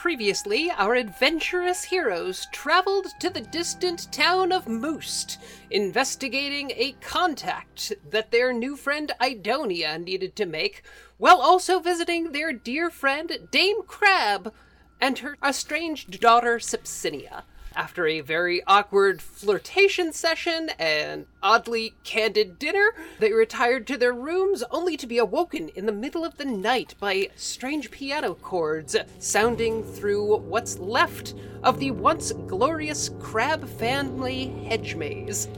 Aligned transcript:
previously, 0.00 0.70
our 0.78 0.94
adventurous 0.94 1.84
heroes 1.84 2.46
traveled 2.52 3.06
to 3.18 3.28
the 3.28 3.42
distant 3.42 4.10
town 4.10 4.50
of 4.50 4.66
Moost, 4.66 5.38
investigating 5.70 6.70
a 6.74 6.92
contact 7.02 7.92
that 8.08 8.30
their 8.30 8.50
new 8.50 8.76
friend 8.76 9.12
Idonia 9.20 10.02
needed 10.02 10.34
to 10.36 10.46
make, 10.46 10.82
while 11.18 11.42
also 11.42 11.80
visiting 11.80 12.32
their 12.32 12.50
dear 12.50 12.88
friend 12.88 13.30
Dame 13.50 13.82
Crabbe 13.82 14.54
and 15.02 15.18
her 15.18 15.36
estranged 15.46 16.18
daughter 16.18 16.58
Sepsinia. 16.58 17.42
After 17.76 18.06
a 18.06 18.20
very 18.20 18.62
awkward 18.66 19.22
flirtation 19.22 20.12
session 20.12 20.70
and 20.78 21.26
oddly 21.40 21.94
candid 22.02 22.58
dinner, 22.58 22.94
they 23.20 23.32
retired 23.32 23.86
to 23.86 23.96
their 23.96 24.12
rooms 24.12 24.64
only 24.72 24.96
to 24.96 25.06
be 25.06 25.18
awoken 25.18 25.68
in 25.70 25.86
the 25.86 25.92
middle 25.92 26.24
of 26.24 26.36
the 26.36 26.44
night 26.44 26.96
by 26.98 27.30
strange 27.36 27.90
piano 27.92 28.34
chords 28.34 28.96
sounding 29.20 29.84
through 29.84 30.38
what's 30.38 30.78
left 30.80 31.34
of 31.62 31.78
the 31.78 31.92
once 31.92 32.32
glorious 32.32 33.10
Crabbe 33.20 33.68
family 33.68 34.48
hedge 34.66 34.96
maze. 34.96 35.48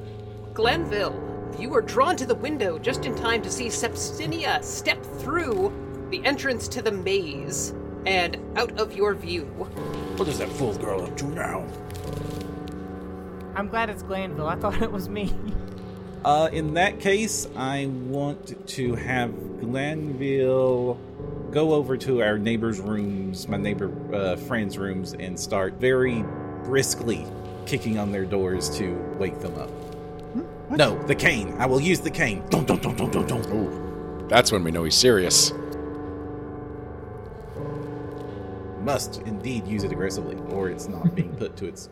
Glanville, 0.52 1.18
you 1.58 1.70
were 1.70 1.80
drawn 1.80 2.16
to 2.16 2.26
the 2.26 2.34
window 2.34 2.78
just 2.78 3.06
in 3.06 3.14
time 3.14 3.40
to 3.40 3.50
see 3.50 3.68
Sepsinia 3.68 4.62
step 4.62 5.02
through 5.02 5.72
the 6.10 6.22
entrance 6.26 6.68
to 6.68 6.82
the 6.82 6.92
maze 6.92 7.72
and 8.04 8.36
out 8.56 8.78
of 8.78 8.94
your 8.94 9.14
view. 9.14 9.44
What 10.16 10.28
is 10.28 10.38
that 10.38 10.50
fool 10.50 10.74
girl 10.74 11.02
up 11.02 11.16
to 11.16 11.26
now? 11.26 11.66
I'm 13.54 13.68
glad 13.68 13.90
it's 13.90 14.02
Glanville. 14.02 14.48
I 14.48 14.56
thought 14.56 14.80
it 14.82 14.90
was 14.90 15.08
me. 15.08 15.32
Uh, 16.24 16.48
in 16.52 16.74
that 16.74 17.00
case, 17.00 17.48
I 17.56 17.86
want 17.86 18.68
to 18.68 18.94
have 18.94 19.32
Glanville 19.60 20.94
go 21.50 21.74
over 21.74 21.96
to 21.98 22.22
our 22.22 22.38
neighbor's 22.38 22.80
rooms, 22.80 23.46
my 23.48 23.56
neighbor 23.56 23.92
uh, 24.14 24.36
friends' 24.36 24.78
rooms, 24.78 25.14
and 25.14 25.38
start 25.38 25.74
very 25.74 26.24
briskly 26.64 27.26
kicking 27.66 27.98
on 27.98 28.12
their 28.12 28.24
doors 28.24 28.70
to 28.78 28.94
wake 29.18 29.38
them 29.40 29.54
up. 29.58 29.70
No, 30.70 31.00
the 31.06 31.14
cane. 31.14 31.54
I 31.58 31.66
will 31.66 31.80
use 31.80 32.00
the 32.00 32.10
cane. 32.10 32.42
Dun, 32.48 32.64
dun, 32.64 32.78
dun, 32.78 32.96
dun, 32.96 33.10
dun, 33.10 33.26
dun. 33.26 33.40
Ooh, 33.52 34.26
that's 34.28 34.50
when 34.50 34.64
we 34.64 34.70
know 34.70 34.84
he's 34.84 34.94
serious. 34.94 35.52
Must 38.80 39.20
indeed 39.22 39.66
use 39.66 39.84
it 39.84 39.92
aggressively, 39.92 40.36
or 40.54 40.70
it's 40.70 40.88
not 40.88 41.14
being 41.14 41.34
put 41.36 41.56
to 41.58 41.66
its 41.66 41.88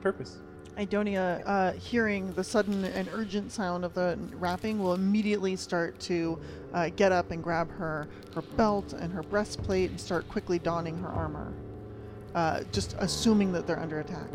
purpose. 0.00 0.38
Idonia, 0.78 1.42
uh, 1.44 1.72
hearing 1.72 2.32
the 2.34 2.44
sudden 2.44 2.84
and 2.84 3.08
urgent 3.12 3.50
sound 3.50 3.84
of 3.84 3.94
the 3.94 4.16
rapping, 4.34 4.78
will 4.78 4.94
immediately 4.94 5.56
start 5.56 5.98
to 6.00 6.38
uh, 6.72 6.88
get 6.90 7.10
up 7.10 7.32
and 7.32 7.42
grab 7.42 7.68
her, 7.72 8.06
her 8.34 8.42
belt 8.42 8.92
and 8.92 9.12
her 9.12 9.24
breastplate 9.24 9.90
and 9.90 10.00
start 10.00 10.28
quickly 10.28 10.60
donning 10.60 10.96
her 10.98 11.08
armor, 11.08 11.52
uh, 12.36 12.62
just 12.70 12.94
assuming 13.00 13.50
that 13.52 13.66
they're 13.66 13.80
under 13.80 13.98
attack. 13.98 14.30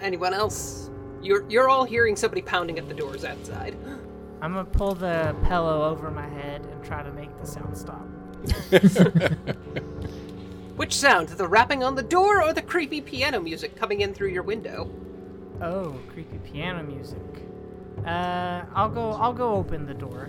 Anyone 0.00 0.34
else? 0.34 0.90
You're 1.22 1.48
you're 1.48 1.68
all 1.68 1.84
hearing 1.84 2.16
somebody 2.16 2.42
pounding 2.42 2.78
at 2.78 2.88
the 2.88 2.94
doors 2.94 3.24
outside. 3.24 3.76
I'm 4.42 4.52
gonna 4.52 4.64
pull 4.64 4.94
the 4.94 5.34
pillow 5.44 5.84
over 5.84 6.10
my 6.10 6.28
head 6.28 6.66
and 6.66 6.84
try 6.84 7.02
to 7.02 7.12
make 7.12 7.30
the 7.40 7.46
sound 7.46 7.78
stop. 7.78 8.06
Which 10.76 10.94
sound? 10.94 11.28
The 11.28 11.46
rapping 11.46 11.84
on 11.84 11.94
the 11.94 12.02
door 12.02 12.42
or 12.42 12.52
the 12.52 12.62
creepy 12.62 13.00
piano 13.00 13.40
music 13.40 13.76
coming 13.76 14.00
in 14.00 14.14
through 14.14 14.28
your 14.28 14.42
window? 14.42 14.90
Oh, 15.60 15.98
creepy 16.12 16.38
piano 16.38 16.82
music. 16.82 17.18
Uh, 18.06 18.64
I'll 18.74 18.88
go. 18.88 19.12
I'll 19.12 19.32
go 19.34 19.52
open 19.52 19.86
the 19.86 19.94
door. 19.94 20.28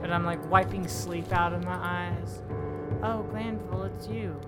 But 0.00 0.10
I'm 0.10 0.24
like 0.24 0.48
wiping 0.50 0.86
sleep 0.86 1.32
out 1.32 1.52
of 1.52 1.64
my 1.64 1.74
eyes. 1.74 2.42
Oh, 3.02 3.22
Glanville, 3.30 3.84
it's 3.84 4.06
you. 4.06 4.38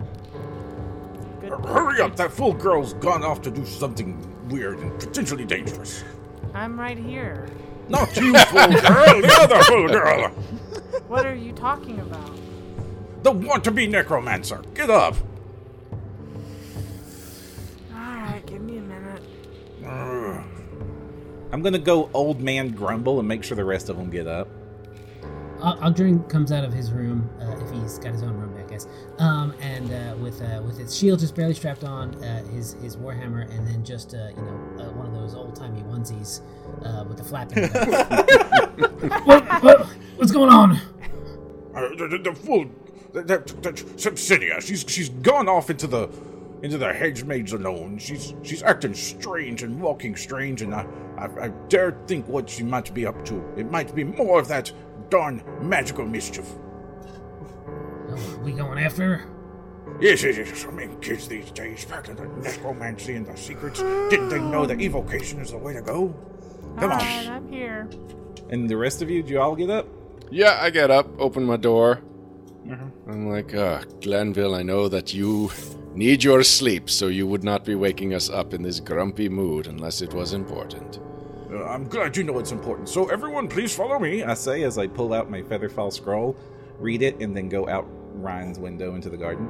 Good. 1.41 1.53
Hurry 1.65 2.01
up! 2.01 2.17
That 2.17 2.33
fool 2.33 2.53
girl's 2.53 2.95
gone 2.95 3.25
off 3.25 3.43
to 3.43 3.51
do 3.51 3.65
something 3.65 4.17
weird 4.49 4.79
and 4.79 4.99
potentially 5.01 5.45
dangerous. 5.45 6.05
I'm 6.53 6.79
right 6.79 6.99
here. 6.99 7.49
Not 7.89 8.17
you, 8.17 8.33
fool 8.35 8.69
girl! 8.69 9.21
The 9.21 9.39
other 9.41 9.63
fool 9.65 9.89
girl! 9.89 10.31
What 11.09 11.27
are 11.27 11.35
you 11.35 11.53
talking 11.53 12.01
about? 12.01 12.31
The 13.25 13.33
want-to-be 13.33 13.87
necromancer! 13.87 14.63
Get 14.75 14.91
up! 14.91 15.17
Alright, 17.91 18.45
give 18.45 18.61
me 18.61 18.77
a 18.77 18.83
minute. 18.83 19.23
Ugh. 19.83 20.45
I'm 21.51 21.63
gonna 21.63 21.79
go 21.79 22.11
old 22.13 22.43
man 22.43 22.73
grumble 22.73 23.19
and 23.19 23.27
make 23.27 23.43
sure 23.43 23.57
the 23.57 23.65
rest 23.65 23.89
of 23.89 23.97
them 23.97 24.11
get 24.11 24.27
up. 24.27 24.47
Al- 25.63 25.79
Aldrin 25.79 26.29
comes 26.29 26.53
out 26.53 26.65
of 26.65 26.75
his 26.75 26.93
room, 26.93 27.31
uh, 27.41 27.65
if 27.65 27.71
he's 27.71 27.99
got 27.99 28.13
his 28.13 28.23
own 28.23 28.37
room, 28.37 28.55
I 28.63 28.71
guess, 28.71 28.87
um, 29.19 29.55
and 29.59 29.91
uh, 29.91 30.17
with 30.19 30.43
uh, 30.43 30.61
with 30.63 30.77
his 30.77 30.95
shield 30.95 31.21
just 31.21 31.35
barely 31.35 31.55
strapped 31.55 31.83
on, 31.83 32.23
uh, 32.23 32.45
his 32.49 32.75
his 32.83 32.99
warhammer, 32.99 33.51
and 33.51 33.67
then 33.67 33.87
just 33.87 34.13
uh, 34.13 34.29
you 34.37 34.43
know 34.43 34.85
uh, 34.85 34.93
one 34.93 35.07
of 35.07 35.15
those 35.15 35.35
old 35.35 35.57
timey 35.57 35.81
onesies 35.85 36.43
uh, 36.85 37.05
with 37.05 37.17
the 37.17 37.25
flapping. 37.25 37.69
what, 39.25 39.63
what, 39.63 39.87
what's 40.17 40.33
going 40.33 40.53
on? 40.53 40.73
Uh, 41.75 41.89
the, 41.97 42.09
the, 42.09 42.19
the 42.19 42.35
fool, 42.35 42.67
that, 43.15 43.27
that, 43.29 43.63
that 43.63 43.77
Sepsinia, 43.97 44.61
she's 44.61 44.85
she's 44.87 45.09
gone 45.09 45.49
off 45.49 45.71
into 45.71 45.87
the 45.87 46.09
into 46.63 46.79
the 46.79 46.93
hedge 46.93 47.25
maze 47.25 47.53
alone. 47.53 47.99
She's 47.99 48.35
she's 48.43 48.63
acting 48.63 48.95
strange 48.95 49.63
and 49.63 49.81
walking 49.81 50.17
strange, 50.17 50.63
and 50.63 50.75
I, 50.75 50.87
I 51.17 51.45
I 51.45 51.49
dare 51.69 51.93
think 52.07 52.27
what 52.29 52.51
she 52.51 52.63
might 52.63 52.93
be 52.93 53.07
up 53.07 53.25
to. 53.27 53.43
It 53.57 53.71
might 53.71 53.95
be 53.95 54.05
more 54.05 54.41
of 54.41 54.49
that 54.49 54.73
darn 55.11 55.43
magical 55.61 56.05
mischief. 56.05 56.47
Oh, 58.11 58.41
we 58.43 58.53
going 58.53 58.79
after 58.79 59.17
her? 59.17 59.31
Yes, 60.01 60.23
yes, 60.25 60.37
yes. 60.37 60.67
I 60.67 60.73
mean, 60.73 60.99
kids 61.01 61.29
these 61.29 61.51
days, 61.53 61.85
back 61.85 62.05
to 62.05 62.15
the 62.15 62.27
necromancy 62.27 63.15
and 63.15 63.27
the 63.27 63.37
secrets. 63.37 63.81
Didn't 63.81 64.29
they 64.29 64.41
know 64.41 64.67
that 64.67 64.81
evocation 64.81 65.41
is 65.41 65.53
the 65.53 65.59
way 65.59 65.73
to 65.73 65.83
go? 65.83 66.15
Come 66.79 66.91
on. 66.91 67.01
Alright, 67.01 67.29
I'm 67.29 67.53
here. 67.53 67.89
And 68.51 68.69
the 68.69 68.77
rest 68.77 69.03
of 69.03 69.11
you, 69.11 69.23
do 69.23 69.33
you 69.33 69.41
all 69.41 69.55
get 69.55 69.71
up? 69.71 69.87
Yeah, 70.31 70.59
I 70.61 70.71
get 70.71 70.91
up, 70.91 71.09
open 71.21 71.45
my 71.45 71.57
door. 71.57 72.01
I'm 72.71 73.29
like, 73.29 73.55
uh, 73.55 73.83
Glanville, 74.01 74.55
I 74.55 74.63
know 74.63 74.89
that 74.89 75.13
you 75.13 75.51
need 75.95 76.25
your 76.25 76.43
sleep, 76.43 76.89
so 76.89 77.09
you 77.09 77.27
would 77.27 77.45
not 77.45 77.65
be 77.65 77.75
waking 77.75 78.15
us 78.15 78.31
up 78.31 78.55
in 78.55 78.63
this 78.63 78.81
grumpy 78.81 79.29
mood 79.29 79.67
unless 79.67 80.01
it 80.01 80.13
was 80.15 80.33
important. 80.33 81.01
Uh, 81.53 81.65
I'm 81.67 81.87
glad 81.89 82.17
you 82.17 82.25
know 82.25 82.39
it's 82.39 82.53
important. 82.53 82.89
So, 82.89 83.09
everyone, 83.11 83.49
please 83.49 83.75
follow 83.75 83.99
me. 83.99 84.23
I 84.25 84.35
say 84.35 84.63
as 84.63 84.79
I 84.79 84.87
pull 84.87 85.13
out 85.13 85.31
my 85.31 85.43
Featherfall 85.43 85.93
scroll, 85.93 86.37
read 86.79 87.03
it, 87.03 87.21
and 87.21 87.37
then 87.37 87.49
go 87.49 87.69
out 87.69 87.87
Ryan's 88.15 88.59
window 88.59 88.95
into 88.95 89.11
the 89.11 89.17
garden. 89.17 89.49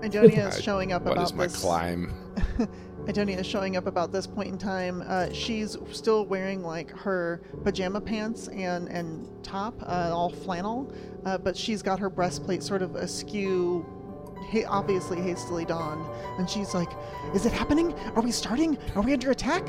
Idonia 0.00 0.48
is 0.52 0.62
showing 0.62 0.92
up 0.92 1.04
What 1.04 1.12
about 1.12 1.24
is 1.24 1.32
my 1.34 1.46
this. 1.46 1.60
climb? 1.60 2.12
Idonia 3.06 3.38
is 3.38 3.46
showing 3.46 3.76
up 3.76 3.86
about 3.86 4.10
this 4.10 4.26
point 4.26 4.48
in 4.48 4.58
time. 4.58 5.02
Uh, 5.06 5.32
she's 5.32 5.76
still 5.92 6.26
wearing 6.26 6.62
like 6.62 6.90
her 6.90 7.40
pajama 7.62 8.00
pants 8.00 8.48
and 8.48 8.88
and 8.88 9.28
top, 9.44 9.80
uh, 9.82 10.10
all 10.12 10.28
flannel, 10.30 10.92
uh, 11.24 11.38
but 11.38 11.56
she's 11.56 11.82
got 11.82 12.00
her 12.00 12.10
breastplate 12.10 12.64
sort 12.64 12.82
of 12.82 12.96
askew, 12.96 13.86
ha- 14.50 14.64
obviously 14.68 15.20
hastily 15.20 15.64
donned, 15.64 16.04
and 16.38 16.50
she's 16.50 16.74
like, 16.74 16.90
"Is 17.32 17.46
it 17.46 17.52
happening? 17.52 17.94
Are 18.16 18.22
we 18.22 18.32
starting? 18.32 18.76
Are 18.96 19.02
we 19.02 19.12
under 19.12 19.30
attack?" 19.30 19.64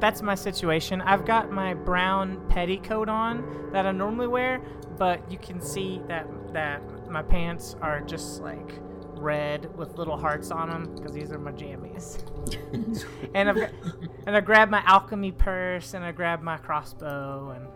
That's 0.00 0.20
my 0.20 0.34
situation. 0.34 1.00
I've 1.00 1.24
got 1.24 1.52
my 1.52 1.74
brown 1.74 2.44
petticoat 2.48 3.08
on 3.08 3.70
that 3.72 3.86
I 3.86 3.92
normally 3.92 4.26
wear, 4.26 4.60
but 4.98 5.30
you 5.30 5.38
can 5.38 5.60
see 5.60 6.02
that 6.08 6.26
that 6.52 6.82
my 7.08 7.22
pants 7.22 7.76
are 7.80 8.00
just 8.00 8.42
like 8.42 8.80
red 9.22 9.74
with 9.76 9.96
little 9.96 10.16
hearts 10.16 10.50
on 10.50 10.68
them 10.68 10.94
because 10.96 11.12
these 11.14 11.30
are 11.30 11.38
my 11.38 11.52
jammies. 11.52 12.22
and 13.34 13.48
I've 13.48 13.56
got, 13.56 13.70
and 14.26 14.36
I 14.36 14.40
grab 14.40 14.68
my 14.70 14.82
alchemy 14.84 15.32
purse 15.32 15.94
and 15.94 16.04
I 16.04 16.12
grab 16.12 16.42
my 16.42 16.56
crossbow 16.58 17.50
and 17.56 17.66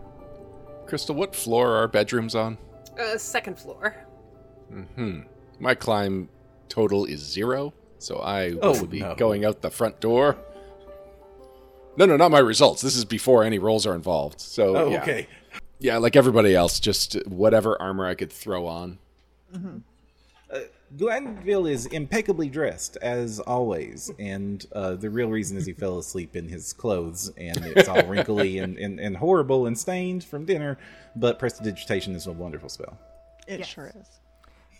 Crystal, 0.87 1.15
what 1.15 1.35
floor 1.35 1.71
are 1.71 1.77
our 1.79 1.87
bedrooms 1.87 2.33
on? 2.35 2.57
Uh, 2.99 3.17
second 3.17 3.59
floor. 3.59 3.95
Hmm. 4.95 5.21
My 5.59 5.75
climb 5.75 6.29
total 6.69 7.05
is 7.05 7.19
zero, 7.21 7.73
so 7.99 8.19
I 8.19 8.51
Oh, 8.61 8.79
will 8.79 8.87
be 8.87 8.99
no. 9.01 9.15
going 9.15 9.43
out 9.45 9.61
the 9.61 9.69
front 9.69 9.99
door. 9.99 10.37
No, 11.97 12.05
no, 12.05 12.15
not 12.15 12.31
my 12.31 12.39
results. 12.39 12.81
This 12.81 12.95
is 12.95 13.05
before 13.05 13.43
any 13.43 13.59
rolls 13.59 13.85
are 13.85 13.95
involved. 13.95 14.39
So, 14.39 14.75
Oh, 14.77 14.89
yeah. 14.91 15.01
okay. 15.01 15.27
Yeah, 15.79 15.97
like 15.97 16.15
everybody 16.15 16.55
else, 16.55 16.79
just 16.79 17.13
whatever 17.27 17.79
armor 17.81 18.05
I 18.05 18.15
could 18.15 18.31
throw 18.31 18.65
on. 18.67 18.97
Glanville 20.95 21.65
is 21.67 21.85
impeccably 21.87 22.47
dressed, 22.49 22.97
as 23.01 23.39
always, 23.41 24.09
and 24.19 24.65
uh, 24.71 24.95
the 24.95 25.09
real 25.09 25.27
reason 25.29 25.57
is 25.57 25.65
he 25.65 25.73
fell 25.73 25.97
asleep 25.99 26.35
in 26.35 26.47
his 26.47 26.71
clothes, 26.71 27.29
and 27.37 27.57
it's 27.65 27.89
all 27.89 28.03
wrinkly 28.03 28.59
and, 28.59 28.77
and, 28.77 28.97
and 28.99 29.17
horrible 29.17 29.65
and 29.65 29.77
stained 29.77 30.23
from 30.23 30.45
dinner, 30.45 30.77
but 31.15 31.39
prestidigitation 31.39 32.15
is 32.15 32.25
a 32.27 32.31
wonderful 32.31 32.69
spell. 32.69 32.97
It 33.47 33.59
Yes. 33.59 33.67
sure 33.67 33.91
is. 33.99 34.07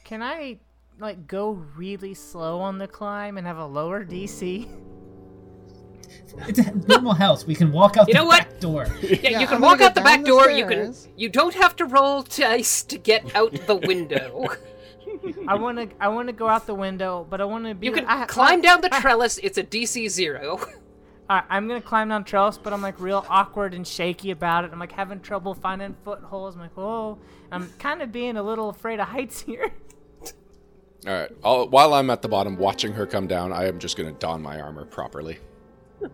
can 0.06 0.24
I 0.24 0.58
like 1.00 1.28
go 1.28 1.52
really 1.76 2.14
slow 2.14 2.60
on 2.62 2.78
the 2.78 2.88
climb 2.88 3.38
and 3.38 3.46
have 3.46 3.58
a 3.58 3.66
lower 3.66 4.06
DC? 4.06 4.68
It's 6.48 6.60
a 6.60 6.74
normal 6.88 7.14
house. 7.14 7.46
We 7.46 7.54
can 7.56 7.72
walk 7.74 7.98
out 7.98 8.08
You 8.08 8.14
the 8.14 8.20
know 8.22 8.26
what? 8.26 8.40
back 8.48 8.60
door. 8.60 8.88
Yeah, 9.02 9.16
Yeah, 9.30 9.40
you 9.42 9.48
can 9.48 9.56
I'm 9.58 9.62
walk 9.62 9.82
out 9.82 9.94
the 9.94 10.02
back 10.02 10.22
the 10.22 10.28
door. 10.28 10.50
You 10.50 10.66
can. 10.68 10.96
You 11.18 11.30
don't 11.30 11.54
have 11.56 11.76
to 11.78 11.86
roll 11.86 12.24
dice 12.24 12.82
to 12.84 12.98
get 12.98 13.36
out 13.36 13.54
the 13.68 13.76
window. 13.76 14.48
I 15.48 15.56
want 15.56 15.78
to. 15.78 15.90
I 16.00 16.08
want 16.10 16.28
to 16.28 16.34
go 16.34 16.48
out 16.48 16.66
the 16.68 16.76
window, 16.76 17.26
but 17.30 17.42
I 17.42 17.46
want 17.46 17.66
to 17.66 17.76
be. 17.76 17.88
You 17.88 17.94
can 17.94 18.06
I- 18.06 18.26
climb 18.26 18.60
I- 18.60 18.62
down 18.62 18.82
the 18.82 18.94
I- 18.94 19.00
trellis. 19.02 19.38
It's 19.40 19.58
a 19.58 19.64
DC 19.64 20.10
zero. 20.10 20.60
Alright, 21.30 21.44
I'm 21.50 21.68
gonna 21.68 21.82
climb 21.82 22.08
down 22.08 22.24
trellis, 22.24 22.58
but 22.58 22.72
I'm 22.72 22.82
like 22.82 23.02
real 23.02 23.26
awkward 23.28 23.74
and 23.74 23.86
shaky 23.86 24.32
about 24.32 24.64
it. 24.64 24.72
I'm 24.72 24.80
like 24.80 24.94
having 24.94 25.20
trouble 25.20 25.54
finding 25.54 25.94
footholds. 26.06 26.56
I'm 26.56 26.62
like, 26.62 26.78
whoa. 26.78 27.18
I'm 27.52 27.70
kind 27.80 28.02
of 28.02 28.14
being 28.14 28.38
a 28.38 28.44
little 28.44 28.70
afraid 28.70 29.02
of 29.02 29.10
heights 29.10 29.42
here. 29.48 29.72
All 31.06 31.14
right. 31.14 31.30
I'll, 31.44 31.68
while 31.70 31.94
I'm 31.94 32.10
at 32.10 32.22
the 32.22 32.30
bottom 32.30 32.56
watching 32.58 32.94
her 32.94 33.06
come 33.06 33.28
down, 33.28 33.52
I 33.52 33.66
am 33.68 33.78
just 33.78 33.98
going 33.98 34.12
to 34.12 34.18
don 34.20 34.42
my 34.42 34.60
armor 34.62 34.86
properly. 34.86 35.40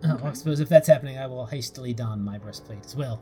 Oh, 0.03 0.19
I 0.23 0.33
suppose 0.33 0.59
if 0.59 0.67
that's 0.69 0.87
happening, 0.87 1.17
I 1.17 1.27
will 1.27 1.45
hastily 1.45 1.93
don 1.93 2.23
my 2.23 2.37
breastplate 2.39 2.83
as 2.85 2.95
well. 2.95 3.21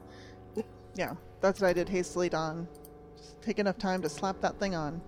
Yeah, 0.96 1.16
that's 1.42 1.60
what 1.62 1.68
I 1.70 1.74
did 1.74 1.90
hastily, 1.90 2.30
Don. 2.30 2.68
Just 3.18 3.42
take 3.42 3.60
enough 3.60 3.78
time 3.78 4.02
to 4.02 4.10
slap 4.10 4.40
that 4.42 4.60
thing 4.60 4.76
on. 4.76 5.02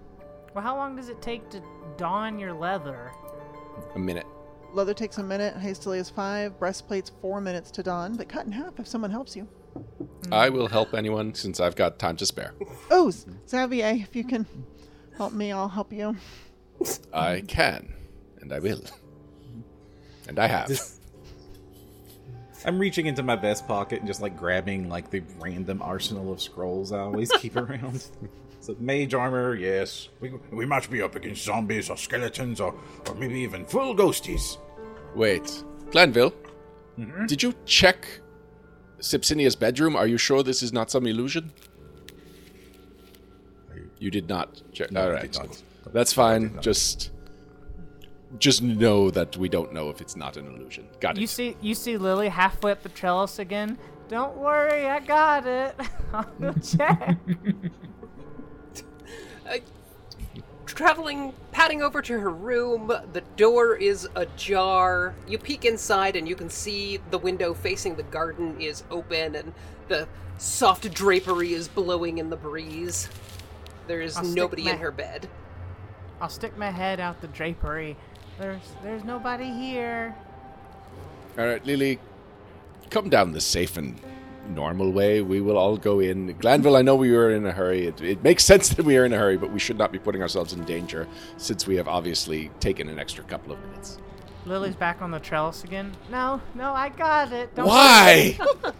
Well, 0.53 0.63
how 0.63 0.75
long 0.75 0.95
does 0.95 1.09
it 1.09 1.21
take 1.21 1.49
to 1.49 1.61
don 1.97 2.37
your 2.37 2.53
leather? 2.53 3.11
A 3.95 3.99
minute. 3.99 4.27
Leather 4.71 4.93
takes 4.93 5.17
a 5.17 5.23
minute, 5.23 5.55
hastily 5.57 5.99
is 5.99 6.09
five, 6.09 6.57
breastplate's 6.59 7.11
four 7.21 7.41
minutes 7.41 7.71
to 7.71 7.83
don, 7.83 8.15
but 8.15 8.27
cut 8.27 8.45
in 8.45 8.51
half 8.51 8.79
if 8.79 8.87
someone 8.87 9.11
helps 9.11 9.35
you. 9.35 9.43
Hmm. 9.43 10.33
I 10.33 10.49
will 10.49 10.67
help 10.67 10.93
anyone 10.93 11.33
since 11.33 11.59
I've 11.59 11.75
got 11.75 11.99
time 11.99 12.17
to 12.17 12.25
spare. 12.25 12.53
Oh, 12.89 13.11
Xavier, 13.47 13.93
if 14.01 14.15
you 14.15 14.23
can 14.23 14.45
help 15.17 15.33
me, 15.33 15.51
I'll 15.51 15.69
help 15.69 15.91
you. 15.93 16.15
I 17.13 17.41
can, 17.41 17.93
and 18.41 18.51
I 18.51 18.59
will. 18.59 18.83
And 20.27 20.39
I 20.39 20.47
have. 20.47 20.71
I'm 22.65 22.79
reaching 22.79 23.07
into 23.07 23.23
my 23.23 23.35
vest 23.35 23.67
pocket 23.67 23.99
and 23.99 24.07
just 24.07 24.21
like 24.21 24.37
grabbing 24.37 24.87
like 24.89 25.09
the 25.09 25.21
random 25.39 25.81
arsenal 25.81 26.31
of 26.31 26.41
scrolls 26.41 26.91
I 26.91 26.99
always 26.99 27.31
keep 27.33 27.55
around. 27.57 28.05
So 28.63 28.77
mage 28.79 29.13
armor, 29.13 29.55
yes. 29.55 30.07
We, 30.21 30.31
we 30.49 30.65
might 30.65 30.89
be 30.89 31.01
up 31.01 31.15
against 31.15 31.43
zombies 31.43 31.89
or 31.89 31.97
skeletons 31.97 32.61
or, 32.61 32.73
or 33.09 33.15
maybe 33.15 33.41
even 33.41 33.65
full 33.65 33.93
ghosties. 33.93 34.57
Wait, 35.13 35.65
Glanville, 35.91 36.33
mm-hmm. 36.97 37.25
did 37.25 37.43
you 37.43 37.53
check 37.65 38.07
Sepsinia's 39.01 39.57
bedroom? 39.57 39.97
Are 39.97 40.07
you 40.07 40.17
sure 40.17 40.43
this 40.43 40.63
is 40.63 40.71
not 40.71 40.89
some 40.89 41.05
illusion? 41.05 41.51
You 43.99 44.09
did 44.09 44.29
not 44.29 44.61
check. 44.71 44.93
No, 44.93 45.01
I 45.01 45.03
All 45.03 45.09
did 45.09 45.15
right, 45.17 45.37
not. 45.39 45.61
that's 45.91 46.13
fine. 46.13 46.57
Just, 46.61 47.11
just 48.39 48.61
know 48.61 49.11
that 49.11 49.35
we 49.35 49.49
don't 49.49 49.73
know 49.73 49.89
if 49.89 49.99
it's 49.99 50.15
not 50.15 50.37
an 50.37 50.47
illusion. 50.47 50.87
Got 51.01 51.17
it. 51.17 51.21
You 51.21 51.27
see, 51.27 51.57
you 51.59 51.75
see 51.75 51.97
Lily 51.97 52.29
halfway 52.29 52.71
up 52.71 52.81
the 52.81 52.87
trellis 52.87 53.39
again. 53.39 53.77
Don't 54.07 54.37
worry, 54.37 54.87
I 54.87 55.01
got 55.01 55.45
it. 55.45 55.75
I'll 56.13 56.23
go 56.39 56.53
check. 56.77 57.17
Traveling, 60.75 61.33
padding 61.51 61.83
over 61.83 62.01
to 62.01 62.19
her 62.19 62.31
room, 62.31 62.91
the 63.13 63.21
door 63.37 63.75
is 63.75 64.07
ajar. 64.15 65.13
You 65.27 65.37
peek 65.37 65.65
inside 65.65 66.15
and 66.15 66.27
you 66.27 66.35
can 66.35 66.49
see 66.49 66.99
the 67.11 67.19
window 67.19 67.53
facing 67.53 67.95
the 67.95 68.03
garden 68.03 68.59
is 68.59 68.83
open 68.89 69.35
and 69.35 69.53
the 69.87 70.07
soft 70.39 70.91
drapery 70.93 71.53
is 71.53 71.67
blowing 71.67 72.17
in 72.17 72.31
the 72.31 72.35
breeze. 72.35 73.07
There 73.85 74.01
is 74.01 74.17
I'll 74.17 74.23
nobody 74.23 74.63
my- 74.63 74.71
in 74.71 74.77
her 74.79 74.91
bed. 74.91 75.29
I'll 76.19 76.29
stick 76.29 76.57
my 76.57 76.71
head 76.71 76.99
out 76.99 77.21
the 77.21 77.27
drapery. 77.27 77.95
There's, 78.39 78.71
there's 78.81 79.03
nobody 79.03 79.51
here. 79.51 80.15
All 81.37 81.45
right, 81.45 81.63
Lily, 81.65 81.99
come 82.89 83.09
down 83.09 83.33
the 83.33 83.41
safe 83.41 83.77
and 83.77 83.99
normal 84.49 84.91
way. 84.91 85.21
We 85.21 85.41
will 85.41 85.57
all 85.57 85.77
go 85.77 85.99
in. 85.99 86.35
Glanville, 86.39 86.75
I 86.75 86.81
know 86.81 86.95
we 86.95 87.11
were 87.11 87.31
in 87.31 87.45
a 87.45 87.51
hurry. 87.51 87.87
It, 87.87 88.01
it 88.01 88.23
makes 88.23 88.43
sense 88.51 88.69
that 88.69 88.85
we 88.85 88.97
are 88.97 89.05
in 89.05 89.13
a 89.13 89.17
hurry, 89.17 89.37
but 89.37 89.51
we 89.51 89.59
should 89.59 89.77
not 89.77 89.91
be 89.91 89.99
putting 89.99 90.21
ourselves 90.21 90.53
in 90.53 90.63
danger 90.65 91.07
since 91.37 91.67
we 91.67 91.75
have 91.75 91.87
obviously 91.87 92.49
taken 92.59 92.89
an 92.89 92.99
extra 92.99 93.23
couple 93.23 93.53
of 93.53 93.59
minutes. 93.65 93.97
Lily's 94.45 94.75
back 94.75 95.01
on 95.01 95.11
the 95.11 95.19
trellis 95.19 95.63
again. 95.63 95.93
No, 96.11 96.41
no, 96.53 96.73
I 96.73 96.89
got 96.89 97.31
it. 97.31 97.55
Don't 97.55 97.67
Why? 97.67 98.37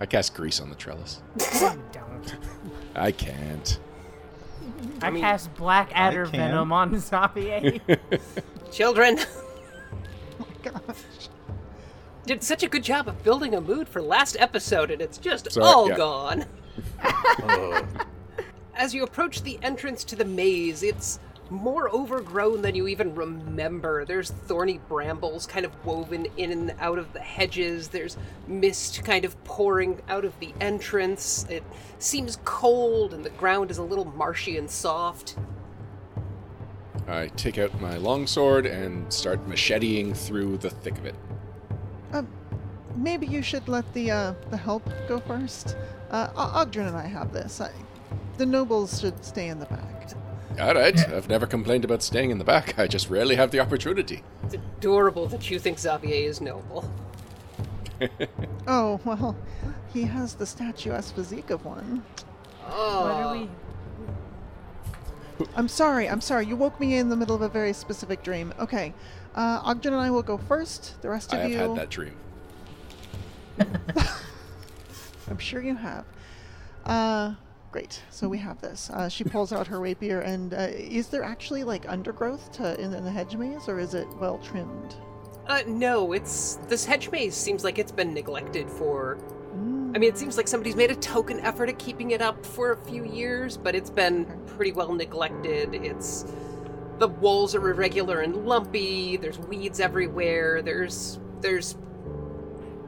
I 0.00 0.06
cast 0.06 0.34
grease 0.34 0.60
on 0.60 0.68
the 0.68 0.76
trellis. 0.76 1.22
worry. 1.60 1.76
Don't. 1.92 2.36
I 2.94 3.10
can't. 3.10 3.80
I, 5.02 5.10
cast 5.10 5.52
black 5.54 5.90
adder 5.92 6.24
venom 6.26 6.72
on 6.72 6.98
Xavier. 6.98 7.80
Children, 8.70 9.18
gosh. 10.64 11.28
did 12.26 12.42
such 12.42 12.62
a 12.62 12.68
good 12.68 12.82
job 12.82 13.08
of 13.08 13.22
building 13.22 13.54
a 13.54 13.60
mood 13.60 13.88
for 13.88 14.00
last 14.00 14.36
episode 14.38 14.90
and 14.90 15.00
it's 15.02 15.18
just 15.18 15.52
Sorry, 15.52 15.66
all 15.66 15.88
yeah. 15.88 15.96
gone. 15.96 16.44
As 18.74 18.94
you 18.94 19.04
approach 19.04 19.42
the 19.42 19.58
entrance 19.62 20.02
to 20.04 20.16
the 20.16 20.24
maze, 20.24 20.82
it's 20.82 21.20
more 21.50 21.88
overgrown 21.90 22.62
than 22.62 22.74
you 22.74 22.88
even 22.88 23.14
remember. 23.14 24.04
There's 24.04 24.30
thorny 24.30 24.80
brambles 24.88 25.46
kind 25.46 25.64
of 25.64 25.84
woven 25.84 26.26
in 26.36 26.50
and 26.50 26.74
out 26.80 26.98
of 26.98 27.12
the 27.12 27.20
hedges. 27.20 27.88
There's 27.88 28.16
mist 28.48 29.04
kind 29.04 29.24
of 29.24 29.42
pouring 29.44 30.00
out 30.08 30.24
of 30.24 30.38
the 30.40 30.52
entrance. 30.60 31.46
It 31.48 31.62
seems 31.98 32.38
cold 32.44 33.14
and 33.14 33.24
the 33.24 33.30
ground 33.30 33.70
is 33.70 33.78
a 33.78 33.82
little 33.82 34.06
marshy 34.06 34.56
and 34.56 34.70
soft. 34.70 35.36
I 37.08 37.28
take 37.36 37.58
out 37.58 37.78
my 37.80 37.96
longsword 37.96 38.66
and 38.66 39.12
start 39.12 39.46
macheteing 39.48 40.16
through 40.16 40.58
the 40.58 40.70
thick 40.70 40.96
of 40.98 41.06
it. 41.06 41.14
Um, 42.12 42.28
maybe 42.96 43.26
you 43.26 43.42
should 43.42 43.68
let 43.68 43.90
the 43.94 44.10
uh, 44.10 44.34
the 44.50 44.56
help 44.56 44.88
go 45.08 45.20
first. 45.20 45.76
Uh, 46.10 46.28
O- 46.36 46.64
Oggdren 46.64 46.86
and 46.88 46.96
I 46.96 47.06
have 47.06 47.32
this. 47.32 47.60
I, 47.60 47.70
the 48.38 48.46
nobles 48.46 49.00
should 49.00 49.24
stay 49.24 49.48
in 49.48 49.58
the 49.60 49.66
back. 49.66 49.90
All 50.60 50.74
right, 50.74 50.96
I've 51.10 51.28
never 51.28 51.46
complained 51.46 51.84
about 51.84 52.00
staying 52.02 52.30
in 52.30 52.38
the 52.38 52.44
back. 52.44 52.78
I 52.78 52.86
just 52.86 53.10
rarely 53.10 53.34
have 53.34 53.50
the 53.50 53.58
opportunity. 53.58 54.22
It's 54.44 54.54
adorable 54.54 55.26
that 55.26 55.50
you 55.50 55.58
think 55.58 55.78
Xavier 55.80 56.28
is 56.28 56.40
noble. 56.40 56.88
Oh 58.66 58.98
well, 59.04 59.36
he 59.92 60.02
has 60.02 60.34
the 60.34 60.46
statuesque 60.46 61.14
physique 61.14 61.50
of 61.50 61.64
one. 61.64 62.02
Oh, 62.66 63.02
what 63.02 63.12
are 63.12 63.32
we? 63.36 63.48
I'm 65.56 65.68
sorry. 65.68 66.08
I'm 66.08 66.20
sorry. 66.20 66.46
You 66.46 66.56
woke 66.56 66.78
me 66.78 66.96
in 66.96 67.08
the 67.08 67.16
middle 67.16 67.34
of 67.34 67.42
a 67.42 67.48
very 67.48 67.72
specific 67.72 68.22
dream. 68.22 68.52
Okay, 68.58 68.94
uh, 69.34 69.62
Oggdren 69.62 69.86
and 69.86 69.96
I 69.96 70.10
will 70.10 70.22
go 70.22 70.38
first. 70.38 71.00
The 71.02 71.10
rest 71.10 71.34
I 71.34 71.38
of 71.38 71.50
you. 71.50 71.56
I 71.56 71.60
have 71.60 71.70
had 71.70 71.78
that 71.78 71.90
dream. 71.90 72.14
I'm 75.30 75.38
sure 75.38 75.62
you 75.62 75.74
have. 75.76 76.04
Uh, 76.84 77.34
great. 77.72 78.02
So 78.10 78.28
we 78.28 78.38
have 78.38 78.60
this. 78.60 78.90
Uh, 78.90 79.08
she 79.08 79.24
pulls 79.24 79.52
out 79.52 79.66
her 79.66 79.80
rapier, 79.80 80.20
and 80.20 80.54
uh, 80.54 80.68
is 80.70 81.08
there 81.08 81.22
actually 81.22 81.64
like 81.64 81.88
undergrowth 81.88 82.52
to 82.52 82.78
in, 82.80 82.94
in 82.94 83.04
the 83.04 83.10
hedge 83.10 83.36
maze, 83.36 83.68
or 83.68 83.78
is 83.78 83.94
it 83.94 84.06
well 84.20 84.38
trimmed? 84.38 84.94
Uh, 85.46 85.62
no, 85.66 86.12
it's 86.12 86.58
this 86.68 86.84
hedge 86.84 87.10
maze 87.10 87.34
seems 87.34 87.64
like 87.64 87.78
it's 87.78 87.92
been 87.92 88.14
neglected 88.14 88.70
for. 88.70 89.18
I 89.94 89.98
mean, 89.98 90.08
it 90.08 90.18
seems 90.18 90.36
like 90.36 90.48
somebody's 90.48 90.74
made 90.74 90.90
a 90.90 90.96
token 90.96 91.38
effort 91.40 91.68
at 91.68 91.78
keeping 91.78 92.10
it 92.10 92.20
up 92.20 92.44
for 92.44 92.72
a 92.72 92.76
few 92.76 93.04
years, 93.04 93.56
but 93.56 93.76
it's 93.76 93.90
been 93.90 94.26
pretty 94.46 94.72
well 94.72 94.92
neglected. 94.92 95.72
It's 95.72 96.26
the 96.98 97.06
walls 97.06 97.54
are 97.54 97.70
irregular 97.70 98.20
and 98.20 98.44
lumpy. 98.44 99.16
There's 99.16 99.38
weeds 99.38 99.78
everywhere. 99.78 100.62
There's 100.62 101.20
there's 101.40 101.76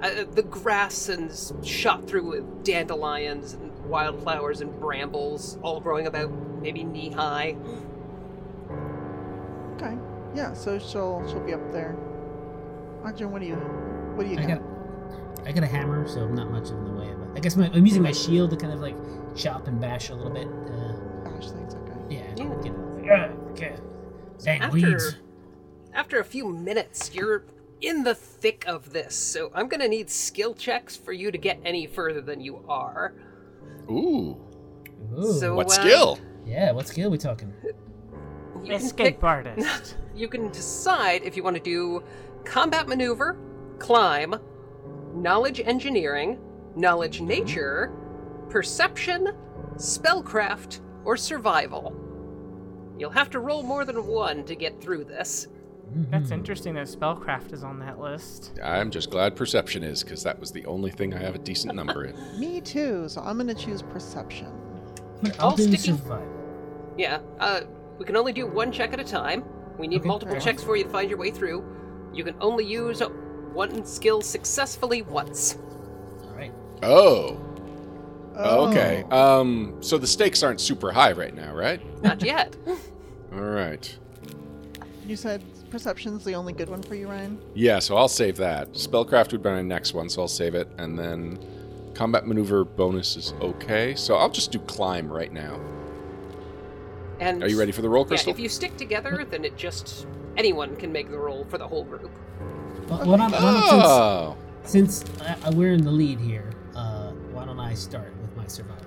uh, 0.03 0.25
the 0.33 0.43
grass 0.43 1.09
and 1.09 1.33
shot 1.65 2.09
through 2.09 2.29
with 2.29 2.65
dandelions 2.65 3.53
and 3.53 3.73
wildflowers 3.85 4.61
and 4.61 4.77
brambles, 4.81 5.59
all 5.63 5.81
growing 5.81 6.09
about 6.09 6.33
maybe 6.61 6.83
knee 6.83 7.11
high. 7.11 7.57
Okay. 9.75 9.97
Yeah. 10.35 10.55
So 10.55 10.81
she'll 10.81 11.25
she'll 11.29 11.45
be 11.45 11.55
up 11.55 11.73
there. 11.73 11.97
Oggdren, 13.05 13.31
what 13.31 13.41
do 13.41 13.47
you 13.47 13.55
what 13.55 14.27
do 14.27 14.33
you 14.33 14.41
I 14.41 14.47
got? 14.47 14.76
Got, 15.37 15.47
I 15.49 15.53
got 15.53 15.63
a 15.65 15.67
hammer, 15.67 16.07
so 16.09 16.21
I'm 16.23 16.35
not 16.35 16.51
much 16.51 16.69
in 16.71 16.85
the 16.85 16.91
way 16.93 17.11
of 17.11 17.21
it. 17.23 17.29
I 17.35 17.41
guess 17.41 17.57
my, 17.57 17.69
I'm 17.73 17.85
using 17.87 18.03
my 18.03 18.13
shield 18.13 18.51
to 18.51 18.57
kind 18.57 18.73
of 18.73 18.81
like 18.81 18.97
chop 19.37 19.67
and 19.69 19.81
bash 19.81 20.11
a 20.11 20.15
little 20.15 20.33
bit. 20.33 20.47
Uh, 20.49 21.29
Gosh, 21.31 21.51
things 21.51 21.75
okay. 21.75 21.93
yeah, 22.17 22.35
Yeah. 22.37 22.55
get 22.63 22.73
it. 22.73 23.05
Yeah, 23.05 23.33
okay. 23.53 23.77
Dang 24.43 24.61
After 24.61 24.75
weeds. 24.75 25.17
after 25.95 26.19
a 26.21 26.25
few 26.25 26.49
minutes, 26.49 27.15
you're 27.15 27.45
in 27.81 28.05
the 28.05 28.15
thick 28.15 28.65
of 28.67 28.93
this, 28.93 29.15
so 29.15 29.51
I'm 29.55 29.69
gonna 29.69 29.89
need 29.89 30.11
skill 30.11 30.55
checks 30.55 30.97
for 30.97 31.13
you 31.13 31.31
to 31.31 31.39
get 31.39 31.59
any 31.65 31.87
further 31.87 32.21
than 32.21 32.41
you 32.41 32.65
are. 32.69 33.15
Ooh, 33.91 34.37
Ooh. 35.19 35.33
So 35.39 35.55
what 35.55 35.67
uh, 35.69 35.71
skill? 35.71 36.19
yeah, 36.47 36.73
what 36.73 36.89
skill 36.89 37.09
are 37.09 37.11
we 37.11 37.19
talking? 37.19 37.53
You 38.65 38.73
Escape 38.75 39.17
pick- 39.17 39.25
artist. 39.25 39.97
You 40.17 40.29
can 40.29 40.51
decide 40.51 41.23
if 41.25 41.37
you 41.37 41.43
want 41.43 41.57
to 41.57 41.63
do 41.63 42.03
combat 42.45 42.89
maneuver, 42.89 43.37
climb, 43.79 44.35
knowledge 45.17 45.61
engineering, 45.61 46.39
knowledge 46.77 47.21
nature, 47.21 47.93
perception, 48.51 49.33
spellcraft, 49.77 50.81
or 51.05 51.17
survival. 51.17 51.95
You'll 52.99 53.11
have 53.11 53.31
to 53.31 53.41
roll 53.41 53.63
more 53.63 53.85
than 53.85 54.07
one 54.07 54.45
to 54.45 54.55
get 54.55 54.81
through 54.81 55.05
this. 55.05 55.49
That's 56.11 56.33
interesting 56.33 56.75
that 56.75 56.87
spellcraft 56.89 57.53
is 57.53 57.63
on 57.63 57.79
that 57.79 58.01
list. 58.01 58.59
I'm 58.63 58.91
just 58.91 59.09
glad 59.11 59.37
perception 59.37 59.85
is, 59.85 60.03
because 60.03 60.23
that 60.25 60.39
was 60.39 60.51
the 60.51 60.67
only 60.67 60.91
thing 60.91 61.15
I 61.15 61.19
have 61.23 61.37
a 61.37 61.39
decent 61.39 61.75
number 61.77 62.05
in. 62.07 62.17
Me 62.41 62.61
too. 62.61 63.09
So 63.09 63.21
I'm 63.23 63.37
gonna 63.39 63.55
choose 63.55 63.83
perception. 63.83 64.49
But 65.23 65.39
I'll 65.41 65.51
All 65.51 65.57
do 65.57 65.63
sticking- 65.77 66.01
Yeah, 66.99 67.21
uh, 67.39 67.61
we 67.99 68.05
can 68.05 68.17
only 68.17 68.33
do 68.33 68.47
one 68.47 68.73
check 68.73 68.93
at 68.93 69.01
a 69.01 69.05
time. 69.05 69.45
We 69.79 69.87
need 69.87 70.01
Okay. 70.01 70.09
multiple 70.09 70.35
Alright. 70.35 70.45
checks 70.45 70.63
for 70.65 70.77
you 70.77 70.85
to 70.85 70.91
find 70.91 71.09
your 71.09 71.19
way 71.19 71.31
through. 71.31 71.65
You 72.13 72.25
can 72.25 72.35
only 72.41 72.65
use 72.65 73.01
one 73.57 73.85
skill 73.85 74.21
successfully 74.23 75.03
once. 75.03 75.57
All 76.25 76.35
right. 76.37 76.53
Oh. 76.83 77.41
Okay. 78.37 79.05
Oh. 79.11 79.41
Um. 79.41 79.77
So 79.81 79.97
the 79.99 80.07
stakes 80.07 80.43
aren't 80.43 80.61
super 80.61 80.93
high 80.93 81.13
right 81.13 81.35
now, 81.35 81.55
right? 81.55 81.81
Not 82.03 82.23
yet. 82.23 82.55
All 83.33 83.41
right. 83.41 83.99
You 85.07 85.17
said 85.17 85.43
perception's 85.71 86.25
the 86.25 86.35
only 86.35 86.53
good 86.53 86.69
one 86.69 86.83
for 86.83 86.95
you, 86.95 87.09
Ryan. 87.09 87.41
Yeah. 87.55 87.79
So 87.79 87.97
I'll 87.97 88.09
save 88.09 88.37
that. 88.37 88.73
Spellcraft 88.75 89.33
would 89.33 89.43
be 89.43 89.49
my 89.49 89.63
next 89.63 89.95
one, 89.95 90.09
so 90.11 90.21
I'll 90.23 90.29
save 90.29 90.55
it, 90.55 90.69
and 90.79 90.99
then 90.99 91.39
combat 91.95 92.27
maneuver 92.27 92.65
bonus 92.65 93.17
is 93.17 93.33
okay. 93.41 93.95
So 93.95 94.17
I'll 94.17 94.29
just 94.31 94.53
do 94.53 94.59
climb 94.61 95.11
right 95.11 95.33
now. 95.33 95.59
And 97.19 97.43
Are 97.43 97.49
you 97.49 97.59
ready 97.59 97.73
for 97.73 97.81
the 97.81 97.89
roll, 97.89 98.05
Yeah, 98.05 98.09
Crystal? 98.09 98.33
if 98.33 98.39
you 98.39 98.51
stick 98.51 98.77
together, 98.77 99.25
then 99.25 99.47
it 99.47 99.57
just 99.57 100.07
anyone 100.37 100.77
can 100.77 100.93
make 100.93 101.11
the 101.11 101.17
roll 101.17 101.47
for 101.47 101.57
the 101.57 101.67
whole 101.67 101.85
group. 101.85 102.11
Well, 102.89 103.05
why 103.05 103.17
not, 103.17 103.33
why 103.33 103.39
not 103.41 103.65
Oh. 103.73 104.37
since, 104.65 105.05
since 105.05 105.21
uh, 105.21 105.53
we're 105.55 105.73
in 105.73 105.85
the 105.85 105.91
lead 105.91 106.21
here, 106.21 106.51
uh, 106.75 107.11
why 107.33 107.45
don't 107.45 107.59
I 107.61 107.75
start 107.75 108.13
with 108.23 108.37
my 108.37 108.47
survival? 108.47 108.85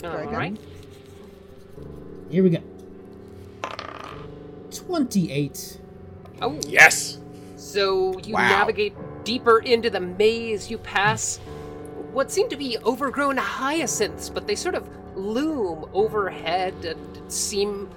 Very 0.00 0.14
All 0.24 0.24
good. 0.30 0.32
right. 0.36 0.56
Here 2.30 2.42
we 2.42 2.50
go. 2.50 2.58
28. 4.70 5.80
Oh, 6.42 6.58
Yes. 6.66 7.18
So 7.56 8.18
you 8.20 8.34
Wow. 8.34 8.48
navigate 8.48 8.94
deeper 9.24 9.58
into 9.60 9.88
the 9.90 10.00
maze. 10.00 10.70
You 10.70 10.78
pass 10.78 11.38
what 12.12 12.30
seem 12.30 12.48
to 12.50 12.56
be 12.56 12.76
overgrown 12.84 13.36
hyacinths, 13.36 14.28
but 14.28 14.46
they 14.46 14.54
sort 14.54 14.74
of 14.74 14.86
loom 15.16 15.86
overhead 15.94 16.74
and 16.84 17.32
seem 17.32 17.88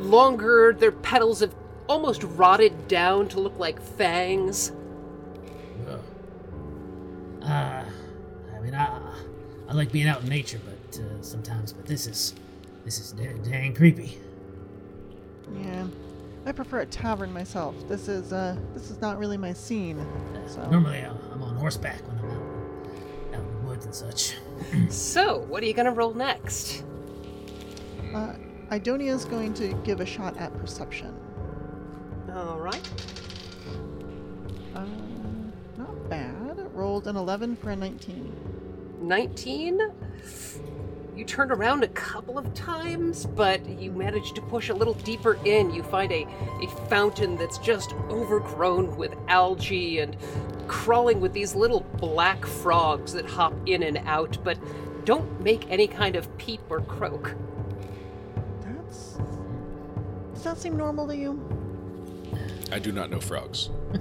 longer. 0.00 0.74
Their 0.78 0.92
petals 0.92 1.40
have 1.40 1.54
almost 1.92 2.22
rotted 2.24 2.88
down 2.88 3.28
to 3.28 3.38
look 3.40 3.58
like 3.58 3.80
fangs. 3.80 4.72
Uh, 7.42 7.84
I 8.54 8.60
mean, 8.60 8.74
I, 8.74 8.98
I 9.68 9.72
like 9.74 9.90
being 9.92 10.06
out 10.08 10.22
in 10.22 10.28
nature, 10.28 10.60
but 10.64 11.00
uh, 11.00 11.22
sometimes, 11.22 11.72
but 11.72 11.86
this 11.86 12.06
is, 12.06 12.34
this 12.84 12.98
is 13.00 13.12
da- 13.12 13.32
dang 13.50 13.74
creepy. 13.74 14.18
Yeah. 15.60 15.86
I 16.46 16.52
prefer 16.52 16.80
a 16.80 16.86
tavern 16.86 17.32
myself. 17.32 17.74
This 17.88 18.08
is 18.08 18.32
uh 18.32 18.56
this 18.74 18.90
is 18.90 19.00
not 19.00 19.16
really 19.18 19.36
my 19.36 19.52
scene. 19.52 19.98
Uh, 20.00 20.48
So 20.48 20.68
Normally, 20.70 20.98
I'm 20.98 21.16
I'm 21.32 21.42
on 21.42 21.56
horseback 21.56 22.00
when 22.08 22.18
I'm 22.18 22.30
out, 22.30 23.34
out 23.34 23.46
in 23.48 23.54
the 23.62 23.68
woods 23.68 23.84
and 23.86 23.94
such. 23.94 24.34
So, 24.90 25.38
what 25.48 25.62
are 25.62 25.66
you 25.66 25.72
gonna 25.74 25.92
roll 25.92 26.14
next? 26.14 26.82
uh, 28.14 28.32
Idonia's 28.72 29.24
going 29.24 29.52
to 29.54 29.68
give 29.84 30.00
a 30.00 30.06
shot 30.06 30.36
at 30.38 30.56
perception. 30.58 31.14
All 32.34 32.58
right. 32.58 32.88
Uh, 34.74 34.86
not 35.76 36.08
bad. 36.08 36.56
Rolled 36.74 37.06
an 37.06 37.16
11 37.16 37.56
for 37.56 37.70
a 37.70 37.76
19. 37.76 38.98
19. 39.02 39.80
You 41.14 41.24
turn 41.26 41.52
around 41.52 41.84
a 41.84 41.88
couple 41.88 42.38
of 42.38 42.54
times, 42.54 43.26
but 43.26 43.68
you 43.68 43.92
manage 43.92 44.32
to 44.32 44.40
push 44.40 44.70
a 44.70 44.74
little 44.74 44.94
deeper 44.94 45.38
in. 45.44 45.74
You 45.74 45.82
find 45.82 46.10
a, 46.10 46.26
a 46.62 46.68
fountain 46.88 47.36
that's 47.36 47.58
just 47.58 47.92
overgrown 48.08 48.96
with 48.96 49.14
algae 49.28 49.98
and 49.98 50.16
crawling 50.68 51.20
with 51.20 51.34
these 51.34 51.54
little 51.54 51.80
black 51.98 52.46
frogs 52.46 53.12
that 53.12 53.26
hop 53.26 53.52
in 53.66 53.82
and 53.82 53.98
out, 54.06 54.38
but 54.42 54.58
don't 55.04 55.42
make 55.42 55.70
any 55.70 55.86
kind 55.86 56.16
of 56.16 56.34
peep 56.38 56.62
or 56.70 56.80
croak. 56.80 57.34
That's. 58.62 59.18
Does 60.32 60.44
that 60.44 60.56
seem 60.56 60.78
normal 60.78 61.06
to 61.08 61.16
you? 61.16 61.61
I 62.72 62.78
do 62.78 62.90
not 62.92 63.10
know 63.10 63.20
frogs. 63.20 63.68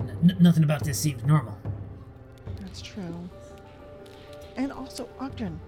N- 0.00 0.10
n- 0.30 0.36
nothing 0.40 0.62
about 0.64 0.84
this 0.84 0.98
seems 0.98 1.24
normal. 1.24 1.58
That's 2.60 2.80
true. 2.80 3.28
And 4.56 4.72
also, 4.72 5.08
Ogden, 5.18 5.58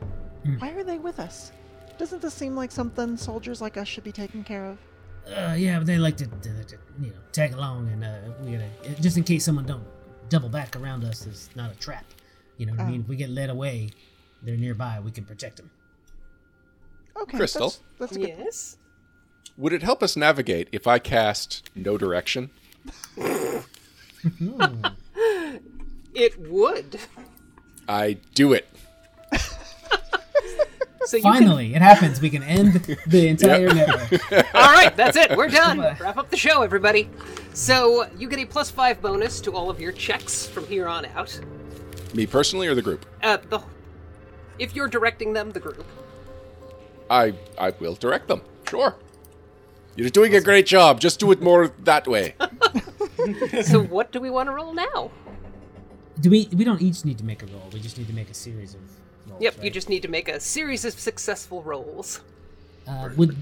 Hmm. 0.44 0.54
why 0.58 0.70
are 0.70 0.84
they 0.84 0.98
with 0.98 1.18
us? 1.18 1.50
Doesn't 1.98 2.22
this 2.22 2.32
seem 2.34 2.54
like 2.54 2.70
something 2.70 3.16
soldiers 3.16 3.60
like 3.60 3.76
us 3.76 3.88
should 3.88 4.04
be 4.04 4.12
taking 4.12 4.44
care 4.44 4.66
of? 4.66 4.78
Uh, 5.26 5.54
yeah, 5.58 5.78
but 5.78 5.86
they 5.86 5.98
like 5.98 6.16
to, 6.18 6.26
to, 6.26 6.64
to 6.64 6.76
you 7.00 7.08
know, 7.10 7.16
tag 7.32 7.52
along, 7.52 7.88
and 7.88 8.04
uh, 8.04 8.14
we 8.42 8.52
gotta 8.52 8.68
just 9.00 9.16
in 9.16 9.24
case 9.24 9.44
someone 9.44 9.66
don't 9.66 9.84
double 10.28 10.48
back 10.48 10.76
around 10.76 11.04
us. 11.04 11.26
It's 11.26 11.50
not 11.56 11.72
a 11.72 11.74
trap. 11.78 12.04
You 12.56 12.66
know 12.66 12.72
what 12.72 12.80
I 12.82 12.84
Oh. 12.84 12.90
mean? 12.90 13.00
If 13.02 13.08
we 13.08 13.16
get 13.16 13.30
led 13.30 13.50
away, 13.50 13.90
they're 14.42 14.56
nearby. 14.56 15.00
We 15.04 15.10
can 15.10 15.24
protect 15.24 15.56
them. 15.56 15.70
Okay, 17.20 17.36
Crystal? 17.36 17.68
That's, 17.70 17.80
that's 17.98 18.16
a 18.16 18.18
good. 18.20 18.28
Yes? 18.28 18.76
Would 19.58 19.72
it 19.72 19.82
help 19.82 20.02
us 20.02 20.16
navigate 20.16 20.68
if 20.72 20.86
I 20.86 20.98
cast 20.98 21.68
know 21.74 21.98
direction? 21.98 22.50
It 26.14 26.36
would. 26.50 26.98
I 27.88 28.16
do 28.34 28.52
it. 28.52 28.66
So 31.04 31.16
you 31.16 31.22
can 31.22 31.32
Finally, 31.32 31.74
it 31.74 31.80
happens. 31.80 32.20
We 32.20 32.28
can 32.28 32.42
end 32.42 32.98
the 33.06 33.28
entire 33.28 33.72
network. 33.72 34.12
All 34.54 34.72
right, 34.72 34.94
that's 34.94 35.16
it. 35.16 35.36
We're 35.36 35.48
done. 35.48 35.78
Wrap 35.78 36.18
up 36.18 36.28
the 36.28 36.36
show, 36.36 36.62
everybody. 36.62 37.08
So 37.54 38.06
you 38.18 38.28
get 38.28 38.40
a 38.40 38.44
plus 38.44 38.70
five 38.70 39.00
bonus 39.00 39.40
to 39.42 39.52
all 39.52 39.70
of 39.70 39.80
your 39.80 39.92
checks 39.92 40.46
from 40.46 40.66
here 40.66 40.86
on 40.86 41.06
out. 41.06 41.40
Me 42.14 42.26
personally 42.26 42.66
or 42.66 42.74
the 42.74 42.82
group? 42.82 43.06
Uh, 43.22 43.38
the 43.48 43.62
if 44.58 44.74
you're 44.74 44.88
directing 44.88 45.32
them, 45.32 45.50
the 45.50 45.60
group. 45.60 45.86
I 47.08 47.32
I 47.58 47.70
will 47.70 47.94
direct 47.94 48.28
them. 48.28 48.42
Sure. 48.68 48.94
You're 49.98 50.10
doing 50.10 50.36
a 50.36 50.40
great 50.40 50.64
job. 50.64 51.00
Just 51.00 51.18
do 51.18 51.32
it 51.32 51.42
more 51.42 51.72
that 51.82 52.06
way. 52.06 52.34
So 53.62 53.82
what 53.82 54.12
do 54.12 54.20
we 54.20 54.30
want 54.30 54.48
to 54.48 54.52
roll 54.54 54.72
now? 54.72 55.10
Do 56.20 56.30
we? 56.30 56.48
We 56.54 56.64
don't 56.64 56.80
each 56.80 57.04
need 57.04 57.18
to 57.18 57.24
make 57.24 57.42
a 57.42 57.46
roll. 57.46 57.68
We 57.72 57.80
just 57.80 57.98
need 57.98 58.06
to 58.06 58.14
make 58.14 58.30
a 58.30 58.34
series 58.34 58.74
of 58.74 58.80
rolls. 59.28 59.42
Yep, 59.42 59.64
you 59.64 59.70
just 59.70 59.88
need 59.88 60.02
to 60.02 60.08
make 60.08 60.28
a 60.28 60.38
series 60.38 60.84
of 60.84 60.92
successful 60.94 61.62
rolls. 61.62 62.20
Uh, 62.86 63.10
would. 63.16 63.36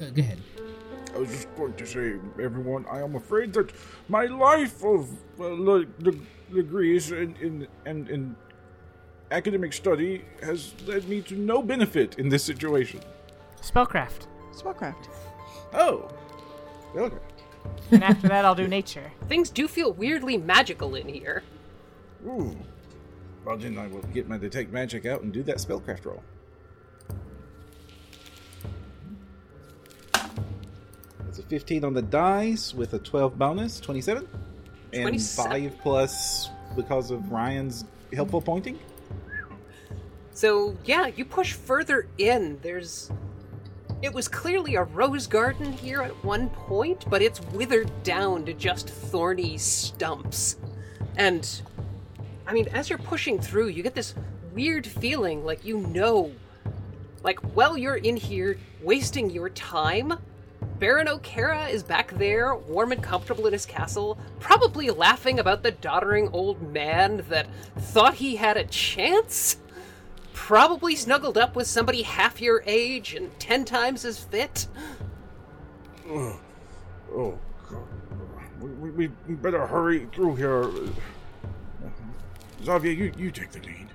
Uh, 0.00 0.10
go 0.14 0.22
ahead. 0.22 0.38
I 1.14 1.18
was 1.18 1.28
just 1.28 1.54
going 1.56 1.74
to 1.74 1.86
say, 1.86 2.14
everyone, 2.40 2.86
I 2.90 3.00
am 3.00 3.16
afraid 3.16 3.52
that 3.54 3.72
my 4.08 4.26
life 4.26 4.82
of 4.84 5.10
uh, 5.40 5.44
le- 5.46 5.84
de- 5.84 6.20
degrees 6.54 7.10
in, 7.10 7.34
in, 7.42 7.66
and 7.84 8.08
in 8.08 8.36
academic 9.32 9.72
study 9.72 10.24
has 10.42 10.72
led 10.86 11.08
me 11.08 11.20
to 11.22 11.34
no 11.34 11.62
benefit 11.62 12.18
in 12.18 12.28
this 12.28 12.44
situation. 12.44 13.00
Spellcraft. 13.60 14.28
Spellcraft. 14.52 15.08
Oh. 15.74 16.08
Okay. 16.96 17.16
And 17.90 18.02
after 18.02 18.28
that, 18.28 18.44
I'll 18.44 18.54
do 18.54 18.68
nature. 18.68 19.12
Things 19.28 19.50
do 19.50 19.68
feel 19.68 19.92
weirdly 19.92 20.36
magical 20.36 20.94
in 20.94 21.08
here. 21.08 21.42
Ooh. 22.26 22.56
Well, 23.44 23.56
then 23.56 23.78
I 23.78 23.86
will 23.86 24.02
get 24.02 24.28
my 24.28 24.36
detect 24.36 24.72
magic 24.72 25.06
out 25.06 25.22
and 25.22 25.32
do 25.32 25.42
that 25.44 25.56
spellcraft 25.56 26.04
roll. 26.04 26.22
That's 30.12 31.38
a 31.38 31.42
15 31.42 31.84
on 31.84 31.94
the 31.94 32.02
dice 32.02 32.74
with 32.74 32.94
a 32.94 32.98
12 32.98 33.38
bonus, 33.38 33.80
27. 33.80 34.28
And 34.92 35.02
27. 35.02 35.70
5 35.70 35.78
plus 35.78 36.50
because 36.74 37.10
of 37.10 37.30
Ryan's 37.30 37.84
helpful 38.12 38.40
pointing. 38.40 38.78
So 40.32 40.76
yeah, 40.84 41.06
you 41.06 41.24
push 41.24 41.52
further 41.52 42.06
in. 42.16 42.58
There's 42.62 43.10
it 44.02 44.12
was 44.12 44.28
clearly 44.28 44.76
a 44.76 44.84
rose 44.84 45.26
garden 45.26 45.72
here 45.72 46.02
at 46.02 46.24
one 46.24 46.50
point, 46.50 47.04
but 47.08 47.22
it's 47.22 47.40
withered 47.52 47.90
down 48.02 48.44
to 48.46 48.54
just 48.54 48.88
thorny 48.88 49.58
stumps. 49.58 50.56
And 51.16 51.62
I 52.46 52.52
mean, 52.52 52.68
as 52.68 52.88
you're 52.88 52.98
pushing 52.98 53.40
through, 53.40 53.68
you 53.68 53.82
get 53.82 53.94
this 53.94 54.14
weird 54.54 54.86
feeling 54.86 55.44
like 55.44 55.64
you 55.64 55.78
know 55.78 56.32
like 57.22 57.40
while 57.54 57.76
you're 57.76 57.96
in 57.96 58.16
here 58.16 58.58
wasting 58.82 59.30
your 59.30 59.50
time, 59.50 60.14
Baron 60.78 61.08
O'Cara 61.08 61.66
is 61.66 61.82
back 61.82 62.10
there, 62.12 62.54
warm 62.54 62.92
and 62.92 63.02
comfortable 63.02 63.46
in 63.46 63.52
his 63.52 63.66
castle, 63.66 64.18
probably 64.38 64.90
laughing 64.90 65.40
about 65.40 65.62
the 65.62 65.72
doddering 65.72 66.28
old 66.32 66.72
man 66.72 67.24
that 67.28 67.48
thought 67.76 68.14
he 68.14 68.36
had 68.36 68.56
a 68.56 68.64
chance. 68.64 69.58
Probably 70.38 70.94
snuggled 70.96 71.36
up 71.36 71.54
with 71.54 71.66
somebody 71.66 72.02
half 72.02 72.40
your 72.40 72.62
age 72.64 73.12
and 73.12 73.38
ten 73.38 73.66
times 73.66 74.04
as 74.04 74.18
fit. 74.18 74.66
Ugh. 76.10 76.36
Oh, 77.12 77.38
God. 77.68 77.82
We, 78.60 78.90
we, 78.90 79.10
we 79.28 79.34
better 79.34 79.66
hurry 79.66 80.06
through 80.14 80.36
here. 80.36 80.70
Xavier, 82.64 82.92
you, 82.92 83.12
you 83.18 83.30
take 83.30 83.50
the 83.50 83.60
lead. 83.60 83.88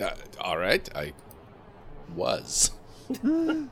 Uh, 0.00 0.16
all 0.40 0.58
right, 0.58 0.88
I 0.96 1.12
was. 2.14 2.72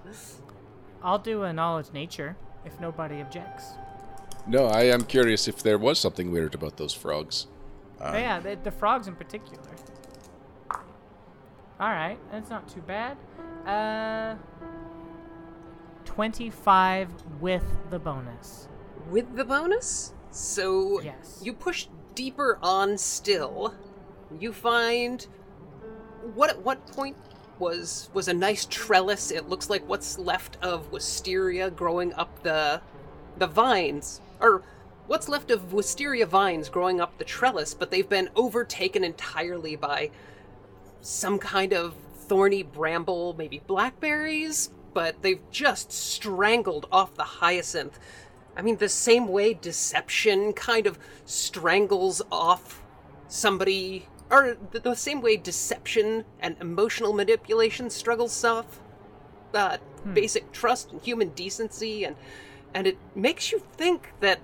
I'll 1.02 1.18
do 1.18 1.42
a 1.42 1.52
knowledge 1.52 1.92
nature 1.92 2.36
if 2.64 2.78
nobody 2.78 3.20
objects. 3.20 3.64
No, 4.46 4.66
I 4.66 4.82
am 4.82 5.02
curious 5.04 5.48
if 5.48 5.62
there 5.62 5.78
was 5.78 5.98
something 5.98 6.30
weird 6.30 6.54
about 6.54 6.76
those 6.76 6.92
frogs. 6.92 7.46
But 7.98 8.20
yeah, 8.20 8.38
the, 8.38 8.58
the 8.62 8.70
frogs 8.70 9.08
in 9.08 9.16
particular. 9.16 9.58
All 11.80 11.88
right, 11.88 12.18
that's 12.30 12.50
not 12.50 12.68
too 12.68 12.82
bad. 12.82 13.16
Uh, 13.66 14.36
25 16.04 17.08
with 17.40 17.64
the 17.90 17.98
bonus. 17.98 18.68
With 19.10 19.34
the 19.36 19.44
bonus? 19.44 20.12
So 20.30 21.00
Yes. 21.00 21.40
you 21.42 21.52
push 21.52 21.88
deeper 22.14 22.58
on 22.62 22.96
still. 22.98 23.74
You 24.38 24.52
find 24.52 25.26
what 26.34 26.50
at 26.50 26.62
what 26.62 26.86
point 26.88 27.16
was 27.58 28.08
was 28.14 28.28
a 28.28 28.34
nice 28.34 28.66
trellis. 28.70 29.30
It 29.30 29.48
looks 29.48 29.68
like 29.70 29.86
what's 29.88 30.18
left 30.18 30.56
of 30.62 30.90
wisteria 30.92 31.70
growing 31.70 32.12
up 32.14 32.42
the 32.42 32.80
the 33.36 33.46
vines 33.46 34.20
or 34.40 34.62
what's 35.06 35.28
left 35.28 35.50
of 35.50 35.72
wisteria 35.72 36.26
vines 36.26 36.68
growing 36.68 37.00
up 37.00 37.18
the 37.18 37.24
trellis, 37.24 37.74
but 37.74 37.90
they've 37.90 38.08
been 38.08 38.30
overtaken 38.36 39.04
entirely 39.04 39.76
by 39.76 40.10
some 41.04 41.38
kind 41.38 41.74
of 41.74 41.94
thorny 42.14 42.62
bramble, 42.62 43.34
maybe 43.36 43.60
blackberries, 43.66 44.70
but 44.94 45.20
they've 45.22 45.50
just 45.50 45.92
strangled 45.92 46.86
off 46.90 47.14
the 47.14 47.24
hyacinth. 47.24 47.98
I 48.56 48.62
mean, 48.62 48.78
the 48.78 48.88
same 48.88 49.28
way 49.28 49.52
deception 49.52 50.54
kind 50.54 50.86
of 50.86 50.98
strangles 51.26 52.22
off 52.32 52.82
somebody, 53.28 54.08
or 54.30 54.56
the, 54.70 54.80
the 54.80 54.94
same 54.94 55.20
way 55.20 55.36
deception 55.36 56.24
and 56.40 56.56
emotional 56.60 57.12
manipulation 57.12 57.90
struggles 57.90 58.42
off 58.42 58.80
uh, 59.52 59.76
basic 60.14 60.52
trust 60.52 60.92
and 60.92 61.02
human 61.02 61.28
decency, 61.30 62.04
and 62.04 62.16
and 62.72 62.86
it 62.86 62.96
makes 63.14 63.52
you 63.52 63.58
think 63.76 64.12
that 64.20 64.40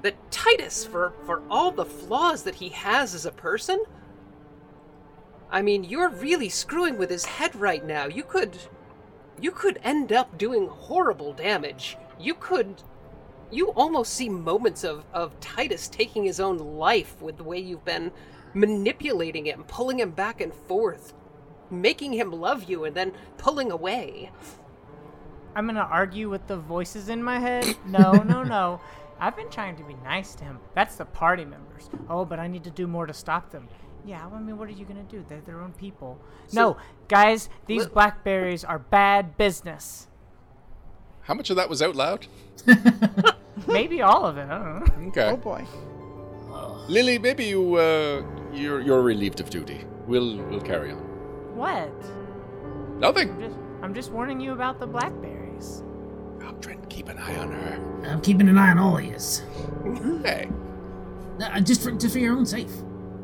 that 0.00 0.30
Titus, 0.30 0.86
for 0.86 1.12
for 1.26 1.42
all 1.50 1.70
the 1.70 1.84
flaws 1.84 2.44
that 2.44 2.56
he 2.56 2.70
has 2.70 3.14
as 3.14 3.26
a 3.26 3.30
person, 3.30 3.84
I 5.52 5.60
mean, 5.60 5.84
you're 5.84 6.08
really 6.08 6.48
screwing 6.48 6.96
with 6.96 7.10
his 7.10 7.26
head 7.26 7.54
right 7.54 7.84
now. 7.84 8.06
You 8.06 8.24
could 8.24 8.58
you 9.38 9.50
could 9.50 9.78
end 9.84 10.12
up 10.12 10.38
doing 10.38 10.66
horrible 10.66 11.34
damage. 11.34 11.98
You 12.18 12.34
could 12.34 12.82
you 13.50 13.68
almost 13.72 14.14
see 14.14 14.30
moments 14.30 14.82
of, 14.82 15.04
of 15.12 15.38
Titus 15.40 15.88
taking 15.88 16.24
his 16.24 16.40
own 16.40 16.56
life 16.56 17.20
with 17.20 17.36
the 17.36 17.44
way 17.44 17.58
you've 17.58 17.84
been 17.84 18.10
manipulating 18.54 19.44
him, 19.44 19.64
pulling 19.64 20.00
him 20.00 20.12
back 20.12 20.40
and 20.40 20.54
forth, 20.54 21.12
making 21.70 22.14
him 22.14 22.32
love 22.32 22.64
you 22.64 22.84
and 22.84 22.96
then 22.96 23.12
pulling 23.36 23.70
away. 23.70 24.30
I'm 25.54 25.66
gonna 25.66 25.80
argue 25.80 26.30
with 26.30 26.46
the 26.46 26.56
voices 26.56 27.10
in 27.10 27.22
my 27.22 27.38
head. 27.38 27.76
No, 27.86 28.12
no, 28.12 28.42
no. 28.42 28.80
I've 29.20 29.36
been 29.36 29.50
trying 29.50 29.76
to 29.76 29.84
be 29.84 29.94
nice 30.02 30.34
to 30.36 30.44
him. 30.44 30.58
That's 30.74 30.96
the 30.96 31.04
party 31.04 31.44
members. 31.44 31.90
Oh, 32.08 32.24
but 32.24 32.40
I 32.40 32.48
need 32.48 32.64
to 32.64 32.70
do 32.70 32.86
more 32.86 33.06
to 33.06 33.12
stop 33.12 33.50
them. 33.50 33.68
Yeah, 34.04 34.26
I 34.26 34.40
mean, 34.40 34.58
what 34.58 34.68
are 34.68 34.72
you 34.72 34.84
gonna 34.84 35.04
do? 35.04 35.24
They're 35.28 35.40
their 35.42 35.60
own 35.60 35.72
people. 35.72 36.18
no, 36.52 36.76
guys, 37.08 37.48
these 37.66 37.84
Li- 37.84 37.90
blackberries 37.92 38.64
are 38.64 38.78
bad 38.78 39.36
business. 39.36 40.08
How 41.22 41.34
much 41.34 41.50
of 41.50 41.56
that 41.56 41.68
was 41.68 41.80
out 41.80 41.94
loud? 41.94 42.26
Maybe 43.68 44.02
all 44.02 44.26
of 44.26 44.38
it. 44.38 44.48
I 44.48 44.58
don't 44.58 45.02
know. 45.02 45.08
Okay. 45.08 45.30
Oh 45.30 45.36
boy. 45.36 45.64
Lily, 46.88 47.18
maybe 47.18 47.44
you 47.44 47.76
uh, 47.76 48.24
you're 48.52 48.80
you're 48.80 49.02
relieved 49.02 49.40
of 49.40 49.50
duty. 49.50 49.84
We'll 50.06 50.42
we'll 50.48 50.60
carry 50.60 50.90
on. 50.90 50.98
What? 51.56 51.92
Nothing. 52.98 53.30
I'm 53.30 53.40
just, 53.40 53.56
I'm 53.82 53.94
just 53.94 54.10
warning 54.10 54.40
you 54.40 54.52
about 54.52 54.80
the 54.80 54.86
blackberries. 54.86 55.84
Trent, 56.62 56.88
keep 56.88 57.08
an 57.08 57.18
eye 57.18 57.36
on 57.36 57.50
her. 57.50 58.04
I'm 58.08 58.20
keeping 58.20 58.48
an 58.48 58.56
eye 58.56 58.70
on 58.70 58.78
all 58.78 58.96
of 58.96 59.04
yous. 59.04 59.42
Hey. 60.22 60.48
Uh, 61.40 61.60
just 61.60 61.82
for 61.82 61.90
just 61.90 62.12
for 62.12 62.20
your 62.20 62.36
own 62.36 62.46
safe 62.46 62.70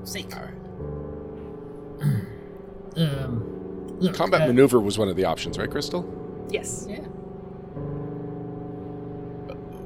sake. 0.03 0.35
All 0.37 0.43
right. 0.43 0.55
Um, 2.99 3.97
look, 4.01 4.15
Combat 4.15 4.43
uh, 4.43 4.47
maneuver 4.49 4.81
was 4.81 4.99
one 4.99 5.09
of 5.09 5.17
the 5.17 5.25
options, 5.25 5.57
right, 5.59 5.71
Crystal? 5.71 6.05
Yes. 6.51 6.87
Yeah. 6.89 6.99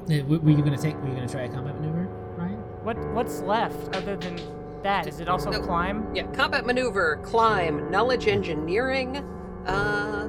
Uh, 0.03 0.23
were 0.25 0.49
you 0.49 0.61
gonna 0.63 0.77
take? 0.77 0.95
Were 1.01 1.07
you 1.09 1.15
gonna 1.15 1.29
try 1.29 1.43
a 1.43 1.49
combat 1.49 1.79
maneuver, 1.79 2.07
Ryan? 2.37 2.57
What 2.83 2.97
What's 3.13 3.39
left 3.41 3.95
other 3.95 4.17
than 4.17 4.37
that? 4.83 5.07
Is 5.07 5.19
it 5.19 5.29
also 5.29 5.49
No. 5.51 5.61
climb? 5.61 6.13
Yeah, 6.13 6.25
combat 6.33 6.65
maneuver, 6.65 7.17
climb, 7.23 7.89
knowledge 7.89 8.27
engineering, 8.27 9.17
uh 9.65 10.27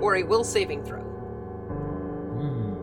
or 0.00 0.16
a 0.16 0.22
will 0.22 0.44
saving 0.44 0.82
throw. 0.84 1.00
Hmm. 2.40 2.74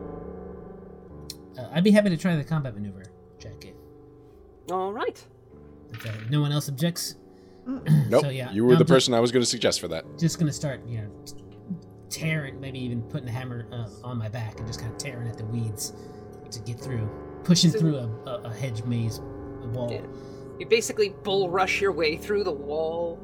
Uh, 1.59 1.69
I'd 1.73 1.83
be 1.83 1.91
happy 1.91 2.09
to 2.09 2.17
try 2.17 2.35
the 2.35 2.43
combat 2.43 2.75
maneuver 2.75 3.03
check 3.39 3.65
if, 3.65 3.73
All 4.71 4.93
right. 4.93 5.21
if 5.91 6.05
uh, 6.05 6.11
no 6.29 6.41
one 6.41 6.51
else 6.51 6.69
objects. 6.69 7.15
Nope. 7.65 8.23
So, 8.23 8.29
yeah, 8.29 8.51
you 8.51 8.65
were 8.65 8.73
I'm 8.73 8.79
the 8.79 8.83
just- 8.85 8.93
person 8.93 9.13
I 9.13 9.19
was 9.19 9.31
going 9.31 9.43
to 9.43 9.49
suggest 9.49 9.79
for 9.79 9.87
that. 9.89 10.05
Just 10.17 10.39
gonna 10.39 10.51
start, 10.51 10.81
you 10.87 10.99
know, 11.01 11.09
tearing, 12.09 12.59
maybe 12.59 12.79
even 12.79 13.01
putting 13.03 13.27
a 13.27 13.31
hammer 13.31 13.67
uh, 13.71 13.87
on 14.03 14.17
my 14.17 14.27
back 14.29 14.57
and 14.57 14.65
just 14.67 14.79
kind 14.79 14.91
of 14.91 14.97
tearing 14.97 15.27
at 15.27 15.37
the 15.37 15.45
weeds 15.45 15.93
to 16.51 16.59
get 16.61 16.79
through, 16.79 17.07
pushing 17.43 17.69
So- 17.71 17.79
through 17.79 17.97
a, 17.97 18.09
a, 18.25 18.41
a 18.45 18.53
hedge 18.53 18.83
maze 18.85 19.19
a 19.19 19.67
wall. 19.67 19.91
Yeah. 19.91 20.01
You 20.59 20.65
basically 20.65 21.09
bull 21.23 21.49
rush 21.49 21.79
your 21.79 21.91
way 21.91 22.17
through 22.17 22.43
the 22.43 22.51
wall. 22.51 23.19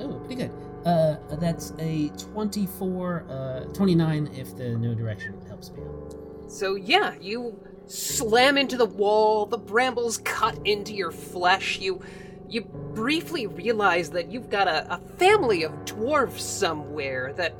Oh, 0.00 0.18
pretty 0.26 0.36
good. 0.36 0.52
Uh, 0.84 1.16
that's 1.36 1.72
a 1.78 2.08
24, 2.10 3.26
uh, 3.28 3.60
29 3.74 4.30
if 4.34 4.56
the 4.56 4.70
know 4.76 4.94
direction 4.94 5.34
helps 5.48 5.70
me 5.72 5.82
out. 5.82 6.14
So 6.46 6.74
yeah, 6.74 7.14
you 7.20 7.58
slam 7.86 8.56
into 8.56 8.76
the 8.76 8.86
wall, 8.86 9.46
the 9.46 9.58
brambles 9.58 10.18
cut 10.18 10.58
into 10.66 10.94
your 10.94 11.10
flesh. 11.12 11.78
You 11.78 12.00
you 12.48 12.62
briefly 12.94 13.46
realize 13.46 14.10
that 14.10 14.30
you've 14.30 14.50
got 14.50 14.68
a, 14.68 14.94
a 14.94 14.98
family 15.16 15.62
of 15.62 15.72
dwarves 15.84 16.40
somewhere 16.40 17.32
that 17.34 17.54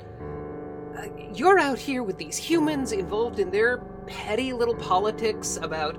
uh, 0.97 1.07
you're 1.33 1.59
out 1.59 1.79
here 1.79 2.03
with 2.03 2.17
these 2.17 2.37
humans 2.37 2.91
involved 2.91 3.39
in 3.39 3.49
their 3.49 3.77
petty 4.07 4.53
little 4.53 4.75
politics 4.75 5.57
about 5.61 5.97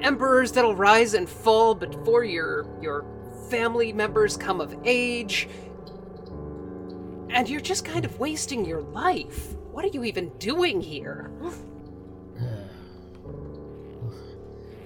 emperors 0.00 0.52
that'll 0.52 0.74
rise 0.74 1.14
and 1.14 1.28
fall 1.28 1.74
before 1.74 2.24
your 2.24 2.66
your 2.82 3.04
family 3.48 3.92
members 3.92 4.36
come 4.36 4.60
of 4.60 4.76
age 4.84 5.48
and 7.30 7.48
you're 7.48 7.60
just 7.60 7.84
kind 7.84 8.04
of 8.04 8.18
wasting 8.20 8.64
your 8.64 8.80
life. 8.80 9.54
What 9.72 9.84
are 9.84 9.88
you 9.88 10.04
even 10.04 10.28
doing 10.38 10.80
here? 10.80 11.32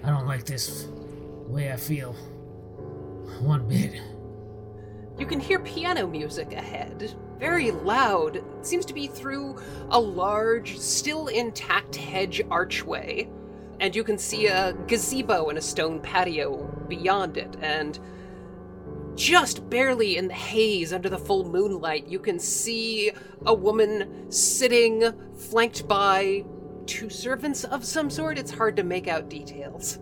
I 0.02 0.10
don't 0.10 0.26
like 0.26 0.44
this 0.46 0.88
way 1.46 1.72
I 1.72 1.76
feel 1.76 2.14
one 3.40 3.68
bit. 3.68 4.00
You 5.18 5.26
can 5.26 5.40
hear 5.40 5.58
piano 5.58 6.06
music 6.06 6.52
ahead, 6.52 7.14
very 7.38 7.70
loud. 7.70 8.36
It 8.36 8.44
seems 8.62 8.84
to 8.86 8.94
be 8.94 9.06
through 9.06 9.56
a 9.90 9.98
large, 9.98 10.78
still 10.78 11.28
intact 11.28 11.96
hedge 11.96 12.42
archway. 12.50 13.28
And 13.80 13.94
you 13.94 14.02
can 14.02 14.18
see 14.18 14.46
a 14.46 14.72
gazebo 14.86 15.48
and 15.48 15.58
a 15.58 15.62
stone 15.62 16.00
patio 16.00 16.64
beyond 16.88 17.36
it. 17.36 17.56
And 17.60 17.98
just 19.14 19.68
barely 19.68 20.16
in 20.16 20.28
the 20.28 20.34
haze 20.34 20.92
under 20.92 21.08
the 21.08 21.18
full 21.18 21.44
moonlight, 21.48 22.06
you 22.06 22.18
can 22.18 22.38
see 22.38 23.12
a 23.46 23.54
woman 23.54 24.30
sitting, 24.30 25.12
flanked 25.36 25.86
by 25.86 26.44
two 26.86 27.10
servants 27.10 27.64
of 27.64 27.84
some 27.84 28.10
sort. 28.10 28.38
It's 28.38 28.50
hard 28.50 28.76
to 28.76 28.84
make 28.84 29.06
out 29.08 29.28
details. 29.28 29.98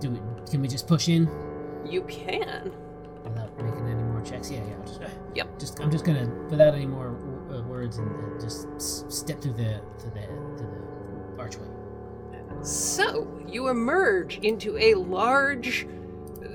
Do 0.00 0.10
can 0.50 0.60
we 0.60 0.68
just 0.68 0.86
push 0.86 1.08
in 1.08 1.28
You 1.86 2.02
can. 2.02 2.72
without 3.24 3.56
making 3.62 3.86
any 3.88 4.02
more 4.02 4.22
checks? 4.22 4.50
Yeah, 4.50 4.60
yeah. 4.66 4.74
Just, 4.86 5.00
Yep. 5.34 5.58
Just 5.58 5.80
I'm 5.80 5.90
just 5.90 6.04
gonna 6.04 6.26
without 6.50 6.74
any 6.74 6.86
more 6.86 7.16
uh, 7.52 7.62
words 7.62 7.98
and 7.98 8.08
uh, 8.10 8.40
just 8.40 8.66
s- 8.76 9.04
step 9.08 9.40
through 9.40 9.54
the 9.54 9.80
to 9.98 10.06
the 10.10 10.20
to 10.58 10.64
the 11.36 11.42
archway. 11.42 11.66
So, 12.62 13.26
you 13.46 13.68
emerge 13.68 14.38
into 14.38 14.76
a 14.78 14.94
large. 14.94 15.86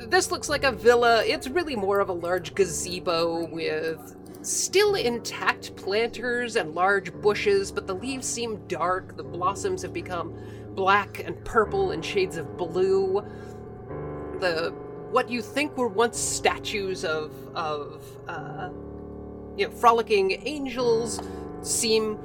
This 0.08 0.32
looks 0.32 0.50
like 0.50 0.64
a 0.64 0.72
villa. 0.72 1.24
It's 1.26 1.48
really 1.48 1.76
more 1.76 2.00
of 2.00 2.10
a 2.10 2.14
large 2.14 2.56
gazebo 2.56 3.48
with 3.52 4.16
still 4.42 4.96
intact 4.96 5.76
planters 5.76 6.56
and 6.56 6.74
large 6.74 7.14
bushes, 7.22 7.72
but 7.72 7.86
the 7.86 7.94
leaves 7.96 8.26
seem 8.28 8.66
dark. 8.68 9.18
The 9.18 9.24
blossoms 9.24 9.82
have 9.82 9.92
become 9.94 10.34
black 10.74 11.20
and 11.26 11.44
purple 11.44 11.92
and 11.92 12.04
shades 12.04 12.38
of 12.38 12.56
blue. 12.58 13.22
The 14.40 14.74
what 15.12 15.30
you 15.30 15.42
think 15.42 15.76
were 15.76 15.88
once 15.88 16.20
statues 16.20 17.04
of 17.04 17.32
of 17.56 18.04
uh, 18.28 18.70
you 19.58 19.68
know 19.68 19.72
frolicking 19.72 20.32
angels 20.46 21.20
seem 21.62 22.18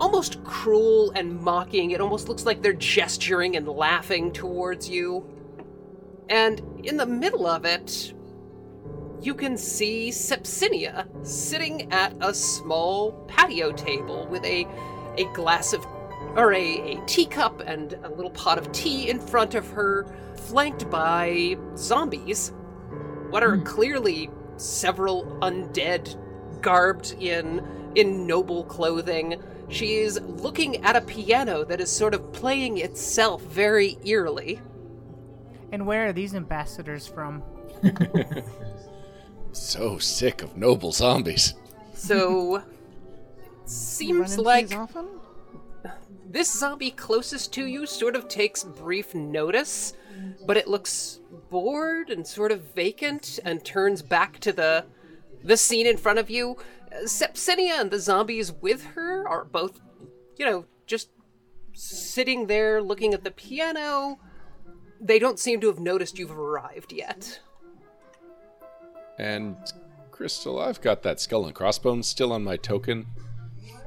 almost 0.00 0.42
cruel 0.44 1.12
and 1.12 1.40
mocking. 1.40 1.92
It 1.92 2.00
almost 2.00 2.28
looks 2.28 2.44
like 2.44 2.62
they're 2.62 2.72
gesturing 2.72 3.56
and 3.56 3.68
laughing 3.68 4.32
towards 4.32 4.88
you. 4.88 5.24
And 6.28 6.60
in 6.82 6.96
the 6.96 7.06
middle 7.06 7.46
of 7.46 7.64
it, 7.64 8.12
you 9.20 9.34
can 9.34 9.56
see 9.56 10.10
Sepsinia 10.10 11.06
sitting 11.24 11.92
at 11.92 12.14
a 12.20 12.34
small 12.34 13.12
patio 13.28 13.72
table 13.72 14.26
with 14.26 14.44
a 14.44 14.66
a 15.16 15.24
glass 15.34 15.72
of 15.72 15.86
or 16.36 16.52
a, 16.52 16.96
a 16.96 17.06
teacup 17.06 17.60
and 17.66 17.94
a 18.04 18.08
little 18.08 18.30
pot 18.30 18.58
of 18.58 18.70
tea 18.72 19.10
in 19.10 19.18
front 19.18 19.54
of 19.54 19.68
her, 19.70 20.06
flanked 20.36 20.90
by 20.90 21.56
zombies. 21.76 22.52
What 23.30 23.42
are 23.42 23.56
hmm. 23.56 23.64
clearly 23.64 24.30
several 24.56 25.24
undead 25.42 26.16
garbed 26.60 27.16
in 27.20 27.66
in 27.94 28.26
noble 28.26 28.64
clothing. 28.64 29.42
She 29.68 29.96
is 29.96 30.20
looking 30.20 30.84
at 30.84 30.96
a 30.96 31.00
piano 31.00 31.64
that 31.64 31.80
is 31.80 31.90
sort 31.90 32.14
of 32.14 32.32
playing 32.32 32.78
itself 32.78 33.42
very 33.42 33.98
eerily. 34.04 34.60
And 35.72 35.86
where 35.86 36.08
are 36.08 36.12
these 36.12 36.34
ambassadors 36.34 37.06
from? 37.06 37.42
So 39.52 39.98
sick 39.98 40.42
of 40.42 40.56
noble 40.56 40.92
zombies. 40.92 41.54
So 41.94 42.62
seems 43.66 44.38
like 44.38 44.68
these 44.68 44.78
often? 44.78 45.06
This 46.32 46.50
zombie 46.50 46.90
closest 46.90 47.52
to 47.52 47.66
you 47.66 47.84
sort 47.84 48.16
of 48.16 48.26
takes 48.26 48.64
brief 48.64 49.14
notice, 49.14 49.92
but 50.46 50.56
it 50.56 50.66
looks 50.66 51.20
bored 51.50 52.08
and 52.08 52.26
sort 52.26 52.50
of 52.50 52.74
vacant 52.74 53.38
and 53.44 53.62
turns 53.64 54.00
back 54.00 54.38
to 54.40 54.52
the 54.52 54.86
the 55.44 55.56
scene 55.56 55.86
in 55.86 55.98
front 55.98 56.18
of 56.18 56.30
you. 56.30 56.56
Sepsinia 57.04 57.80
and 57.80 57.90
the 57.90 57.98
zombies 57.98 58.52
with 58.52 58.82
her 58.82 59.28
are 59.28 59.44
both, 59.44 59.80
you 60.38 60.46
know, 60.46 60.64
just 60.86 61.10
sitting 61.74 62.46
there 62.46 62.80
looking 62.80 63.12
at 63.12 63.24
the 63.24 63.30
piano. 63.30 64.18
They 65.00 65.18
don't 65.18 65.38
seem 65.38 65.60
to 65.60 65.66
have 65.66 65.80
noticed 65.80 66.18
you've 66.18 66.38
arrived 66.38 66.92
yet. 66.92 67.40
And 69.18 69.56
Crystal, 70.10 70.60
I've 70.60 70.80
got 70.80 71.02
that 71.02 71.20
skull 71.20 71.44
and 71.44 71.54
crossbones 71.54 72.08
still 72.08 72.32
on 72.32 72.44
my 72.44 72.56
token. 72.56 73.06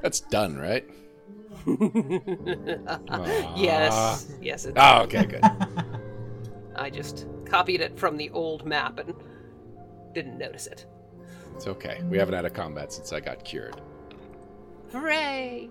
That's 0.02 0.20
done, 0.20 0.56
right? 0.56 0.84
Yes, 3.56 4.32
yes, 4.40 4.64
it's 4.66 4.76
Oh, 4.76 5.02
okay, 5.02 5.24
good. 5.24 5.42
I 6.76 6.90
just 6.90 7.26
copied 7.44 7.80
it 7.80 7.98
from 7.98 8.16
the 8.16 8.30
old 8.30 8.64
map 8.64 8.98
and 8.98 9.14
didn't 10.14 10.38
notice 10.38 10.66
it. 10.66 10.86
It's 11.54 11.66
okay. 11.66 12.02
We 12.08 12.18
haven't 12.18 12.34
had 12.34 12.44
a 12.44 12.50
combat 12.50 12.92
since 12.92 13.12
I 13.12 13.20
got 13.20 13.44
cured. 13.44 13.80
Hooray! 14.92 15.70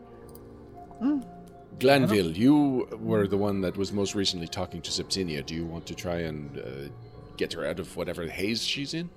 Glanville, 1.79 2.31
you 2.31 2.87
were 2.99 3.27
the 3.27 3.37
one 3.37 3.61
that 3.61 3.77
was 3.77 3.91
most 3.93 4.15
recently 4.15 4.47
talking 4.47 4.81
to 4.81 4.91
Sepsinia. 4.91 5.45
Do 5.45 5.53
you 5.55 5.65
want 5.65 5.85
to 5.87 5.95
try 5.95 6.19
and 6.21 6.57
uh, 6.57 6.89
get 7.37 7.53
her 7.53 7.65
out 7.65 7.79
of 7.79 7.95
whatever 7.95 8.27
haze 8.27 8.63
she's 8.63 8.93
in? 8.93 9.09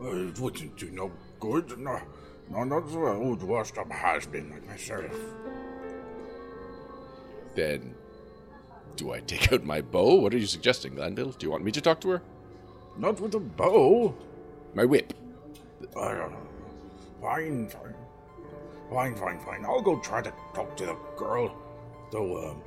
Uh, 0.00 0.28
it 0.28 0.38
wouldn't 0.38 0.76
do 0.76 0.90
no 0.90 1.10
good. 1.40 1.78
No, 1.78 2.00
no, 2.50 2.64
not 2.64 2.90
the 2.90 2.98
old 2.98 3.42
washed 3.42 3.78
up 3.78 3.90
has 3.90 4.26
been 4.26 4.50
like 4.50 4.66
myself. 4.66 5.14
Then, 7.54 7.94
do 8.96 9.12
I 9.12 9.20
take 9.20 9.52
out 9.52 9.64
my 9.64 9.80
bow? 9.80 10.14
What 10.16 10.34
are 10.34 10.38
you 10.38 10.46
suggesting, 10.46 10.94
Glanville? 10.94 11.32
Do 11.32 11.46
you 11.46 11.50
want 11.50 11.64
me 11.64 11.72
to 11.72 11.80
talk 11.80 12.00
to 12.02 12.10
her? 12.10 12.22
Not 12.96 13.20
with 13.20 13.34
a 13.34 13.40
bow. 13.40 14.14
My 14.74 14.84
whip. 14.84 15.12
Uh, 15.96 16.28
fine, 17.20 17.68
fine. 17.68 17.94
Fine, 18.90 19.14
fine, 19.16 19.40
fine. 19.40 19.64
I'll 19.64 19.80
go 19.80 19.98
try 20.00 20.22
to 20.22 20.32
talk 20.54 20.76
to 20.76 20.86
the 20.86 20.96
girl. 21.16 21.54
Though, 22.10 22.50
um, 22.50 22.62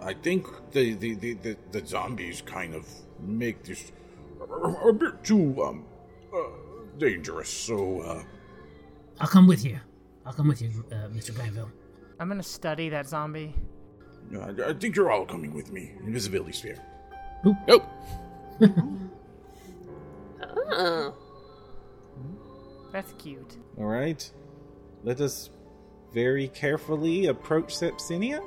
I 0.00 0.14
think 0.14 0.46
the, 0.72 0.94
the, 0.94 1.14
the, 1.14 1.34
the, 1.34 1.56
the 1.70 1.86
zombies 1.86 2.42
kind 2.42 2.74
of 2.74 2.88
make 3.20 3.62
this 3.64 3.92
a, 4.40 4.88
a 4.88 4.92
bit 4.92 5.22
too, 5.22 5.62
um, 5.62 5.84
uh, 6.34 6.38
dangerous. 6.98 7.48
So, 7.48 8.00
uh, 8.00 8.22
I'll 9.20 9.28
come 9.28 9.46
with 9.46 9.64
you. 9.64 9.78
I'll 10.26 10.32
come 10.32 10.48
with 10.48 10.60
you, 10.62 10.84
uh, 10.90 11.08
Mr. 11.08 11.34
Glanville. 11.34 11.70
I'm 12.18 12.28
gonna 12.28 12.42
study 12.42 12.88
that 12.90 13.06
zombie. 13.06 13.54
I, 14.38 14.70
I 14.70 14.74
think 14.74 14.96
you're 14.96 15.10
all 15.10 15.26
coming 15.26 15.52
with 15.52 15.72
me. 15.72 15.92
Invisibility 16.04 16.52
sphere. 16.52 16.78
Nope. 17.44 17.84
Oh. 18.62 18.74
oh, 20.72 21.14
That's 22.92 23.12
cute. 23.12 23.56
All 23.78 23.86
right. 23.86 24.30
Let 25.02 25.20
us 25.20 25.50
very 26.12 26.48
carefully 26.48 27.26
approach 27.26 27.74
Sepsinia. 27.74 28.42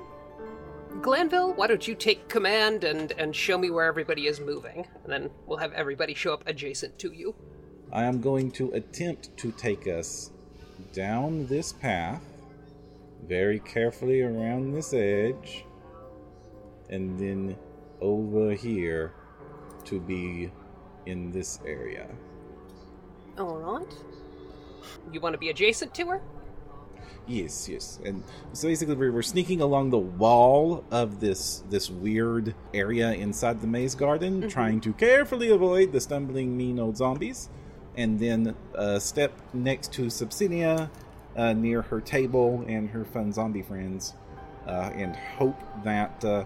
Glanville, 1.02 1.54
why 1.54 1.68
don't 1.68 1.88
you 1.88 1.96
take 1.96 2.30
command 2.30 2.84
and, 2.84 3.12
and 3.14 3.36
show 3.36 3.58
me 3.58 3.72
where 3.72 3.86
everybody 3.86 4.28
is 4.28 4.40
moving? 4.40 4.88
And 5.04 5.12
then 5.12 5.30
we'll 5.48 5.58
have 5.58 5.74
everybody 5.74 6.14
show 6.14 6.34
up 6.34 6.44
adjacent 6.46 7.00
to 7.00 7.12
you. 7.12 7.34
I 7.92 8.04
am 8.04 8.22
going 8.22 8.52
to 8.52 8.72
attempt 8.72 9.36
to 9.38 9.52
take 9.52 9.88
us 9.88 10.32
down 10.94 11.48
this 11.48 11.74
path, 11.74 12.22
very 13.28 13.60
carefully 13.60 14.22
around 14.22 14.74
this 14.74 14.94
edge, 14.94 15.66
and 16.94 17.18
then 17.18 17.58
over 18.02 18.52
here 18.54 19.14
to 19.84 20.00
be 20.00 20.52
in 21.08 21.32
this 21.32 21.60
area. 21.66 22.08
Alright. 23.38 23.94
You 25.12 25.20
want 25.20 25.34
to 25.34 25.40
be 25.40 25.50
adjacent 25.50 25.94
to 25.96 26.06
her? 26.06 26.22
Yes, 27.26 27.68
yes. 27.68 28.00
And 28.06 28.24
so 28.52 28.68
basically 28.68 28.96
we're, 28.96 29.12
we're 29.12 29.22
sneaking 29.24 29.62
along 29.62 29.90
the 29.90 29.98
wall 29.98 30.84
of 30.92 31.20
this 31.20 31.64
this 31.70 31.90
weird 31.90 32.54
area 32.74 33.14
inside 33.14 33.62
the 33.62 33.68
maze 33.68 33.96
garden, 33.96 34.50
trying 34.50 34.80
to 34.82 34.94
carefully 34.94 35.50
avoid 35.50 35.94
the 35.94 36.02
stumbling 36.02 36.56
mean 36.56 36.80
old 36.80 36.98
zombies. 36.98 37.50
And 37.96 38.20
then 38.20 38.56
uh, 38.76 39.00
step 39.00 39.32
next 39.54 39.94
to 39.94 40.04
Sepsinia 40.10 40.90
uh, 41.36 41.54
near 41.54 41.82
her 41.84 42.02
table 42.02 42.64
and 42.68 42.90
her 42.90 43.06
fun 43.06 43.32
zombie 43.32 43.62
friends, 43.62 44.14
uh, 44.68 44.92
and 44.94 45.16
hope 45.16 45.60
that 45.84 46.26
uh, 46.26 46.44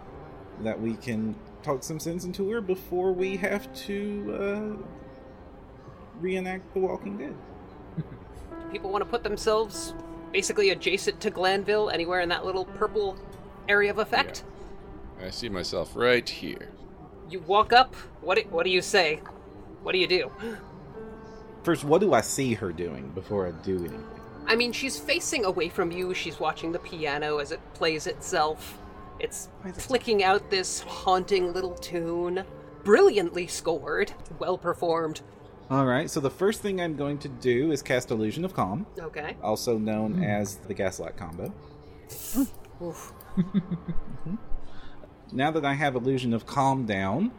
that 0.64 0.80
we 0.80 0.96
can 0.96 1.36
talk 1.64 1.84
some 1.84 2.00
sense 2.00 2.24
into 2.24 2.50
her 2.50 2.62
before 2.62 3.12
we 3.12 3.38
have 3.38 3.74
to 3.74 4.80
uh, 4.80 4.84
reenact 6.20 6.74
The 6.74 6.80
Walking 6.80 7.18
Dead. 7.18 7.36
People 8.72 8.92
want 8.92 9.04
to 9.04 9.10
put 9.10 9.24
themselves 9.24 9.94
basically 10.32 10.70
adjacent 10.70 11.20
to 11.22 11.30
Glanville, 11.30 11.90
anywhere 11.90 12.22
in 12.22 12.30
that 12.30 12.46
little 12.46 12.66
purple 12.66 13.18
area 13.68 13.92
of 13.92 13.98
effect. 13.98 14.44
I 15.24 15.30
see 15.30 15.50
myself 15.50 15.96
right 15.96 16.28
here. 16.28 16.70
You 17.30 17.40
walk 17.42 17.74
up. 17.74 17.96
What 18.22 18.38
do, 18.38 18.44
what 18.50 18.64
do 18.64 18.70
you 18.70 18.82
say? 18.82 19.22
What 19.84 19.94
do 19.94 19.98
you 19.98 20.08
do? 20.08 20.32
First, 21.64 21.84
what 21.84 22.02
do 22.02 22.14
I 22.14 22.22
see 22.22 22.54
her 22.54 22.72
doing 22.72 23.10
before 23.10 23.48
I 23.48 23.52
do 23.52 23.80
anything? 23.80 24.06
I 24.46 24.56
mean, 24.56 24.72
she's 24.72 24.98
facing 24.98 25.44
away 25.44 25.68
from 25.68 25.92
you. 25.92 26.14
She's 26.14 26.40
watching 26.40 26.72
the 26.72 26.80
piano 26.80 27.40
as 27.40 27.52
it 27.52 27.60
plays 27.74 28.08
itself. 28.08 28.80
It's 29.20 29.50
flicking 29.74 30.24
out 30.24 30.50
this 30.50 30.82
haunting 30.82 31.54
little 31.54 31.76
tune. 31.76 32.44
Brilliantly 32.84 33.48
scored. 33.48 34.14
Well 34.40 34.58
performed. 34.58 35.22
All 35.70 35.86
right, 35.86 36.10
so 36.10 36.22
the 36.22 36.30
first 36.30 36.62
thing 36.62 36.80
I'm 36.80 36.96
going 36.96 37.18
to 37.20 37.28
do 37.28 37.72
is 37.74 37.82
cast 37.82 38.10
Illusion 38.10 38.46
of 38.46 38.54
Calm, 38.54 38.86
Okay. 38.98 39.36
also 39.44 39.78
known 39.78 40.14
hmm. 40.14 40.24
as 40.24 40.56
the 40.56 40.74
Gaslight 40.74 41.18
combo. 41.18 41.54
Oof. 42.82 43.12
Now 45.32 45.52
that 45.52 45.66
I 45.66 45.74
have 45.74 45.96
Illusion 45.96 46.34
of 46.34 46.46
Calm 46.46 46.86
down, 46.86 47.32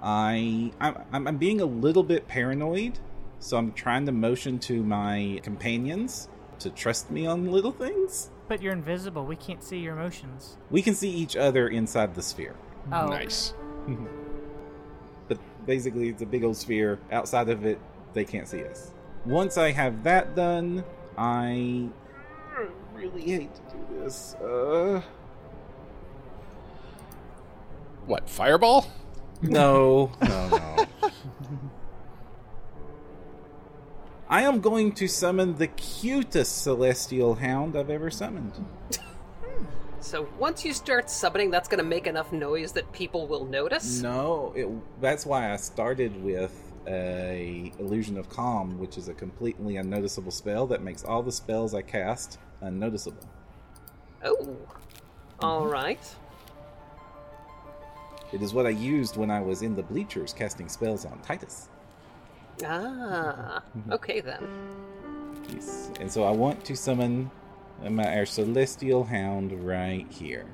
I 0.00 0.72
I'm, 0.80 1.26
I'm 1.26 1.38
being 1.38 1.60
a 1.60 1.64
little 1.64 2.04
bit 2.04 2.28
paranoid, 2.28 2.98
so 3.40 3.56
I'm 3.56 3.72
trying 3.72 4.06
to 4.06 4.12
motion 4.12 4.58
to 4.60 4.82
my 4.82 5.40
companions 5.42 6.28
to 6.60 6.70
trust 6.70 7.10
me 7.10 7.26
on 7.26 7.50
little 7.50 7.72
things. 7.72 8.30
But 8.48 8.60
you're 8.62 8.72
invisible. 8.72 9.24
We 9.24 9.36
can't 9.36 9.62
see 9.62 9.78
your 9.78 9.94
emotions. 9.96 10.56
We 10.70 10.82
can 10.82 10.94
see 10.94 11.10
each 11.10 11.36
other 11.36 11.68
inside 11.68 12.14
the 12.14 12.22
sphere, 12.22 12.54
Oh, 12.92 13.06
Nice. 13.06 13.54
but 15.28 15.38
basically 15.66 16.08
it's 16.08 16.22
a 16.22 16.26
big 16.26 16.44
old 16.44 16.56
sphere. 16.56 16.98
Outside 17.10 17.48
of 17.48 17.64
it, 17.64 17.78
they 18.12 18.24
can't 18.24 18.46
see 18.48 18.64
us. 18.64 18.90
Once 19.24 19.56
I 19.56 19.70
have 19.70 20.02
that 20.04 20.34
done, 20.34 20.84
I 21.16 21.88
really 22.94 23.22
hate 23.22 23.54
to 23.54 23.60
do 23.76 24.00
this. 24.02 24.34
Uh. 24.34 25.00
What, 28.06 28.28
fireball? 28.28 28.86
No, 29.40 30.10
no, 30.22 30.48
no. 30.48 30.71
I 34.32 34.44
am 34.44 34.62
going 34.62 34.92
to 34.92 35.08
summon 35.08 35.56
the 35.56 35.66
cutest 35.66 36.62
celestial 36.62 37.34
hound 37.34 37.76
I've 37.76 37.90
ever 37.90 38.10
summoned. 38.10 38.64
So 40.00 40.28
once 40.36 40.64
you 40.64 40.72
start 40.72 41.08
summoning, 41.08 41.52
that's 41.52 41.68
going 41.68 41.78
to 41.78 41.88
make 41.88 42.08
enough 42.08 42.32
noise 42.32 42.72
that 42.72 42.90
people 42.92 43.28
will 43.28 43.44
notice. 43.44 44.02
No, 44.02 44.52
it, 44.56 44.68
that's 45.00 45.24
why 45.24 45.52
I 45.52 45.56
started 45.56 46.20
with 46.24 46.72
a 46.88 47.72
illusion 47.78 48.18
of 48.18 48.28
calm, 48.28 48.80
which 48.80 48.98
is 48.98 49.06
a 49.06 49.14
completely 49.14 49.76
unnoticeable 49.76 50.32
spell 50.32 50.66
that 50.66 50.82
makes 50.82 51.04
all 51.04 51.22
the 51.22 51.30
spells 51.30 51.72
I 51.72 51.82
cast 51.82 52.40
unnoticeable. 52.62 53.28
Oh. 54.24 54.56
All 55.38 55.68
right. 55.68 56.04
It 58.32 58.42
is 58.42 58.52
what 58.52 58.66
I 58.66 58.70
used 58.70 59.16
when 59.16 59.30
I 59.30 59.40
was 59.40 59.62
in 59.62 59.76
the 59.76 59.84
bleachers 59.84 60.32
casting 60.32 60.68
spells 60.68 61.04
on 61.04 61.20
Titus. 61.20 61.68
Ah. 62.64 63.62
Okay 63.90 64.20
then. 64.20 64.46
Yes. 65.52 65.90
And 66.00 66.10
so 66.10 66.24
I 66.24 66.30
want 66.30 66.64
to 66.64 66.76
summon 66.76 67.30
my, 67.88 68.16
our 68.16 68.26
celestial 68.26 69.04
hound 69.04 69.52
right 69.66 70.06
here. 70.10 70.46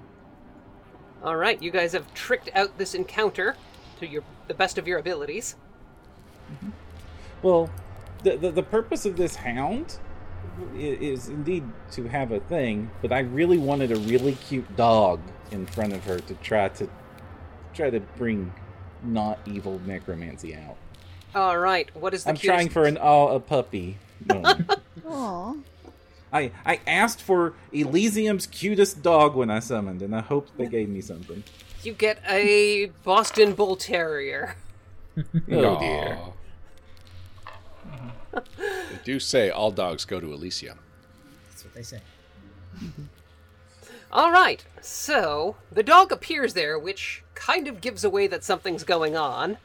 All 1.23 1.37
right, 1.37 1.61
you 1.61 1.71
guys 1.71 1.93
have 1.93 2.13
tricked 2.15 2.51
out 2.55 2.79
this 2.79 2.95
encounter 2.95 3.57
to 4.01 4.07
your 4.07 4.23
the 4.47 4.55
best 4.55 4.79
of 4.79 4.87
your 4.87 4.99
abilities. 4.99 5.57
Well, 7.43 7.71
the, 8.23 8.37
the, 8.37 8.51
the 8.51 8.63
purpose 8.63 9.05
of 9.05 9.17
this 9.17 9.37
hound 9.37 9.99
is, 10.75 11.25
is 11.25 11.29
indeed 11.29 11.65
to 11.93 12.09
have 12.09 12.33
a 12.33 12.41
thing, 12.41 12.91
but 13.03 13.13
I 13.13 13.21
really 13.21 13.59
wanted 13.59 13.93
a 13.93 13.97
really 13.97 14.35
cute 14.35 14.77
dog 14.77 15.21
in 15.51 15.67
front 15.67 15.93
of 15.93 16.05
her 16.05 16.19
to 16.19 16.35
try 16.35 16.69
to 16.69 16.89
try 17.75 17.91
to 17.91 18.01
bring 18.01 18.53
not 19.03 19.39
evil 19.47 19.81
necromancy 19.87 20.55
out. 20.55 20.77
All 21.35 21.59
right, 21.59 21.95
what 21.95 22.15
is 22.15 22.25
the 22.25 22.31
I'm 22.31 22.37
cutest- 22.37 22.55
trying 22.57 22.69
for 22.69 22.85
an 22.85 22.99
oh, 23.03 23.29
a 23.29 23.41
puppy. 23.41 23.97
moment. 24.27 24.71
Aw. 25.07 25.55
I 26.33 26.51
I 26.67 26.81
asked 26.87 27.23
for 27.23 27.55
Elysium's 27.73 28.47
cutest 28.47 29.03
dog 29.03 29.35
when 29.35 29.51
I 29.51 29.61
summoned, 29.61 30.03
and 30.03 30.15
I 30.15 30.21
hope 30.21 30.49
they 30.57 30.67
gave 30.67 30.89
me 30.89 31.01
something. 31.01 31.43
You 31.83 31.93
get 31.93 32.19
a 32.29 32.87
Boston 33.05 33.55
Bull 33.55 33.77
Terrier. 33.77 34.57
Oh 35.51 35.79
dear. 35.81 36.19
They 38.33 38.99
do 39.05 39.19
say 39.19 39.51
all 39.51 39.71
dogs 39.73 40.05
go 40.05 40.21
to 40.21 40.33
Elysium. 40.33 40.79
That's 41.51 41.65
what 41.65 41.75
they 41.75 41.83
say. 41.83 42.01
All 44.13 44.31
right, 44.31 44.65
so 44.81 45.57
the 45.73 45.83
dog 45.83 46.13
appears 46.13 46.55
there, 46.55 46.79
which 46.79 47.23
kind 47.35 47.67
of 47.69 47.81
gives 47.81 48.05
away 48.05 48.27
that 48.29 48.45
something's 48.45 48.85
going 48.85 49.17
on. 49.17 49.57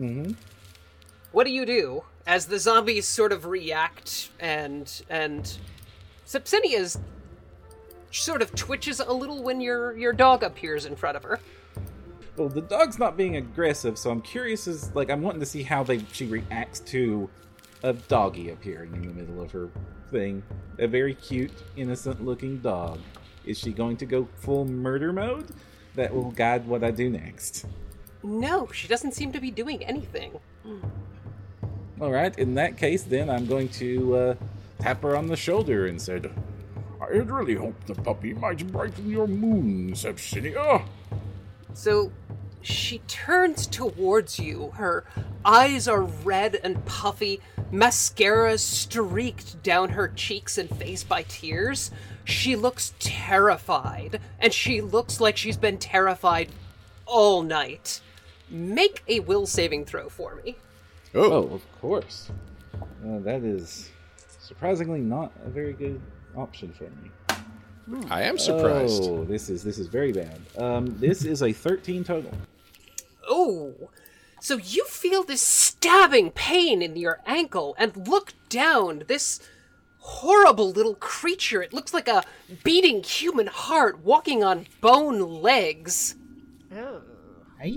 Mm-hmm. 0.00 0.32
What 1.36 1.44
do 1.44 1.52
you 1.52 1.66
do 1.66 2.02
as 2.26 2.46
the 2.46 2.58
zombies 2.58 3.06
sort 3.06 3.30
of 3.30 3.44
react 3.44 4.30
and 4.40 4.90
and 5.10 5.58
Sepsinia's 6.24 6.98
sort 8.10 8.40
of 8.40 8.54
twitches 8.54 9.00
a 9.00 9.12
little 9.12 9.42
when 9.42 9.60
your 9.60 9.94
your 9.98 10.14
dog 10.14 10.42
appears 10.42 10.86
in 10.86 10.96
front 10.96 11.14
of 11.14 11.24
her. 11.24 11.38
Well, 12.38 12.48
the 12.48 12.62
dog's 12.62 12.98
not 12.98 13.18
being 13.18 13.36
aggressive, 13.36 13.98
so 13.98 14.10
I'm 14.10 14.22
curious 14.22 14.66
as 14.66 14.94
like 14.94 15.10
I'm 15.10 15.20
wanting 15.20 15.40
to 15.40 15.46
see 15.46 15.62
how 15.62 15.82
they 15.82 16.02
she 16.10 16.24
reacts 16.24 16.80
to 16.92 17.28
a 17.82 17.92
doggy 17.92 18.48
appearing 18.48 18.94
in 18.94 19.02
the 19.02 19.12
middle 19.12 19.42
of 19.42 19.50
her 19.52 19.68
thing. 20.10 20.42
A 20.78 20.86
very 20.86 21.12
cute, 21.12 21.52
innocent-looking 21.76 22.60
dog. 22.60 22.98
Is 23.44 23.58
she 23.58 23.72
going 23.72 23.98
to 23.98 24.06
go 24.06 24.26
full 24.36 24.64
murder 24.64 25.12
mode? 25.12 25.48
That 25.96 26.14
will 26.14 26.30
guide 26.30 26.66
what 26.66 26.82
I 26.82 26.92
do 26.92 27.10
next. 27.10 27.66
No, 28.22 28.68
she 28.72 28.88
doesn't 28.88 29.12
seem 29.12 29.32
to 29.32 29.40
be 29.40 29.50
doing 29.50 29.84
anything. 29.84 30.40
All 32.00 32.12
right. 32.12 32.36
In 32.38 32.54
that 32.54 32.76
case, 32.76 33.02
then 33.02 33.30
I'm 33.30 33.46
going 33.46 33.68
to 33.70 34.16
uh, 34.16 34.34
tap 34.80 35.02
her 35.02 35.16
on 35.16 35.28
the 35.28 35.36
shoulder 35.36 35.86
and 35.86 36.00
Said, 36.00 36.30
I 37.00 37.16
had 37.16 37.30
really 37.30 37.54
hoped 37.54 37.86
the 37.86 37.94
puppy 37.94 38.34
might 38.34 38.66
brighten 38.72 39.10
your 39.10 39.26
moon, 39.26 39.92
Sepsinia. 39.94 40.84
So 41.72 42.10
she 42.62 42.98
turns 43.06 43.66
towards 43.66 44.38
you. 44.38 44.72
Her 44.74 45.04
eyes 45.44 45.86
are 45.86 46.02
red 46.02 46.58
and 46.64 46.84
puffy, 46.84 47.40
mascara 47.70 48.58
streaked 48.58 49.62
down 49.62 49.90
her 49.90 50.08
cheeks 50.08 50.58
and 50.58 50.68
face 50.68 51.04
by 51.04 51.22
tears. 51.22 51.90
She 52.24 52.56
looks 52.56 52.92
terrified, 52.98 54.20
and 54.40 54.52
she 54.52 54.80
looks 54.80 55.20
like 55.20 55.36
she's 55.36 55.56
been 55.56 55.78
terrified 55.78 56.48
all 57.06 57.42
night. 57.42 58.00
Make 58.50 59.04
a 59.06 59.20
will 59.20 59.46
saving 59.46 59.84
throw 59.84 60.08
for 60.08 60.34
me. 60.44 60.56
Oh, 61.16 61.32
"Oh, 61.32 61.54
of 61.54 61.80
course." 61.80 62.30
Uh, 62.74 63.18
that 63.20 63.42
is 63.42 63.90
surprisingly 64.38 65.00
not 65.00 65.32
a 65.44 65.48
very 65.48 65.72
good 65.72 66.00
option 66.36 66.72
for 66.72 66.84
me. 66.84 67.10
I 68.10 68.22
am 68.22 68.38
surprised. 68.38 69.04
Oh, 69.04 69.24
this 69.24 69.48
is 69.48 69.62
this 69.62 69.78
is 69.78 69.86
very 69.86 70.12
bad. 70.12 70.40
Um, 70.58 70.98
this 70.98 71.24
is 71.24 71.42
a 71.42 71.52
13 71.52 72.04
total. 72.04 72.32
Oh, 73.28 73.74
so 74.40 74.56
you 74.56 74.84
feel 74.86 75.22
this 75.22 75.42
stabbing 75.42 76.30
pain 76.32 76.82
in 76.82 76.96
your 76.96 77.20
ankle 77.26 77.74
and 77.78 78.08
look 78.08 78.32
down. 78.48 79.04
This 79.06 79.40
horrible 79.98 80.70
little 80.70 80.94
creature. 80.94 81.62
It 81.62 81.72
looks 81.72 81.92
like 81.92 82.08
a 82.08 82.24
beating 82.62 83.02
human 83.02 83.48
heart 83.48 84.00
walking 84.04 84.44
on 84.44 84.66
bone 84.80 85.20
legs. 85.42 86.14
Aye. 87.60 87.76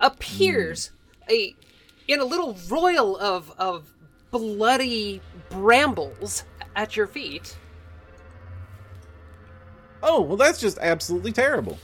Appears 0.00 0.90
a 1.30 1.54
in 2.10 2.20
a 2.20 2.24
little 2.24 2.56
royal 2.68 3.16
of 3.18 3.52
of 3.58 3.92
bloody 4.30 5.20
brambles 5.48 6.44
at 6.74 6.96
your 6.96 7.06
feet. 7.06 7.56
Oh, 10.02 10.22
well, 10.22 10.36
that's 10.36 10.60
just 10.60 10.78
absolutely 10.78 11.32
terrible. 11.32 11.78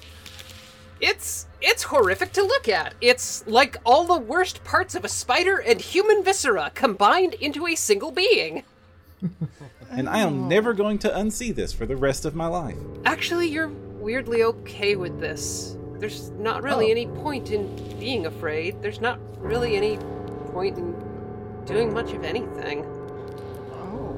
It's 1.01 1.47
it's 1.61 1.85
horrific 1.85 2.33
to 2.33 2.43
look 2.43 2.69
at. 2.69 2.95
It's 3.01 3.47
like 3.47 3.77
all 3.85 4.05
the 4.05 4.19
worst 4.19 4.65
parts 4.65 4.95
of 4.95 5.05
a 5.05 5.09
spider 5.09 5.59
and 5.59 5.81
human 5.81 6.25
viscera 6.25 6.73
combined 6.75 7.35
into 7.35 7.67
a 7.67 7.75
single 7.75 8.11
being. 8.11 8.65
And 9.89 10.09
I 10.09 10.19
am 10.19 10.49
never 10.49 10.75
going 10.75 10.99
to 10.99 11.09
unsee 11.09 11.55
this 11.55 11.73
for 11.73 11.87
the 11.87 11.97
rest 11.97 12.25
of 12.25 12.35
my 12.35 12.49
life. 12.49 12.77
Actually, 13.05 13.49
you're 13.49 13.69
weirdly 13.69 14.43
okay 14.43 14.97
with 14.97 15.21
this. 15.21 15.77
There's 15.99 16.31
not 16.39 16.63
really 16.63 16.87
Oh. 16.89 16.91
any 16.91 17.07
point 17.07 17.51
in 17.51 17.75
being 17.99 18.27
afraid. 18.27 18.83
There's 18.83 19.01
not 19.01 19.19
really 19.41 19.77
any 19.77 19.99
point 20.53 20.79
in 20.79 20.95
doing 21.65 21.93
much 21.95 22.13
of 22.13 22.23
anything. 22.25 22.85
Oh. 23.73 24.15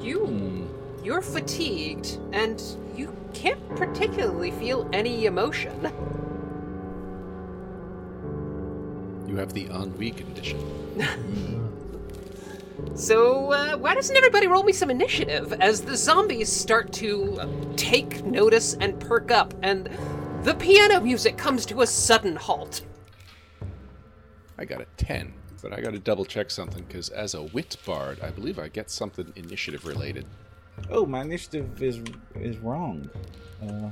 You 0.00 0.26
Hmm. 0.26 0.64
you're 1.04 1.22
fatigued 1.22 2.18
and 2.32 2.62
you 2.96 3.12
can't 3.32 3.60
particularly 3.76 4.50
feel 4.50 4.86
any 4.92 5.26
emotion. 5.26 5.72
You 9.26 9.36
have 9.36 9.52
the 9.52 9.66
ennui 9.70 10.10
condition. 10.12 10.58
So, 12.94 13.52
uh, 13.52 13.76
why 13.76 13.94
doesn't 13.96 14.16
everybody 14.16 14.46
roll 14.46 14.62
me 14.62 14.72
some 14.72 14.88
initiative 14.90 15.52
as 15.60 15.80
the 15.82 15.96
zombies 15.96 16.50
start 16.50 16.92
to 16.94 17.38
take 17.76 18.24
notice 18.24 18.74
and 18.80 18.98
perk 19.00 19.30
up, 19.32 19.52
and 19.62 19.88
the 20.42 20.54
piano 20.54 21.00
music 21.00 21.36
comes 21.36 21.66
to 21.66 21.82
a 21.82 21.86
sudden 21.86 22.36
halt? 22.36 22.82
I 24.58 24.64
got 24.64 24.80
a 24.80 24.86
10, 24.96 25.32
but 25.62 25.72
I 25.72 25.80
got 25.80 25.92
to 25.92 25.98
double 25.98 26.24
check 26.24 26.50
something 26.50 26.84
because 26.84 27.08
as 27.10 27.34
a 27.34 27.42
wit 27.42 27.76
bard, 27.86 28.20
I 28.20 28.30
believe 28.30 28.58
I 28.58 28.68
get 28.68 28.90
something 28.90 29.32
initiative 29.36 29.86
related. 29.86 30.26
Oh, 30.90 31.06
my 31.06 31.22
initiative 31.22 31.82
is 31.82 32.00
is 32.36 32.56
wrong. 32.58 33.10
Uh, 33.62 33.90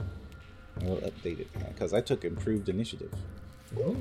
I'll 0.82 0.96
update 0.98 1.40
it 1.40 1.48
because 1.68 1.92
I 1.92 2.00
took 2.00 2.24
improved 2.24 2.68
initiative. 2.68 3.12
All 3.76 3.94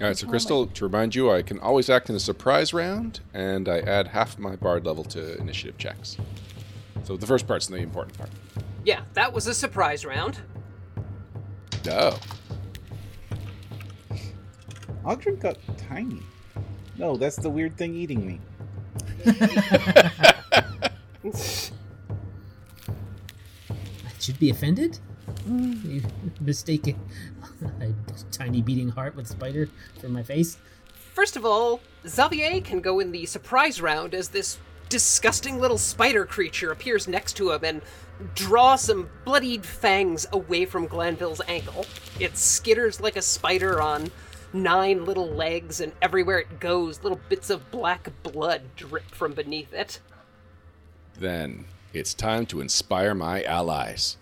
right, 0.00 0.16
so 0.16 0.26
Crystal, 0.26 0.66
to 0.66 0.84
remind 0.84 1.14
you, 1.14 1.30
I 1.30 1.42
can 1.42 1.58
always 1.58 1.90
act 1.90 2.08
in 2.08 2.16
a 2.16 2.20
surprise 2.20 2.72
round, 2.72 3.20
and 3.34 3.68
I 3.68 3.80
add 3.80 4.08
half 4.08 4.38
my 4.38 4.56
bard 4.56 4.86
level 4.86 5.04
to 5.04 5.36
initiative 5.38 5.76
checks. 5.76 6.16
So 7.04 7.16
the 7.16 7.26
first 7.26 7.46
part's 7.46 7.66
the 7.66 7.76
important 7.76 8.16
part. 8.16 8.30
Yeah, 8.84 9.02
that 9.14 9.32
was 9.32 9.46
a 9.48 9.54
surprise 9.54 10.04
round. 10.04 10.40
Oh, 11.90 12.18
Oggdren 15.04 15.40
got 15.40 15.58
tiny. 15.76 16.22
No, 16.96 17.16
that's 17.16 17.36
the 17.36 17.50
weird 17.50 17.76
thing 17.76 17.94
eating 17.94 18.26
me. 18.26 18.40
I 19.26 20.90
should 24.20 24.38
be 24.38 24.50
offended? 24.50 24.98
You 25.46 26.02
mistaken 26.40 26.98
a 27.80 27.92
tiny 28.30 28.62
beating 28.62 28.88
heart 28.88 29.16
with 29.16 29.26
spider 29.26 29.68
for 30.00 30.08
my 30.08 30.22
face? 30.22 30.58
First 31.14 31.36
of 31.36 31.44
all, 31.44 31.80
Xavier 32.06 32.60
can 32.60 32.80
go 32.80 33.00
in 33.00 33.12
the 33.12 33.26
surprise 33.26 33.80
round 33.80 34.14
as 34.14 34.28
this 34.28 34.58
disgusting 34.88 35.58
little 35.58 35.78
spider 35.78 36.26
creature 36.26 36.70
appears 36.70 37.08
next 37.08 37.32
to 37.34 37.50
him 37.50 37.64
and 37.64 37.82
draw 38.34 38.76
some 38.76 39.08
bloodied 39.24 39.64
fangs 39.64 40.26
away 40.32 40.64
from 40.64 40.86
Glanville's 40.86 41.40
ankle. 41.48 41.86
It 42.20 42.32
skitters 42.34 43.00
like 43.00 43.16
a 43.16 43.22
spider 43.22 43.80
on 43.80 44.10
nine 44.52 45.04
little 45.04 45.28
legs, 45.28 45.80
and 45.80 45.92
everywhere 46.02 46.38
it 46.38 46.60
goes, 46.60 47.02
little 47.02 47.20
bits 47.28 47.50
of 47.50 47.70
black 47.70 48.10
blood 48.22 48.62
drip 48.76 49.10
from 49.10 49.32
beneath 49.32 49.72
it. 49.72 50.00
then 51.18 51.64
it's 51.92 52.14
time 52.14 52.46
to 52.46 52.60
inspire 52.60 53.14
my 53.14 53.42
allies. 53.44 54.16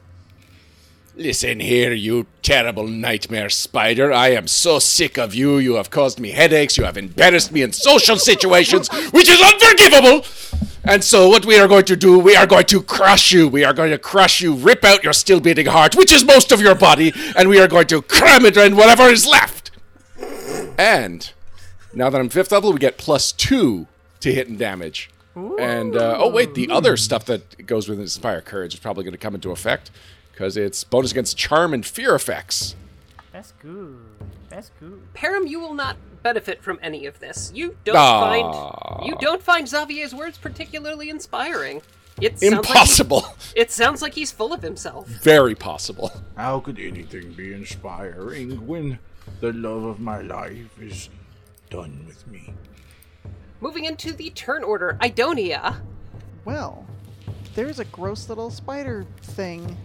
Listen 1.16 1.60
here, 1.60 1.92
you 1.92 2.26
terrible 2.42 2.86
nightmare 2.86 3.50
spider. 3.50 4.12
I 4.12 4.28
am 4.28 4.46
so 4.46 4.78
sick 4.78 5.18
of 5.18 5.34
you. 5.34 5.58
You 5.58 5.74
have 5.74 5.90
caused 5.90 6.18
me 6.20 6.30
headaches. 6.30 6.78
You 6.78 6.84
have 6.84 6.96
embarrassed 6.96 7.52
me 7.52 7.62
in 7.62 7.72
social 7.72 8.16
situations, 8.16 8.88
which 9.12 9.28
is 9.28 9.40
unforgivable. 9.40 10.24
And 10.84 11.04
so, 11.04 11.28
what 11.28 11.44
we 11.44 11.58
are 11.58 11.68
going 11.68 11.84
to 11.84 11.96
do, 11.96 12.18
we 12.18 12.34
are 12.36 12.46
going 12.46 12.64
to 12.66 12.82
crush 12.82 13.32
you. 13.32 13.48
We 13.48 13.64
are 13.64 13.74
going 13.74 13.90
to 13.90 13.98
crush 13.98 14.40
you, 14.40 14.54
rip 14.54 14.82
out 14.84 15.04
your 15.04 15.12
still 15.12 15.40
beating 15.40 15.66
heart, 15.66 15.94
which 15.94 16.12
is 16.12 16.24
most 16.24 16.52
of 16.52 16.60
your 16.60 16.74
body, 16.74 17.12
and 17.36 17.48
we 17.48 17.60
are 17.60 17.68
going 17.68 17.86
to 17.88 18.00
cram 18.00 18.46
it 18.46 18.56
in 18.56 18.76
whatever 18.76 19.04
is 19.04 19.26
left. 19.26 19.70
And 20.78 21.30
now 21.92 22.08
that 22.08 22.18
I'm 22.18 22.30
fifth 22.30 22.52
level, 22.52 22.72
we 22.72 22.78
get 22.78 22.96
plus 22.96 23.32
two 23.32 23.86
to 24.20 24.32
hit 24.32 24.48
and 24.48 24.58
damage. 24.58 25.10
And 25.36 25.96
uh, 25.96 26.16
oh 26.18 26.28
wait, 26.28 26.54
the 26.54 26.70
other 26.70 26.96
stuff 26.96 27.24
that 27.26 27.66
goes 27.66 27.88
with 27.88 28.00
Inspire 28.00 28.40
Courage 28.40 28.74
is 28.74 28.80
probably 28.80 29.04
going 29.04 29.12
to 29.12 29.18
come 29.18 29.34
into 29.34 29.50
effect 29.50 29.90
because 30.32 30.56
it's 30.56 30.84
bonus 30.84 31.12
against 31.12 31.36
charm 31.36 31.72
and 31.72 31.84
fear 31.84 32.14
effects. 32.14 32.74
That's 33.32 33.52
good. 33.62 33.98
That's 34.50 34.70
good. 34.80 35.00
Param, 35.14 35.48
you 35.48 35.58
will 35.60 35.72
not 35.74 35.96
benefit 36.22 36.62
from 36.62 36.78
any 36.82 37.06
of 37.06 37.18
this. 37.20 37.50
You 37.54 37.76
don't 37.84 37.96
Ah. 37.96 38.20
find 38.20 39.06
you 39.06 39.16
don't 39.20 39.42
find 39.42 39.66
Xavier's 39.66 40.14
words 40.14 40.36
particularly 40.36 41.08
inspiring. 41.08 41.80
It 42.20 42.38
sounds 42.38 42.52
Like 42.52 42.68
Impossible. 42.68 43.20
he- 43.22 43.36
it 43.60 43.70
sounds 43.70 44.02
like 44.02 44.12
he's 44.14 44.30
full 44.30 44.52
of 44.52 44.60
himself. 44.62 45.06
Very 45.08 45.54
possible. 45.54 46.12
How 46.36 46.60
could 46.60 46.78
anything 46.78 47.32
be 47.32 47.54
inspiring 47.54 48.66
when 48.66 48.98
the 49.40 49.52
love 49.54 49.84
of 49.84 50.00
my 50.00 50.20
life 50.20 50.78
is 50.78 51.08
done 51.70 52.04
with 52.06 52.26
me? 52.26 52.52
Moving 53.60 53.84
into 53.86 54.12
the 54.12 54.28
turn 54.30 54.62
order, 54.64 54.98
Idonia. 55.00 55.76
Well, 56.44 56.84
there's 57.54 57.78
a 57.78 57.84
gross 57.86 58.28
little 58.28 58.50
spider 58.50 59.06
thing. 59.22 59.76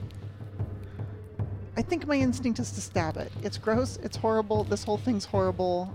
I 1.78 1.82
think 1.82 2.08
my 2.08 2.16
instinct 2.16 2.60
is 2.60 2.72
to 2.72 2.82
stab 2.82 3.18
it. 3.18 3.32
It's 3.44 3.58
gross, 3.58 3.98
it's 4.04 4.16
horrible, 4.18 4.64
this 4.64 4.84
whole 4.84 4.98
thing's 4.98 5.26
horrible. 5.26 5.94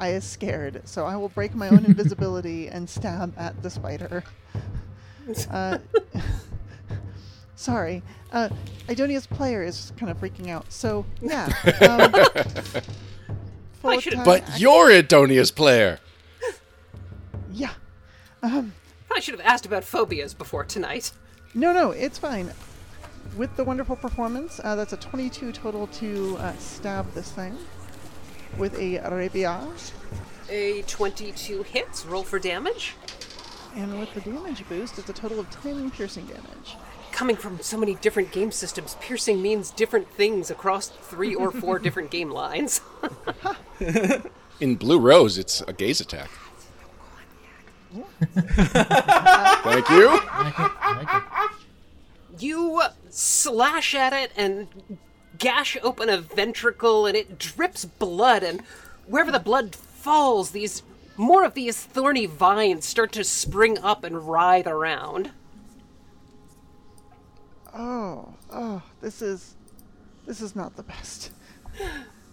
I 0.00 0.08
is 0.10 0.24
scared, 0.24 0.82
so 0.84 1.06
I 1.06 1.16
will 1.16 1.28
break 1.30 1.54
my 1.54 1.68
own 1.68 1.84
invisibility 1.86 2.68
and 2.68 2.88
stab 2.88 3.34
at 3.38 3.62
the 3.62 3.70
spider. 3.70 4.24
Uh, 5.52 5.78
sorry. 7.54 8.02
Uh, 8.32 8.48
Idonia's 8.90 9.26
player 9.26 9.62
is 9.62 9.92
kind 9.96 10.10
of 10.10 10.18
freaking 10.20 10.48
out, 10.48 10.70
so 10.72 11.06
yeah. 11.20 11.46
Um, 11.80 12.12
I 13.84 13.98
should've- 14.00 14.24
But 14.24 14.42
action- 14.42 14.60
you're 14.60 14.90
Idonia's 14.90 15.52
player. 15.52 16.00
Yeah. 17.52 17.70
Um, 18.42 18.72
I 19.14 19.20
should 19.20 19.38
have 19.38 19.46
asked 19.46 19.64
about 19.64 19.84
phobias 19.84 20.34
before 20.34 20.64
tonight. 20.64 21.12
No, 21.54 21.72
no, 21.72 21.92
it's 21.92 22.18
fine. 22.18 22.50
With 23.36 23.56
the 23.56 23.64
wonderful 23.64 23.96
performance, 23.96 24.60
uh, 24.62 24.76
that's 24.76 24.92
a 24.92 24.96
22 24.96 25.52
total 25.52 25.86
to 25.86 26.36
uh, 26.38 26.52
stab 26.58 27.12
this 27.14 27.32
thing 27.32 27.56
with 28.58 28.78
a 28.78 29.00
rapier. 29.10 29.58
A 30.50 30.82
22 30.82 31.62
hits, 31.62 32.04
roll 32.04 32.24
for 32.24 32.38
damage. 32.38 32.94
And 33.74 33.98
with 33.98 34.12
the 34.12 34.20
damage 34.20 34.68
boost, 34.68 34.98
it's 34.98 35.08
a 35.08 35.14
total 35.14 35.40
of 35.40 35.50
10 35.62 35.90
piercing 35.92 36.26
damage. 36.26 36.76
Coming 37.10 37.36
from 37.36 37.60
so 37.60 37.78
many 37.78 37.94
different 37.96 38.32
game 38.32 38.52
systems, 38.52 38.96
piercing 39.00 39.40
means 39.40 39.70
different 39.70 40.08
things 40.10 40.50
across 40.50 40.88
three 40.88 41.34
or 41.34 41.50
four 41.50 41.78
different 41.80 42.10
game 42.10 42.30
lines. 42.30 42.82
In 44.60 44.76
Blue 44.76 44.98
Rose, 44.98 45.38
it's 45.38 45.62
a 45.62 45.72
gaze 45.72 46.00
attack. 46.00 46.30
Thank 48.34 48.36
you. 49.90 50.08
I 50.08 50.42
like 50.44 50.58
it. 50.58 50.72
I 50.80 50.96
like 50.96 51.16
it. 51.16 51.31
You 52.38 52.82
slash 53.10 53.94
at 53.94 54.12
it 54.12 54.32
and 54.36 54.68
gash 55.38 55.76
open 55.82 56.08
a 56.08 56.18
ventricle, 56.18 57.06
and 57.06 57.16
it 57.16 57.38
drips 57.38 57.84
blood. 57.84 58.42
And 58.42 58.62
wherever 59.06 59.30
the 59.30 59.38
blood 59.38 59.74
falls, 59.74 60.50
these 60.50 60.82
more 61.16 61.44
of 61.44 61.54
these 61.54 61.82
thorny 61.82 62.26
vines 62.26 62.86
start 62.86 63.12
to 63.12 63.24
spring 63.24 63.78
up 63.78 64.02
and 64.04 64.28
writhe 64.28 64.66
around. 64.66 65.30
Oh, 67.74 68.34
oh, 68.50 68.82
this 69.00 69.22
is. 69.22 69.54
This 70.26 70.40
is 70.40 70.54
not 70.54 70.76
the 70.76 70.82
best. 70.84 71.30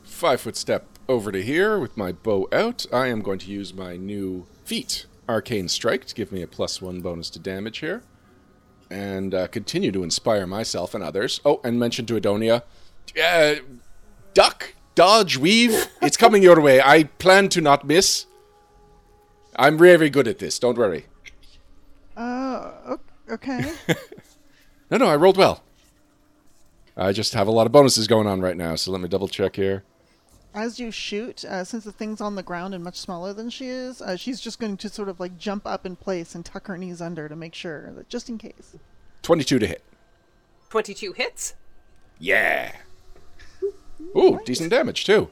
Five 0.04 0.42
foot 0.42 0.56
step 0.56 0.86
over 1.08 1.32
to 1.32 1.42
here 1.42 1.80
with 1.80 1.98
my 1.98 2.12
bow 2.12 2.48
out. 2.52 2.86
I 2.94 3.08
am 3.08 3.22
going 3.22 3.40
to 3.40 3.52
use 3.52 3.74
my 3.74 3.98
new 3.98 4.46
feat, 4.64 5.08
Arcane 5.28 5.68
Strike, 5.68 6.06
to 6.06 6.14
give 6.14 6.32
me 6.32 6.44
a 6.44 6.48
plus 6.48 6.82
one 6.82 7.02
bonus 7.02 7.32
to 7.32 7.40
damage 7.40 7.80
here. 7.80 8.04
And 8.91 9.36
uh, 9.36 9.47
continue 9.47 9.91
to 9.91 10.04
inspire 10.04 10.47
myself 10.47 10.95
and 10.95 11.04
others. 11.04 11.41
Oh, 11.45 11.62
and 11.63 11.80
mention 11.80 12.06
to 12.08 12.19
Idonia 12.19 12.63
uh, 13.21 13.56
duck, 14.34 14.73
dodge, 14.95 15.38
weave. 15.38 15.88
It's 16.02 16.17
coming 16.17 16.41
your 16.43 16.60
way. 16.62 16.82
I 16.82 17.04
plan 17.04 17.49
to 17.49 17.62
not 17.62 17.86
miss. 17.86 18.25
I'm 19.56 19.78
very 19.78 20.10
good 20.10 20.28
at 20.28 20.39
this. 20.39 20.58
Don't 20.60 20.78
worry. 20.78 21.06
Uh, 22.15 22.97
okay. 23.30 23.73
No, 24.91 24.97
no, 24.97 25.06
I 25.06 25.15
rolled 25.17 25.38
well. 25.38 25.62
I 26.97 27.12
just 27.12 27.34
have 27.36 27.47
a 27.47 27.52
lot 27.52 27.67
of 27.67 27.71
bonuses 27.71 28.08
going 28.08 28.25
on 28.25 28.41
right 28.41 28.58
now, 28.58 28.73
so 28.73 28.91
let 28.91 28.99
me 28.99 29.08
double 29.08 29.28
check 29.28 29.56
here. 29.56 29.84
As 30.54 30.80
you 30.80 30.90
shoot, 30.90 31.46
uh, 31.46 31.64
since 31.64 31.84
the 31.84 31.92
thing's 31.92 32.22
on 32.22 32.36
the 32.36 32.44
ground 32.44 32.74
and 32.74 32.84
much 32.84 32.98
smaller 32.98 33.34
than 33.34 33.50
she 33.52 33.68
is, 33.68 34.02
uh, 34.02 34.16
she's 34.16 34.42
just 34.42 34.60
going 34.60 34.78
to 34.78 34.90
sort 34.90 35.08
of 35.08 35.20
like 35.20 35.38
jump 35.38 35.68
up 35.68 35.86
in 35.86 35.96
place 35.96 36.34
and 36.34 36.44
tuck 36.44 36.68
her 36.68 36.78
knees 36.78 37.02
under 37.02 37.30
to 37.30 37.36
make 37.36 37.54
sure 37.54 37.92
that 37.94 38.10
just 38.10 38.30
in 38.30 38.38
case. 38.38 38.76
22 39.22 39.60
to 39.60 39.68
hit. 39.68 39.84
22 40.70 41.14
hits. 41.14 41.54
Yeah. 42.18 42.76
Ooh, 44.18 44.40
decent 44.44 44.72
damage 44.72 45.06
too. 45.06 45.30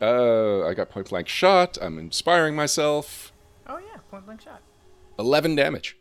Uh, 0.00 0.66
I 0.66 0.74
got 0.74 0.90
point 0.90 1.08
blank 1.08 1.28
shot. 1.28 1.78
I'm 1.80 1.98
inspiring 1.98 2.54
myself. 2.54 3.32
Oh 3.66 3.78
yeah, 3.78 3.98
point 4.10 4.24
blank 4.24 4.42
shot. 4.42 4.60
11 5.18 5.56
damage. 5.56 5.96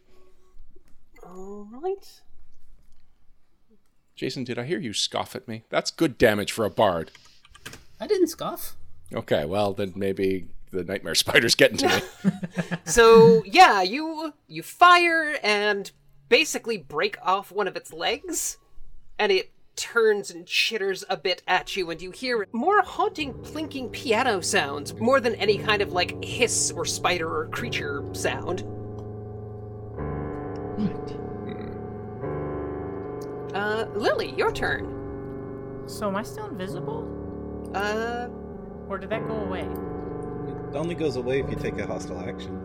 All 1.24 1.68
right. 1.72 2.22
Jason, 4.16 4.44
did 4.44 4.60
I 4.60 4.64
hear 4.64 4.80
you 4.80 4.94
scoff 4.94 5.36
at 5.36 5.48
me? 5.48 5.64
That's 5.70 5.90
good 5.90 6.18
damage 6.18 6.52
for 6.52 6.66
a 6.66 6.70
bard. 6.70 7.12
I 8.00 8.08
didn't 8.08 8.28
scoff. 8.28 8.76
Okay, 9.14 9.46
well 9.46 9.74
then 9.74 9.94
maybe 9.96 10.48
the 10.72 10.84
nightmare 10.84 11.16
spider's 11.24 11.56
getting 11.56 11.78
to 11.78 11.88
me. 11.88 12.32
So 12.86 13.44
yeah, 13.46 13.82
you 13.82 14.34
you 14.48 14.64
fire 14.64 15.38
and 15.44 15.92
basically 16.30 16.78
break 16.78 17.18
off 17.22 17.52
one 17.52 17.68
of 17.68 17.76
its 17.76 17.94
legs, 17.94 18.58
and 19.20 19.32
it 19.32 19.52
turns 19.76 20.30
and 20.30 20.46
chitters 20.46 21.04
a 21.10 21.18
bit 21.18 21.42
at 21.48 21.76
you, 21.76 21.90
and 21.90 22.02
you 22.02 22.12
hear 22.12 22.48
more 22.52 22.82
haunting, 22.82 23.34
plinking 23.34 23.92
piano 23.92 24.42
sounds 24.42 24.94
more 24.96 25.20
than 25.20 25.36
any 25.36 25.58
kind 25.58 25.82
of 25.82 25.92
like 25.94 26.24
hiss 26.24 26.72
or 26.72 26.86
spider 26.86 27.28
or 27.28 27.48
creature 27.48 28.04
sound. 28.14 28.62
What? 30.78 31.20
Uh, 33.56 33.86
Lily, 33.96 34.34
your 34.36 34.52
turn. 34.52 35.84
So 35.88 36.08
am 36.08 36.16
I 36.16 36.24
still 36.24 36.48
invisible, 36.48 37.04
Uh, 37.74 38.28
or 38.88 38.98
did 38.98 39.10
that 39.10 39.28
go 39.28 39.36
away? 39.36 39.62
It 39.62 40.76
only 40.76 40.96
goes 40.96 41.16
away 41.16 41.40
if 41.40 41.50
you 41.50 41.56
take 41.56 41.78
a 41.80 41.86
hostile 41.88 42.20
action. 42.20 42.60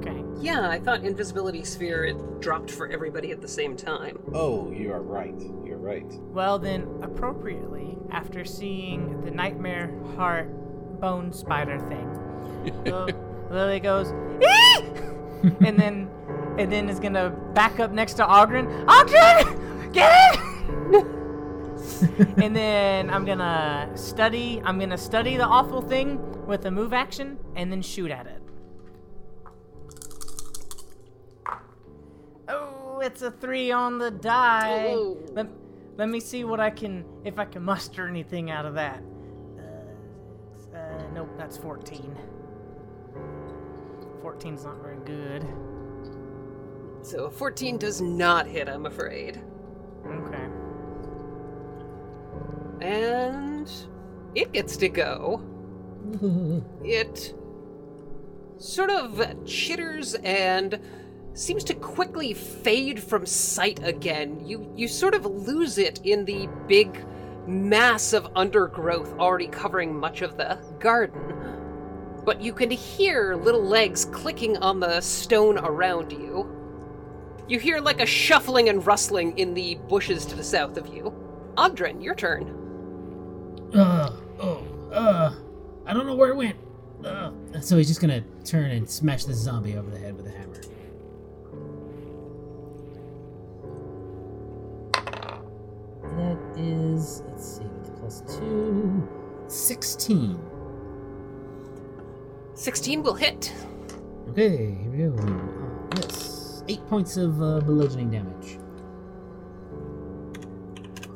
Okay. 0.00 0.24
yeah, 0.40 0.68
I 0.68 0.78
thought 0.80 1.04
invisibility 1.04 1.64
sphere 1.64 2.04
it 2.04 2.40
dropped 2.40 2.70
for 2.70 2.88
everybody 2.88 3.30
at 3.30 3.40
the 3.40 3.48
same 3.48 3.76
time. 3.76 4.18
Oh, 4.34 4.70
you 4.70 4.92
are 4.92 5.02
right. 5.02 5.34
You're 5.64 5.78
right. 5.78 6.06
Well 6.32 6.58
then, 6.58 6.88
appropriately, 7.02 7.96
after 8.10 8.44
seeing 8.44 9.20
the 9.22 9.30
nightmare 9.30 9.94
heart 10.16 10.48
bone 11.00 11.32
spider 11.32 11.78
thing, 11.88 12.84
Lily 13.50 13.80
goes, 13.80 14.12
"Ee!" 14.42 14.84
and 15.66 15.78
then 15.78 16.10
and 16.58 16.70
then 16.70 16.88
is 16.88 16.98
gonna 17.00 17.30
back 17.54 17.78
up 17.80 17.92
next 17.92 18.14
to 18.14 18.24
Aldrin. 18.24 18.86
Aldrin, 18.86 19.92
get 19.92 20.34
in! 20.34 21.16
and 22.42 22.54
then 22.54 23.10
I'm 23.10 23.24
gonna 23.24 23.90
study. 23.94 24.60
I'm 24.64 24.78
gonna 24.78 24.98
study 24.98 25.36
the 25.36 25.46
awful 25.46 25.82
thing 25.82 26.46
with 26.46 26.64
a 26.66 26.70
move 26.70 26.92
action, 26.92 27.38
and 27.56 27.70
then 27.70 27.82
shoot 27.82 28.10
at 28.10 28.26
it. 28.26 28.42
Oh, 32.48 33.00
it's 33.00 33.22
a 33.22 33.30
three 33.30 33.70
on 33.70 33.98
the 33.98 34.10
die. 34.10 34.88
Oh. 34.88 35.18
Let, 35.32 35.46
let 35.96 36.08
me 36.08 36.20
see 36.20 36.44
what 36.44 36.60
I 36.60 36.70
can, 36.70 37.04
if 37.24 37.38
I 37.38 37.44
can 37.44 37.62
muster 37.62 38.08
anything 38.08 38.50
out 38.50 38.66
of 38.66 38.74
that. 38.74 39.02
Uh, 39.58 40.76
uh, 40.76 41.02
nope, 41.14 41.30
that's 41.36 41.56
14. 41.56 42.16
14's 44.22 44.64
not 44.64 44.82
very 44.82 44.98
good. 45.04 45.46
So 47.02 47.26
a 47.26 47.30
14 47.30 47.78
does 47.78 48.00
not 48.00 48.46
hit, 48.46 48.68
I'm 48.68 48.86
afraid. 48.86 49.42
Okay. 50.06 50.39
And 52.80 53.70
it 54.34 54.52
gets 54.52 54.76
to 54.78 54.88
go. 54.88 55.42
It 56.82 57.34
sort 58.58 58.90
of 58.90 59.44
chitters 59.46 60.14
and 60.14 60.78
seems 61.34 61.64
to 61.64 61.74
quickly 61.74 62.34
fade 62.34 63.02
from 63.02 63.26
sight 63.26 63.80
again. 63.82 64.46
You 64.46 64.72
you 64.76 64.88
sort 64.88 65.14
of 65.14 65.24
lose 65.24 65.78
it 65.78 66.00
in 66.04 66.24
the 66.24 66.48
big 66.66 67.04
mass 67.46 68.12
of 68.12 68.28
undergrowth 68.36 69.18
already 69.18 69.46
covering 69.46 69.98
much 69.98 70.22
of 70.22 70.36
the 70.36 70.58
garden. 70.78 71.34
But 72.24 72.40
you 72.42 72.52
can 72.52 72.70
hear 72.70 73.34
little 73.34 73.62
legs 73.62 74.04
clicking 74.06 74.56
on 74.58 74.80
the 74.80 75.00
stone 75.00 75.58
around 75.58 76.12
you. 76.12 76.56
You 77.48 77.58
hear 77.58 77.80
like 77.80 78.00
a 78.00 78.06
shuffling 78.06 78.68
and 78.68 78.86
rustling 78.86 79.36
in 79.38 79.54
the 79.54 79.76
bushes 79.88 80.26
to 80.26 80.36
the 80.36 80.44
south 80.44 80.76
of 80.76 80.86
you. 80.86 81.14
Oggdren, 81.56 82.02
your 82.02 82.14
turn. 82.14 82.59
Uh, 83.74 84.10
oh, 84.40 84.64
uh, 84.92 85.32
I 85.86 85.92
don't 85.92 86.06
know 86.06 86.14
where 86.16 86.30
it 86.30 86.36
went. 86.36 86.56
Uh, 87.04 87.30
so 87.60 87.76
he's 87.78 87.88
just 87.88 88.00
gonna 88.00 88.22
turn 88.44 88.70
and 88.70 88.88
smash 88.88 89.24
this 89.24 89.36
zombie 89.36 89.76
over 89.76 89.90
the 89.90 89.98
head 89.98 90.16
with 90.16 90.26
a 90.26 90.30
hammer. 90.30 90.60
That 96.02 96.58
is, 96.58 97.22
let's 97.28 97.56
see, 97.56 97.62
with 97.62 97.84
the 97.86 97.92
plus 97.92 98.22
two, 98.38 99.08
16. 99.46 100.38
16 102.54 103.02
will 103.02 103.14
hit. 103.14 103.54
Okay, 104.30 104.76
here 104.82 104.90
we 104.90 104.98
go. 104.98 105.22
Uh, 105.22 105.96
yes, 105.96 106.64
eight 106.68 106.86
points 106.88 107.16
of 107.16 107.40
uh, 107.40 107.60
bludgeoning 107.60 108.10
damage. 108.10 108.58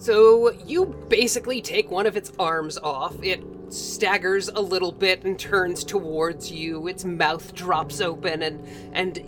So 0.05 0.53
you 0.67 0.85
basically 1.09 1.63
take 1.63 1.91
one 1.91 2.05
of 2.05 2.15
its 2.15 2.31
arms 2.39 2.77
off. 2.77 3.17
It 3.23 3.43
staggers 3.71 4.49
a 4.49 4.61
little 4.61 4.93
bit 4.93 5.25
and 5.25 5.39
turns 5.39 5.83
towards 5.83 6.53
you. 6.53 6.87
Its 6.89 7.07
mouth 7.07 7.55
drops 7.55 8.03
open 8.03 8.43
and 8.43 8.69
and 8.93 9.19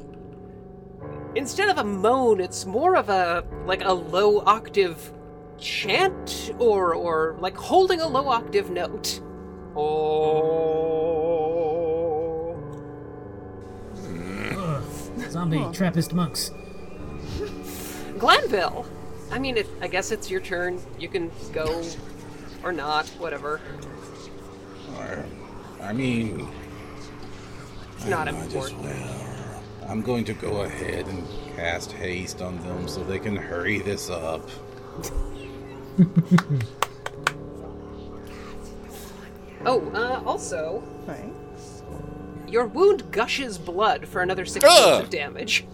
instead 1.35 1.70
of 1.70 1.79
a 1.79 1.85
moan, 1.85 2.41
it's 2.41 2.66
more 2.66 2.95
of 2.95 3.09
a 3.09 3.43
like 3.64 3.83
a 3.87 3.93
low 3.95 4.41
octave 4.41 5.14
chant 5.57 6.53
or 6.59 6.93
or 6.95 7.39
like 7.41 7.57
holding 7.57 8.03
a 8.03 8.07
low 8.07 8.29
octave 8.29 8.68
note. 8.68 9.22
Oh. 9.74 10.37
Ugh, 14.59 15.31
zombie 15.31 15.64
Trappist 15.72 16.12
monks. 16.12 16.51
Glanville. 18.18 18.85
I 19.31 19.39
mean, 19.39 19.57
it, 19.57 19.66
I 19.81 19.89
guess 19.89 20.11
it's 20.12 20.31
your 20.31 20.41
turn. 20.41 20.81
You 20.99 21.09
can 21.09 21.31
go 21.53 21.83
or 22.62 22.72
not, 22.72 23.07
whatever. 23.18 23.61
I 25.83 25.93
mean, 25.93 26.49
It's 27.95 28.07
not 28.07 28.27
I 28.27 28.33
might 28.33 28.41
as 28.47 28.55
important. 28.55 28.83
well. 28.83 29.62
I'm 29.89 30.03
going 30.03 30.24
to 30.24 30.33
go 30.35 30.62
ahead 30.62 31.07
and 31.07 31.24
cast 31.55 31.93
haste 31.93 32.43
on 32.43 32.59
them 32.64 32.89
so 32.89 33.05
they 33.05 33.20
can 33.20 33.37
hurry 33.37 33.79
this 33.79 34.11
up. 34.11 34.49
Oh, 39.64 39.81
uh, 39.95 40.22
also, 40.24 40.83
Thanks. 41.07 41.83
your 42.47 42.66
wound 42.66 43.11
gushes 43.11 43.59
blood 43.59 44.07
for 44.07 44.20
another 44.22 44.45
six 44.45 44.64
points 44.64 45.03
of 45.05 45.11
damage. 45.11 45.66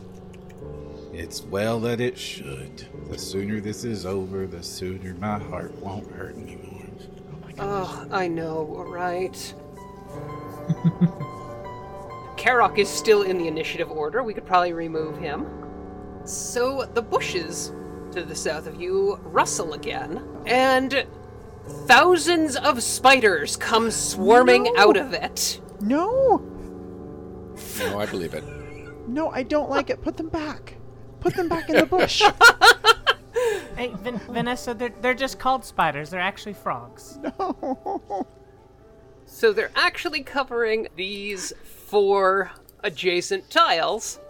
It's 1.13 1.43
well 1.43 1.79
that 1.81 2.01
it 2.01 2.17
should. 2.19 2.87
The 3.11 3.19
sooner 3.19 3.61
this 3.61 3.85
is 3.85 4.07
over, 4.07 4.47
the 4.47 4.63
sooner 4.63 5.15
my 5.15 5.39
heart 5.39 5.75
won't 5.79 6.11
hurt 6.13 6.37
anymore. 6.37 6.87
Oh, 7.59 8.07
I 8.11 8.29
know, 8.29 8.65
right? 8.89 9.55
Karok 12.37 12.79
is 12.79 12.89
still 12.89 13.23
in 13.23 13.37
the 13.39 13.47
initiative 13.47 13.91
order. 13.91 14.23
We 14.23 14.33
could 14.35 14.47
probably 14.47 14.73
remove 14.73 15.19
him. 15.19 15.47
So 16.25 16.87
the 16.95 17.03
bushes 17.03 17.73
to 18.13 18.23
the 18.25 18.35
south 18.35 18.67
of 18.67 18.81
you 18.81 19.17
rustle 19.23 19.75
again, 19.75 20.27
and 20.47 21.07
thousands 21.87 22.57
of 22.57 22.83
spiders 22.83 23.57
come 23.57 23.91
swarming 23.91 24.65
No. 24.65 24.75
out 24.79 24.97
of 24.97 25.13
it. 25.13 25.61
No, 25.81 26.39
No, 27.81 27.99
I 28.01 28.07
believe 28.07 28.35
it. 28.35 28.45
no, 29.09 29.31
I 29.31 29.43
don't 29.43 29.69
like 29.71 29.91
it. 29.91 30.01
Put 30.01 30.17
them 30.17 30.29
back. 30.29 30.75
Put 31.23 31.35
them 31.35 31.49
back 31.49 31.69
in 31.71 31.77
the 31.77 31.87
bush. 31.87 32.23
Hey, 33.77 33.89
Vin- 33.89 34.19
Vanessa, 34.19 34.75
they're, 34.75 34.93
they're 35.01 35.15
just 35.15 35.39
called 35.39 35.65
spiders. 35.65 36.11
They're 36.11 36.21
actually 36.21 36.53
frogs. 36.53 37.19
no. 37.23 38.27
So 39.25 39.53
they're 39.53 39.71
actually 39.75 40.23
covering 40.23 40.89
these 40.95 41.53
four 41.65 42.51
adjacent 42.85 43.49
tiles, 43.51 44.21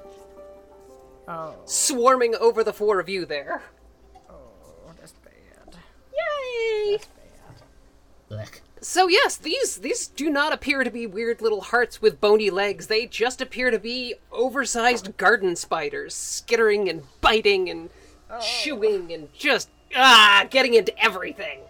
Oh, 1.28 1.54
swarming 1.64 2.34
over 2.36 2.62
the 2.64 2.72
four 2.72 3.00
of 3.00 3.08
you 3.08 3.26
there. 3.26 3.62
Oh, 4.30 4.34
that's 5.00 5.12
bad. 5.12 5.76
Yay! 6.16 6.98
Black. 8.28 8.61
So 8.82 9.06
yes, 9.06 9.36
these 9.36 9.76
these 9.76 10.08
do 10.08 10.28
not 10.28 10.52
appear 10.52 10.82
to 10.82 10.90
be 10.90 11.06
weird 11.06 11.40
little 11.40 11.60
hearts 11.60 12.02
with 12.02 12.20
bony 12.20 12.50
legs. 12.50 12.88
They 12.88 13.06
just 13.06 13.40
appear 13.40 13.70
to 13.70 13.78
be 13.78 14.16
oversized 14.32 15.16
garden 15.16 15.54
spiders, 15.54 16.14
skittering 16.14 16.88
and 16.88 17.04
biting 17.20 17.70
and 17.70 17.90
chewing 18.40 19.12
and 19.12 19.32
just 19.32 19.70
ah 19.94 20.46
getting 20.50 20.74
into 20.74 20.98
everything. 20.98 21.60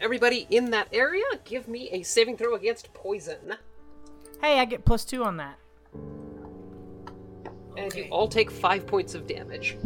Everybody 0.00 0.46
in 0.48 0.70
that 0.70 0.86
area, 0.92 1.24
give 1.44 1.66
me 1.66 1.88
a 1.90 2.04
saving 2.04 2.36
throw 2.36 2.54
against 2.54 2.94
poison. 2.94 3.56
Hey, 4.40 4.60
I 4.60 4.64
get 4.64 4.84
plus 4.84 5.04
two 5.04 5.24
on 5.24 5.38
that. 5.38 5.58
And 7.76 7.92
you 7.94 8.06
all 8.10 8.28
take 8.28 8.48
five 8.48 8.86
points 8.86 9.16
of 9.16 9.26
damage. 9.26 9.76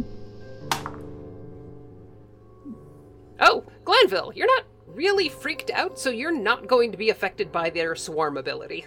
Oh, 3.39 3.63
Glanville, 3.83 4.33
you're 4.35 4.45
not 4.45 4.65
really 4.93 5.29
freaked 5.29 5.69
out, 5.71 5.97
so 5.99 6.09
you're 6.09 6.31
not 6.37 6.67
going 6.67 6.91
to 6.91 6.97
be 6.97 7.09
affected 7.09 7.51
by 7.51 7.69
their 7.69 7.95
swarm 7.95 8.37
ability. 8.37 8.85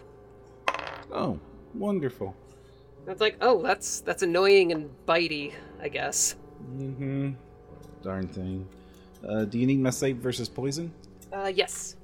Oh, 1.13 1.39
wonderful. 1.75 2.35
It's 3.07 3.21
like, 3.21 3.37
oh, 3.41 3.63
that's 3.63 4.01
that's 4.01 4.23
annoying 4.23 4.73
and 4.73 4.91
bitey, 5.07 5.53
I 5.81 5.89
guess. 5.89 6.35
Mm-hmm. 6.77 7.33
Darn 8.03 8.27
thing. 8.29 8.67
Uh, 9.27 9.45
do 9.45 9.59
you 9.59 9.67
need 9.67 9.79
my 9.81 9.91
save 9.91 10.17
versus 10.17 10.49
poison? 10.49 10.93
Uh, 11.33 11.51
yes. 11.55 11.97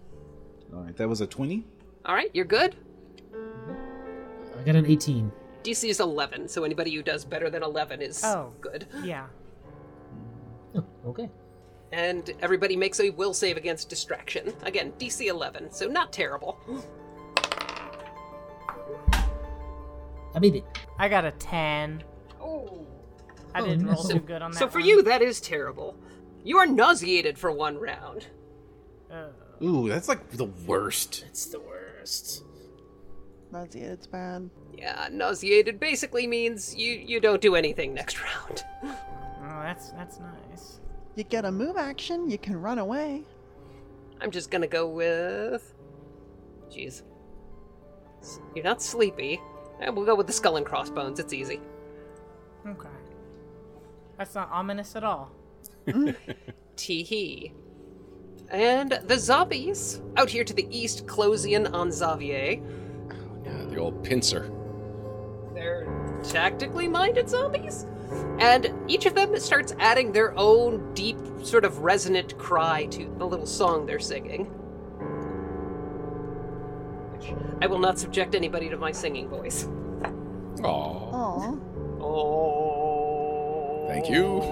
All 0.75 0.81
right, 0.83 0.97
that 0.97 1.09
was 1.09 1.21
a 1.21 1.27
20. 1.27 1.65
All 2.07 2.15
right, 2.15 2.31
you're 2.33 2.45
good. 2.45 2.77
I 3.35 4.63
got 4.65 4.77
an 4.77 4.87
18. 4.87 5.31
DC 5.65 5.89
is 5.89 6.01
11, 6.01 6.49
so 6.49 6.65
anybody 6.65 6.95
who 6.95 7.03
does 7.03 7.25
better 7.25 7.51
than 7.51 7.63
11 7.63 8.01
is 8.03 8.23
Oh. 8.25 8.53
good. 8.61 8.87
Yeah. 9.03 9.27
Oh, 10.75 10.83
okay. 11.09 11.29
And 11.93 12.33
everybody 12.41 12.75
makes 12.77 13.01
a 13.01 13.11
will 13.11 13.35
save 13.35 13.57
against 13.57 13.89
distraction. 13.91 14.53
Again, 14.63 14.93
DC 14.99 15.27
11, 15.27 15.71
so 15.73 15.87
not 15.87 16.13
terrible. 16.13 16.59
I 20.35 20.39
beat 20.41 20.57
it. 20.57 20.65
I 20.99 21.09
got 21.09 21.25
a 21.25 21.33
10. 21.33 22.03
Oh. 22.41 22.87
I 23.55 23.61
Oh, 23.61 23.67
didn't 23.67 23.85
no. 23.85 23.93
roll 23.93 24.03
too 24.05 24.21
good 24.21 24.41
on 24.41 24.53
that 24.53 24.59
So 24.59 24.69
for 24.69 24.79
one. 24.79 24.89
you, 24.89 25.03
that 25.03 25.21
is 25.21 25.41
terrible. 25.41 25.95
You 26.43 26.59
are 26.59 26.67
nauseated 26.67 27.39
for 27.39 27.53
one 27.53 27.79
round. 27.79 28.27
Ugh. 29.11 29.33
Ooh, 29.63 29.89
that's 29.89 30.09
like 30.09 30.31
the 30.31 30.47
worst. 30.47 31.25
It's 31.29 31.47
the 31.47 31.61
worst. 31.61 32.43
That's 33.53 33.75
it. 33.75 33.81
It's 33.83 34.07
bad. 34.07 34.49
Yeah, 34.77 35.09
nauseated 35.13 35.79
basically 35.79 36.27
means 36.27 36.75
you 36.75 36.95
you 36.95 37.21
don't 37.21 37.43
do 37.43 37.55
anything 37.55 37.93
next 37.93 38.19
round. 38.23 38.65
Oh, 38.85 39.61
that's 39.63 39.91
that's 39.91 40.19
nice. 40.19 40.81
You 41.15 41.25
get 41.25 41.45
a 41.45 41.53
move 41.53 41.77
action. 41.77 42.31
You 42.31 42.39
can 42.39 42.61
run 42.61 42.79
away. 42.79 43.23
I'm 44.21 44.31
just 44.31 44.51
gonna 44.51 44.67
go 44.67 44.89
with. 44.89 45.75
Jeez. 46.71 47.03
You're 48.55 48.65
not 48.65 48.81
sleepy. 48.81 49.41
Eh, 49.81 49.91
we'll 49.91 50.07
go 50.07 50.15
with 50.15 50.27
the 50.27 50.33
skull 50.33 50.57
and 50.57 50.65
crossbones. 50.65 51.19
It's 51.19 51.33
easy. 51.33 51.61
Okay. 52.67 52.89
That's 54.17 54.35
not 54.35 54.51
ominous 54.53 54.95
at 54.95 55.05
all. 55.05 55.33
Tee 56.77 57.03
hee. 57.03 57.53
And 58.51 58.93
the 59.07 59.19
zombies 59.19 60.01
out 60.17 60.31
here 60.31 60.45
to 60.45 60.55
the 60.55 60.67
east 60.71 61.07
close 61.07 61.45
in 61.45 61.67
on 61.69 61.91
Xavier. 61.91 62.63
Oh 63.11 63.43
yeah, 63.45 63.65
the 63.65 63.77
old 63.79 64.05
pincer. 64.05 64.51
They're 65.55 66.21
tactically 66.23 66.87
minded 66.87 67.29
zombies. 67.29 67.87
And 68.39 68.73
each 68.89 69.07
of 69.07 69.15
them 69.15 69.39
starts 69.39 69.75
adding 69.79 70.13
their 70.13 70.37
own 70.37 70.93
deep, 70.95 71.17
sort 71.43 71.65
of 71.65 71.79
resonant 71.79 72.37
cry 72.39 72.87
to 72.87 73.05
the 73.19 73.27
little 73.27 73.47
song 73.47 73.87
they're 73.87 74.01
singing. 74.01 74.47
Which 77.13 77.33
I 77.61 77.67
will 77.67 77.79
not 77.79 77.99
subject 77.99 78.35
anybody 78.35 78.69
to 78.69 78.77
my 78.77 78.93
singing 78.93 79.29
voice. 79.29 79.65
Aww. 80.63 81.13
Aw. 81.13 81.57
Oh. 82.05 83.87
Thank 83.89 84.09
you. 84.11 84.43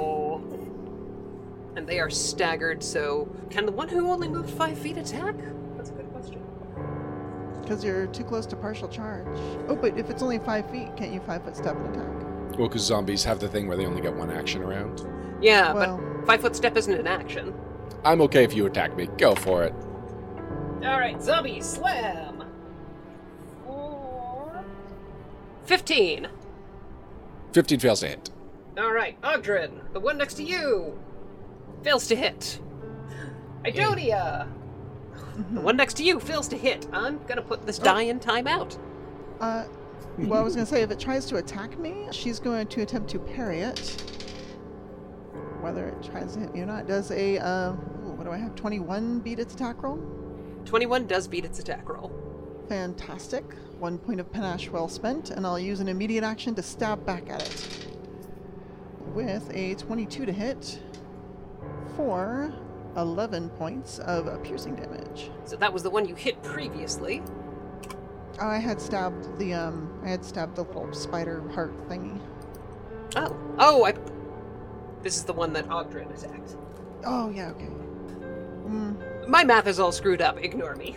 And 1.77 1.87
they 1.87 2.01
are 2.01 2.11
staggered, 2.11 2.83
so 2.83 3.29
can 3.49 3.65
the 3.67 3.73
one 3.73 3.89
who 3.89 4.09
only 4.11 4.29
moved 4.29 4.51
five 4.51 4.79
feet 4.79 4.99
attack? 4.99 5.37
That's 5.77 5.91
a 5.91 5.93
good 5.95 6.11
question. 6.13 6.43
Because 7.61 7.85
you're 7.85 8.07
too 8.09 8.25
close 8.25 8.47
to 8.47 8.57
partial 8.57 8.89
charge. 8.89 9.27
Oh, 9.69 9.77
but 9.77 9.97
if 9.97 10.11
it's 10.11 10.23
only 10.23 10.39
five 10.39 10.69
feet, 10.71 10.97
can't 10.97 11.13
you 11.13 11.21
five 11.21 11.45
foot 11.45 11.57
step 11.57 11.77
and 11.77 11.95
attack? 11.95 12.30
Well, 12.59 12.69
because 12.69 12.83
zombies 12.83 13.25
have 13.25 13.41
the 13.41 13.49
thing 13.49 13.67
where 13.67 13.77
they 13.77 13.87
only 13.87 14.01
get 14.03 14.15
one 14.15 14.31
action 14.31 14.63
around. 14.63 15.07
Yeah, 15.41 15.73
Well- 15.73 15.99
but 16.19 16.27
five 16.27 16.41
foot 16.41 16.57
step 16.57 16.77
isn't 16.77 16.93
an 16.95 17.07
action. 17.07 17.55
I'm 18.05 18.21
okay 18.23 18.45
if 18.45 18.55
you 18.55 18.67
attack 18.67 18.97
me. 18.97 19.09
Go 19.19 19.35
for 19.35 19.65
it. 19.65 19.75
Alright, 20.83 21.23
zombie 21.23 21.61
slam! 21.61 22.45
Four. 23.67 24.65
15. 25.67 26.29
15 27.53 27.79
fails 27.79 28.01
to 28.01 28.09
hit. 28.09 28.31
Alright, 28.79 29.21
Oggdren, 29.23 29.93
the 29.93 30.01
one 30.01 30.17
next 30.17 30.35
to 30.35 30.43
you, 30.43 30.99
fails 31.83 32.07
to 32.09 32.17
hit. 32.17 32.61
Idonia! 33.65 34.47
The 35.53 35.61
one 35.61 35.77
next 35.77 35.95
to 35.95 36.05
you 36.05 36.21
fails 36.21 36.49
to 36.49 36.57
hit. 36.57 36.87
I'm 36.93 37.19
gonna 37.27 37.41
put 37.41 37.65
this 37.65 37.79
die 37.79 38.03
in 38.03 38.21
timeout. 38.21 38.77
Uh, 39.41 39.65
well, 40.29 40.41
I 40.41 40.43
was 40.43 40.55
going 40.55 40.66
to 40.66 40.71
say, 40.71 40.83
if 40.83 40.91
it 40.91 40.99
tries 40.99 41.27
to 41.27 41.37
attack 41.37 41.79
me, 41.79 42.09
she's 42.11 42.39
going 42.39 42.66
to 42.68 42.83
attempt 42.83 43.11
to 43.11 43.18
parry 43.18 43.61
it. 43.61 43.79
Whether 45.61 45.89
it 45.89 46.03
tries 46.03 46.35
to 46.35 46.41
hit 46.41 46.55
me 46.55 46.61
or 46.61 46.66
not. 46.66 46.87
Does 46.87 47.11
a, 47.11 47.39
uh, 47.39 47.73
ooh, 47.73 48.14
what 48.16 48.25
do 48.25 48.31
I 48.31 48.39
have? 48.39 48.55
21 48.55 49.21
beat 49.21 49.39
its 49.39 49.55
attack 49.55 49.83
roll. 49.83 49.99
21 50.64 51.07
does 51.07 51.29
beat 51.29 51.45
its 51.45 51.59
attack 51.59 51.89
roll. 51.89 52.12
Fantastic. 52.68 53.45
One 53.79 53.99
point 53.99 54.21
of 54.21 54.31
panache 54.31 54.68
well 54.68 54.89
spent, 54.89 55.31
and 55.31 55.47
I'll 55.47 55.59
use 55.59 55.81
an 55.81 55.89
immediate 55.89 56.25
action 56.25 56.55
to 56.55 56.62
stab 56.62 57.05
back 57.05 57.29
at 57.29 57.43
it. 57.43 57.87
With 59.14 59.51
a 59.55 59.75
22 59.75 60.27
to 60.27 60.33
hit 60.33 60.81
for 61.97 62.53
11 62.97 63.51
points 63.51 63.99
of 64.01 64.43
piercing 64.43 64.77
damage. 64.77 65.31
So 65.45 65.57
that 65.57 65.73
was 65.73 65.83
the 65.83 65.91
one 65.91 66.07
you 66.07 66.14
hit 66.14 66.43
previously. 66.43 67.23
Oh, 68.41 68.49
I 68.49 68.59
had 68.59 68.80
stabbed 68.80 69.38
the 69.38 69.53
um, 69.53 69.93
I 70.03 70.09
had 70.09 70.24
stabbed 70.24 70.57
the 70.57 70.62
little 70.64 70.93
spider 70.93 71.43
heart 71.51 71.72
thingy. 71.88 72.18
Oh. 73.16 73.36
Oh, 73.59 73.84
I. 73.84 73.95
This 75.03 75.16
is 75.16 75.24
the 75.24 75.32
one 75.32 75.53
that 75.53 75.68
Oggdren 75.68 76.11
attacked. 76.16 76.57
Oh 77.05 77.30
yeah, 77.30 77.51
okay. 77.51 77.68
Mm, 78.66 79.28
My 79.28 79.45
math 79.45 79.66
is 79.66 79.78
all 79.80 79.93
screwed 79.93 80.22
up. 80.22 80.38
Ignore 80.43 80.76
me. 80.76 80.97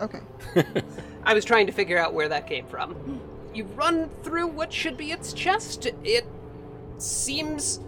okay. 0.00 0.20
I 1.24 1.34
was 1.34 1.44
trying 1.44 1.66
to 1.66 1.72
figure 1.72 1.98
out 1.98 2.14
where 2.14 2.28
that 2.28 2.46
came 2.46 2.66
from. 2.66 3.20
You 3.54 3.64
run 3.64 4.08
through 4.22 4.48
what 4.48 4.72
should 4.72 4.96
be 4.96 5.10
its 5.10 5.32
chest. 5.32 5.86
It 6.04 6.26
seems 6.98 7.80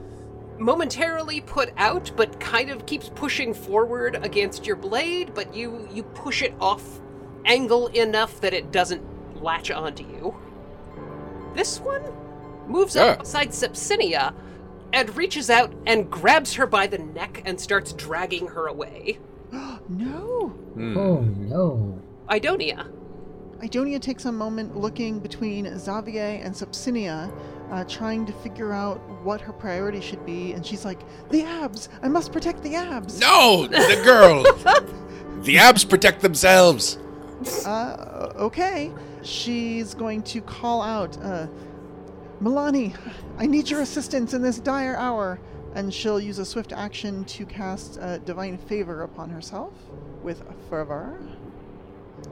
momentarily 0.59 1.41
put 1.41 1.73
out, 1.77 2.11
but 2.17 2.41
kind 2.41 2.71
of 2.71 2.87
keeps 2.87 3.09
pushing 3.09 3.55
forward 3.55 4.19
against 4.23 4.67
your 4.67 4.77
blade, 4.77 5.33
but 5.35 5.55
you 5.55 5.89
you 5.93 6.03
push 6.03 6.43
it 6.43 6.55
off 6.61 7.01
angle 7.45 7.89
enough 7.89 8.41
that 8.41 8.53
it 8.55 8.71
doesn't 8.73 9.03
latch 9.43 9.71
onto 9.71 10.05
you. 10.05 10.35
This 11.55 11.81
one 11.81 12.03
moves 12.67 12.95
Yeah. 12.95 13.03
up 13.05 13.21
beside 13.21 13.51
Sepsinia 13.51 14.33
and 14.93 15.17
reaches 15.17 15.51
out 15.51 15.73
and 15.87 16.11
grabs 16.11 16.55
her 16.55 16.67
by 16.67 16.87
the 16.87 16.99
neck 16.99 17.43
and 17.45 17.61
starts 17.61 17.93
dragging 17.93 18.49
her 18.49 18.67
away. 18.67 19.19
No. 19.89 20.53
Oh 20.97 21.21
no. 21.21 22.01
Idonia. 22.29 22.87
Idonia 23.61 24.01
takes 24.01 24.25
a 24.25 24.31
moment 24.31 24.77
looking 24.77 25.19
between 25.19 25.67
Xavier 25.79 26.41
and 26.45 26.55
Sepsinia, 26.55 27.31
uh, 27.73 27.83
trying 27.85 28.25
to 28.27 28.33
figure 28.35 28.73
out 28.73 28.99
what 29.25 29.41
her 29.41 29.53
priority 29.53 30.01
should 30.01 30.25
be, 30.25 30.53
and 30.53 30.65
she's 30.65 30.85
like, 30.85 31.01
"The 31.31 31.43
abs! 31.43 31.89
I 32.05 32.09
must 32.09 32.31
protect 32.33 32.63
the 32.63 32.77
abs!" 32.77 33.19
No, 33.21 33.67
the 33.67 34.01
girl. 34.05 34.45
the 35.43 35.59
abs 35.59 35.85
protect 35.85 36.23
themselves. 36.23 36.97
Uh, 37.67 38.33
okay. 38.37 38.93
She's 39.23 39.95
going 39.95 40.23
to 40.25 40.41
call 40.41 40.83
out, 40.83 41.17
uh, 41.23 41.47
Milani, 42.43 42.95
I 43.39 43.47
need 43.47 43.69
your 43.71 43.81
assistance 43.81 44.35
in 44.35 44.43
this 44.43 44.59
dire 44.59 44.97
hour. 44.97 45.39
And 45.75 45.95
she'll 45.95 46.21
use 46.21 46.39
a 46.39 46.45
swift 46.45 46.73
action 46.73 47.25
to 47.27 47.47
cast 47.47 47.99
uh, 48.01 48.19
Divine 48.19 48.59
Favor 48.59 49.03
upon 49.03 49.31
herself 49.31 49.73
with 50.23 50.43
Fervor. 50.69 51.21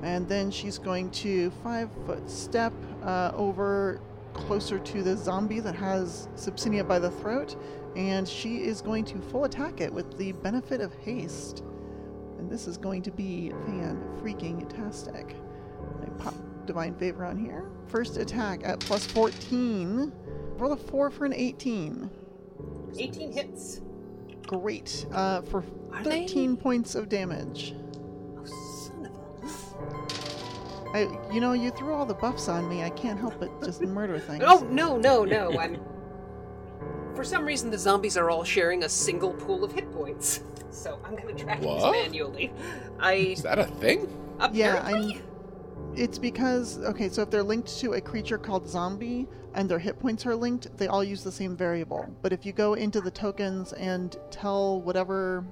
And 0.02 0.28
then 0.28 0.50
she's 0.50 0.76
going 0.76 1.10
to 1.10 1.50
five 1.62 1.88
foot 2.04 2.28
step 2.28 2.72
uh, 3.04 3.30
over 3.34 4.00
closer 4.32 4.78
to 4.78 5.02
the 5.02 5.16
zombie 5.16 5.60
that 5.60 5.74
has 5.74 6.28
Sepsinia 6.34 6.86
by 6.86 6.98
the 6.98 7.10
throat. 7.10 7.56
And 7.96 8.28
she 8.28 8.58
is 8.58 8.82
going 8.82 9.04
to 9.06 9.18
full 9.18 9.44
attack 9.44 9.80
it 9.80 9.92
with 9.92 10.18
the 10.18 10.32
benefit 10.32 10.80
of 10.80 10.92
haste. 10.94 11.62
And 12.38 12.50
this 12.50 12.66
is 12.66 12.76
going 12.76 13.02
to 13.02 13.10
be 13.10 13.50
fan 13.66 14.00
freaking 14.22 14.68
tastic. 14.68 15.36
I 16.02 16.08
pop 16.22 16.34
Divine 16.66 16.94
Favor 16.94 17.24
on 17.24 17.36
here. 17.36 17.64
First 17.86 18.16
attack 18.16 18.60
at 18.64 18.78
plus 18.80 19.06
14. 19.06 20.12
Roll 20.56 20.72
a 20.72 20.76
4 20.76 21.10
for 21.10 21.24
an 21.24 21.32
18. 21.34 22.10
18 22.98 23.32
hits. 23.32 23.80
Great. 24.46 25.06
Uh, 25.12 25.42
for 25.42 25.64
Are 25.92 26.02
they? 26.02 26.26
13 26.26 26.56
points 26.56 26.94
of 26.94 27.08
damage. 27.08 27.74
Oh, 28.38 28.44
son 28.44 29.06
of 29.06 29.12
a. 29.14 30.96
I, 30.96 31.32
you 31.32 31.40
know, 31.40 31.52
you 31.52 31.70
threw 31.70 31.92
all 31.92 32.06
the 32.06 32.14
buffs 32.14 32.48
on 32.48 32.68
me. 32.68 32.82
I 32.82 32.90
can't 32.90 33.18
help 33.20 33.38
but 33.38 33.62
just 33.62 33.80
murder 33.82 34.18
things. 34.18 34.42
Oh, 34.46 34.66
no, 34.70 34.96
no, 34.96 35.24
no. 35.24 35.58
I'm. 35.58 35.80
For 37.14 37.24
some 37.24 37.44
reason, 37.44 37.70
the 37.70 37.78
zombies 37.78 38.16
are 38.16 38.30
all 38.30 38.44
sharing 38.44 38.84
a 38.84 38.88
single 38.88 39.32
pool 39.34 39.64
of 39.64 39.72
hit 39.72 39.92
points. 39.92 40.40
So 40.70 40.98
I'm 41.04 41.16
gonna 41.16 41.34
track 41.34 41.60
these 41.60 41.82
manually. 41.82 42.52
I. 42.98 43.12
Is 43.14 43.42
that 43.42 43.58
a 43.58 43.64
thing? 43.64 44.08
Yeah, 44.52 44.76
apparently- 44.76 45.16
I'm. 45.16 45.22
It's 45.96 46.18
because 46.18 46.78
okay, 46.84 47.08
so 47.08 47.22
if 47.22 47.30
they're 47.30 47.42
linked 47.42 47.76
to 47.80 47.94
a 47.94 48.00
creature 48.00 48.38
called 48.38 48.68
zombie 48.68 49.26
and 49.54 49.68
their 49.68 49.80
hit 49.80 49.98
points 49.98 50.24
are 50.26 50.36
linked, 50.36 50.76
they 50.76 50.86
all 50.86 51.02
use 51.02 51.24
the 51.24 51.32
same 51.32 51.56
variable. 51.56 52.06
But 52.22 52.32
if 52.32 52.46
you 52.46 52.52
go 52.52 52.74
into 52.74 53.00
the 53.00 53.10
tokens 53.10 53.72
and 53.72 54.16
tell 54.30 54.80
whatever 54.80 55.44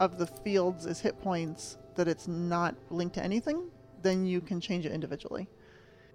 of 0.00 0.16
the 0.16 0.26
fields 0.26 0.86
is 0.86 1.00
hit 1.00 1.20
points 1.20 1.76
that 1.96 2.08
it's 2.08 2.26
not 2.26 2.74
linked 2.90 3.16
to 3.16 3.22
anything, 3.22 3.64
then 4.00 4.24
you 4.24 4.40
can 4.40 4.60
change 4.60 4.86
it 4.86 4.92
individually. 4.92 5.46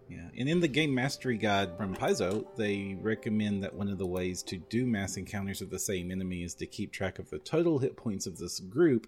Yeah, 0.10 0.30
and 0.38 0.48
in 0.48 0.62
the 0.62 0.68
game 0.70 0.94
mastery 0.96 1.38
guide 1.38 1.76
from 1.78 1.94
Paizo, 1.96 2.46
they 2.56 2.98
recommend 3.02 3.64
that 3.64 3.74
one 3.74 3.90
of 3.90 3.98
the 3.98 4.06
ways 4.06 4.42
to 4.44 4.58
do 4.58 4.86
mass 4.86 5.18
encounters 5.18 5.62
of 5.62 5.70
the 5.70 5.80
same 5.80 6.12
enemy 6.12 6.44
is 6.44 6.56
to 6.56 6.66
keep 6.66 6.94
track 6.94 7.20
of 7.20 7.30
the 7.30 7.40
total 7.40 7.80
hit 7.80 7.98
points 7.98 8.26
of 8.26 8.38
this 8.38 8.60
group, 8.60 9.08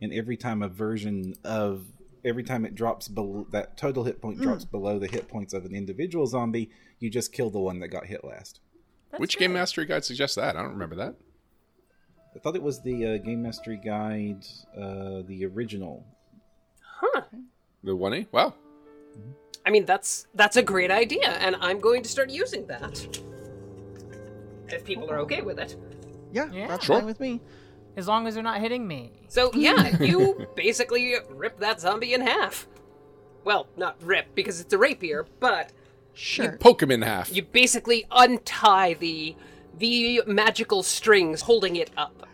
and 0.00 0.12
every 0.12 0.36
time 0.36 0.62
a 0.62 0.68
version 0.68 1.34
of 1.44 1.86
every 2.24 2.42
time 2.42 2.64
it 2.64 2.74
drops 2.74 3.08
below 3.08 3.46
that 3.50 3.76
total 3.76 4.04
hit 4.04 4.20
point 4.20 4.40
drops 4.40 4.64
below 4.64 4.98
the 4.98 5.06
hit 5.06 5.28
points 5.28 5.54
of 5.54 5.64
an 5.64 5.74
individual 5.74 6.26
zombie, 6.26 6.70
you 6.98 7.10
just 7.10 7.32
kill 7.32 7.50
the 7.50 7.60
one 7.60 7.78
that 7.80 7.88
got 7.88 8.06
hit 8.06 8.24
last. 8.24 8.60
That's 9.10 9.20
Which 9.20 9.38
good. 9.38 9.44
game 9.44 9.52
mastery 9.54 9.86
guide 9.86 10.04
suggests 10.04 10.36
that? 10.36 10.56
I 10.56 10.62
don't 10.62 10.72
remember 10.72 10.96
that. 10.96 11.14
I 12.34 12.38
thought 12.38 12.54
it 12.56 12.62
was 12.62 12.82
the 12.82 13.06
uh, 13.06 13.16
game 13.18 13.42
mastery 13.42 13.80
guide, 13.82 14.44
uh, 14.76 15.22
the 15.26 15.46
original. 15.46 16.04
Huh. 17.00 17.22
The 17.82 17.96
one 17.96 18.14
E? 18.14 18.26
Wow. 18.30 18.54
I 19.66 19.70
mean, 19.70 19.84
that's 19.84 20.26
that's 20.34 20.56
a 20.56 20.62
great 20.62 20.90
idea, 20.90 21.28
and 21.40 21.56
I'm 21.60 21.80
going 21.80 22.02
to 22.02 22.08
start 22.08 22.30
using 22.30 22.66
that. 22.68 23.06
If 24.68 24.84
people 24.84 25.10
are 25.10 25.18
okay 25.20 25.42
with 25.42 25.58
it. 25.58 25.76
Yeah, 26.32 26.50
Yeah. 26.52 26.68
that's 26.68 26.84
Sure. 26.86 26.96
fine 26.96 27.06
with 27.06 27.20
me. 27.20 27.40
As 27.96 28.06
long 28.06 28.26
as 28.26 28.34
they're 28.34 28.42
not 28.42 28.60
hitting 28.60 28.86
me. 28.86 29.12
So 29.28 29.50
yeah, 29.54 30.00
you 30.02 30.46
basically 30.54 31.14
rip 31.30 31.58
that 31.58 31.80
zombie 31.80 32.14
in 32.14 32.20
half. 32.20 32.66
Well, 33.44 33.66
not 33.76 33.96
rip 34.02 34.34
because 34.34 34.60
it's 34.60 34.72
a 34.72 34.78
rapier, 34.78 35.26
but 35.40 35.72
Sure. 36.14 36.56
Poke 36.58 36.82
him 36.82 36.90
in 36.90 37.02
half. 37.02 37.34
you 37.34 37.42
basically 37.42 38.06
untie 38.10 38.94
the 38.94 39.34
the 39.78 40.22
magical 40.26 40.82
strings 40.82 41.42
holding 41.42 41.76
it 41.76 41.90
up. 41.96 42.26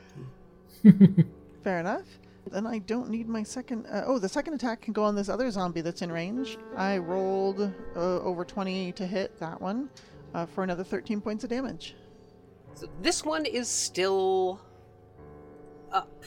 Fair 1.62 1.80
enough. 1.80 2.04
Then 2.50 2.66
I 2.66 2.78
don't 2.78 3.10
need 3.10 3.28
my 3.28 3.42
second. 3.42 3.86
Uh, 3.86 4.04
oh, 4.06 4.18
the 4.18 4.28
second 4.28 4.54
attack 4.54 4.82
can 4.82 4.92
go 4.92 5.02
on 5.02 5.14
this 5.16 5.28
other 5.28 5.50
zombie 5.50 5.80
that's 5.80 6.02
in 6.02 6.12
range. 6.12 6.58
I 6.76 6.98
rolled 6.98 7.60
uh, 7.60 8.20
over 8.20 8.44
20 8.44 8.92
to 8.92 9.06
hit 9.06 9.38
that 9.40 9.60
one 9.60 9.90
uh, 10.34 10.46
for 10.46 10.62
another 10.62 10.84
13 10.84 11.20
points 11.20 11.44
of 11.44 11.50
damage. 11.50 11.96
So 12.74 12.86
this 13.02 13.24
one 13.24 13.46
is 13.46 13.68
still 13.68 14.60
up. 15.90 16.24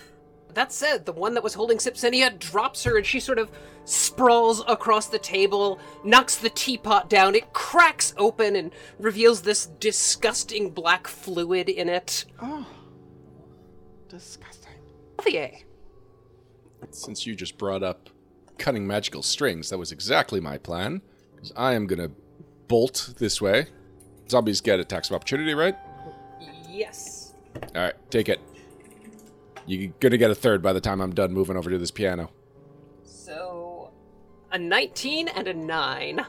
That 0.55 0.73
said, 0.73 1.05
the 1.05 1.13
one 1.13 1.35
that 1.35 1.43
was 1.43 1.53
holding 1.53 1.77
Sepsinia 1.77 2.37
drops 2.37 2.83
her 2.83 2.97
and 2.97 3.05
she 3.05 3.19
sort 3.19 3.37
of 3.37 3.51
sprawls 3.85 4.63
across 4.67 5.07
the 5.07 5.19
table, 5.19 5.79
knocks 6.03 6.37
the 6.37 6.49
teapot 6.49 7.09
down. 7.09 7.35
It 7.35 7.53
cracks 7.53 8.13
open 8.17 8.55
and 8.55 8.71
reveals 8.97 9.43
this 9.43 9.67
disgusting 9.67 10.71
black 10.71 11.07
fluid 11.07 11.69
in 11.69 11.87
it. 11.87 12.25
Oh, 12.41 12.65
disgusting. 14.09 14.73
Xavier. 15.21 15.51
Since 16.91 17.25
you 17.25 17.35
just 17.35 17.57
brought 17.57 17.83
up 17.83 18.09
cutting 18.57 18.85
magical 18.85 19.21
strings, 19.23 19.69
that 19.69 19.77
was 19.77 19.91
exactly 19.91 20.39
my 20.39 20.57
plan. 20.57 21.01
Because 21.35 21.53
I 21.55 21.73
am 21.73 21.87
gonna 21.87 22.11
bolt 22.67 23.13
this 23.17 23.41
way. 23.41 23.67
Zombies 24.29 24.61
get 24.61 24.79
attacks 24.79 25.09
of 25.09 25.15
opportunity, 25.15 25.53
right? 25.53 25.75
Yes. 26.69 27.33
All 27.75 27.81
right, 27.81 27.95
take 28.09 28.29
it. 28.29 28.39
You're 29.65 29.91
gonna 29.99 30.17
get 30.17 30.31
a 30.31 30.35
third 30.35 30.61
by 30.61 30.73
the 30.73 30.81
time 30.81 31.01
I'm 31.01 31.13
done 31.13 31.31
moving 31.31 31.55
over 31.57 31.69
to 31.69 31.77
this 31.77 31.91
piano. 31.91 32.31
So, 33.03 33.91
a 34.51 34.57
19 34.57 35.27
and 35.29 35.47
a 35.47 35.53
9. 35.53 36.25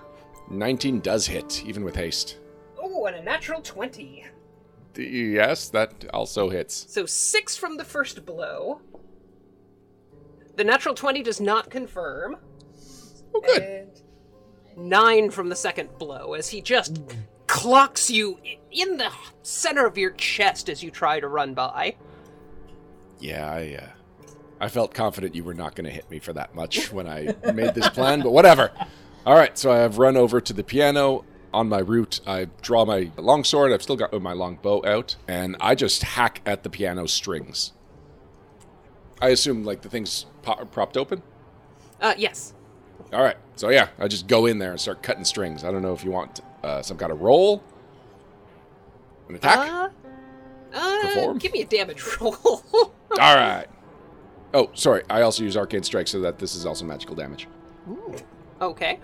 19 0.51 1.01
does 1.01 1.27
hit, 1.27 1.65
even 1.65 1.85
with 1.85 1.97
haste. 1.97 2.39
Oh, 2.79 3.07
and 3.07 3.17
a 3.17 3.23
natural 3.23 3.61
20. 3.63 4.25
Yes, 4.97 5.69
that 5.69 6.05
also 6.13 6.51
hits. 6.51 6.87
So, 6.89 7.07
6 7.07 7.57
from 7.57 7.77
the 7.77 7.85
first 7.85 8.25
blow. 8.27 8.81
The 10.57 10.65
natural 10.65 10.95
20 10.95 11.23
does 11.23 11.41
not 11.41 11.71
confirm. 11.71 12.37
Oh, 13.35 13.41
good. 13.41 13.63
And 13.63 14.03
9 14.77 15.31
from 15.31 15.49
the 15.49 15.57
second 15.57 15.91
blow 15.99 16.35
as 16.35 16.49
he 16.49 16.61
just 16.61 17.01
clocks 17.47 18.11
you 18.11 18.39
in 18.71 18.97
the 18.97 19.11
center 19.43 19.87
of 19.87 19.99
your 19.99 20.13
chest 20.13 20.69
as 20.69 20.83
you 20.83 20.91
try 20.91 21.21
to 21.21 21.29
run 21.29 21.55
by. 21.55 21.97
Yeah, 23.19 23.51
I, 23.51 23.79
uh, 23.83 23.87
I 24.61 24.69
felt 24.69 24.95
confident 24.95 25.35
you 25.35 25.45
were 25.45 25.55
not 25.55 25.75
going 25.75 25.85
to 25.85 25.91
hit 25.91 26.11
me 26.11 26.19
for 26.19 26.33
that 26.33 26.55
much 26.55 26.93
when 26.93 27.09
I 27.09 27.35
made 27.53 27.75
this 27.75 27.89
plan, 27.89 28.23
but 28.23 28.33
whatever. 28.33 28.71
All 29.27 29.35
right, 29.35 29.57
so 29.59 29.71
I 29.71 29.79
have 29.79 29.99
run 29.99 30.17
over 30.17 30.41
to 30.41 30.53
the 30.53 30.65
piano. 30.65 31.25
On 31.53 31.69
my 31.69 31.81
route, 31.81 32.21
I 32.27 32.47
draw 32.63 32.85
my 32.85 33.11
longsword. 33.17 33.73
I've 33.73 33.83
still 33.83 33.97
got 33.97 34.13
my 34.23 34.33
long 34.33 34.59
bow 34.63 34.85
out, 34.87 35.17
and 35.27 35.57
I 35.61 35.75
just 35.75 36.03
hack 36.05 36.41
at 36.47 36.63
the 36.63 36.71
piano 36.71 37.07
strings. 37.09 37.73
I 39.21 39.29
assume 39.31 39.64
like 39.64 39.83
the 39.83 39.89
thing's 39.89 40.27
po- 40.43 40.64
propped 40.66 40.97
open. 40.97 41.23
Uh, 42.01 42.14
yes. 42.16 42.55
All 43.12 43.23
right. 43.23 43.37
So 43.57 43.68
yeah, 43.71 43.89
I 43.99 44.09
just 44.09 44.27
go 44.27 44.47
in 44.47 44.59
there 44.59 44.71
and 44.71 44.81
start 44.81 45.03
cutting 45.03 45.25
strings. 45.25 45.64
I 45.64 45.71
don't 45.71 45.83
know 45.83 45.93
if 45.93 46.05
you 46.05 46.11
want 46.11 46.41
uh, 46.62 46.83
some 46.83 46.97
kind 46.97 47.12
of 47.12 47.21
roll, 47.21 47.62
an 49.29 49.35
attack. 49.35 49.59
Uh, 49.71 49.89
uh, 50.73 51.01
Perform? 51.03 51.39
give 51.39 51.53
me 51.53 51.62
a 51.62 51.66
damage 51.66 52.03
roll. 52.21 52.35
All 52.75 52.93
right. 53.18 53.66
Oh, 54.55 54.71
sorry. 54.75 55.03
I 55.11 55.23
also 55.23 55.43
use 55.43 55.57
arcane 55.57 55.83
strike 55.83 56.09
so 56.09 56.21
that 56.21 56.39
this 56.39 56.55
is 56.55 56.64
also 56.66 56.85
magical 56.85 57.14
damage. 57.14 57.47
okay. 58.61 58.99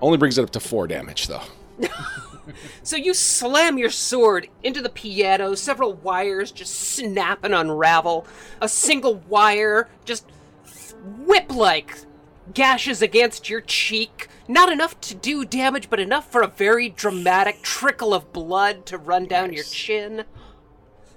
Only 0.00 0.18
brings 0.18 0.36
it 0.38 0.42
up 0.42 0.50
to 0.50 0.60
four 0.60 0.86
damage 0.86 1.26
though. 1.28 1.42
So 2.82 2.96
you 2.96 3.14
slam 3.14 3.78
your 3.78 3.90
sword 3.90 4.48
into 4.62 4.82
the 4.82 4.90
piano, 4.90 5.54
several 5.54 5.94
wires 5.94 6.50
just 6.50 6.74
snap 6.74 7.42
and 7.42 7.54
unravel. 7.54 8.26
A 8.60 8.68
single 8.68 9.16
wire 9.28 9.88
just 10.04 10.26
whip 11.02 11.54
like 11.54 11.96
gashes 12.52 13.00
against 13.00 13.48
your 13.48 13.62
cheek. 13.62 14.28
Not 14.46 14.70
enough 14.70 15.00
to 15.02 15.14
do 15.14 15.44
damage, 15.44 15.88
but 15.88 16.00
enough 16.00 16.30
for 16.30 16.42
a 16.42 16.48
very 16.48 16.90
dramatic 16.90 17.62
trickle 17.62 18.12
of 18.12 18.32
blood 18.32 18.84
to 18.86 18.98
run 18.98 19.26
down 19.26 19.54
your 19.54 19.64
chin. 19.64 20.24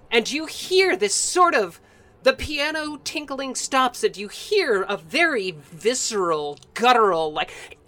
And 0.09 0.31
you 0.31 0.45
hear 0.45 0.95
this 0.95 1.13
sort 1.13 1.53
of. 1.53 1.81
The 2.27 2.33
piano 2.33 2.99
tinkling 3.05 3.55
stops, 3.55 4.03
and 4.03 4.17
you 4.17 4.27
hear 4.27 4.81
a 4.81 4.97
very 4.97 5.51
visceral, 5.51 6.59
guttural, 6.73 7.31
like. 7.31 7.51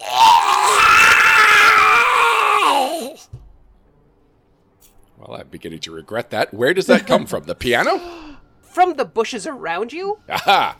Well, 5.18 5.38
I'm 5.38 5.48
beginning 5.48 5.80
to 5.80 5.92
regret 5.92 6.30
that. 6.30 6.54
Where 6.54 6.72
does 6.72 6.86
that 6.86 7.06
come 7.06 7.26
from? 7.26 7.44
The 7.44 7.54
piano? 7.54 8.38
from 8.62 8.94
the 8.94 9.04
bushes 9.04 9.46
around 9.46 9.92
you. 9.92 10.20
Aha! 10.30 10.78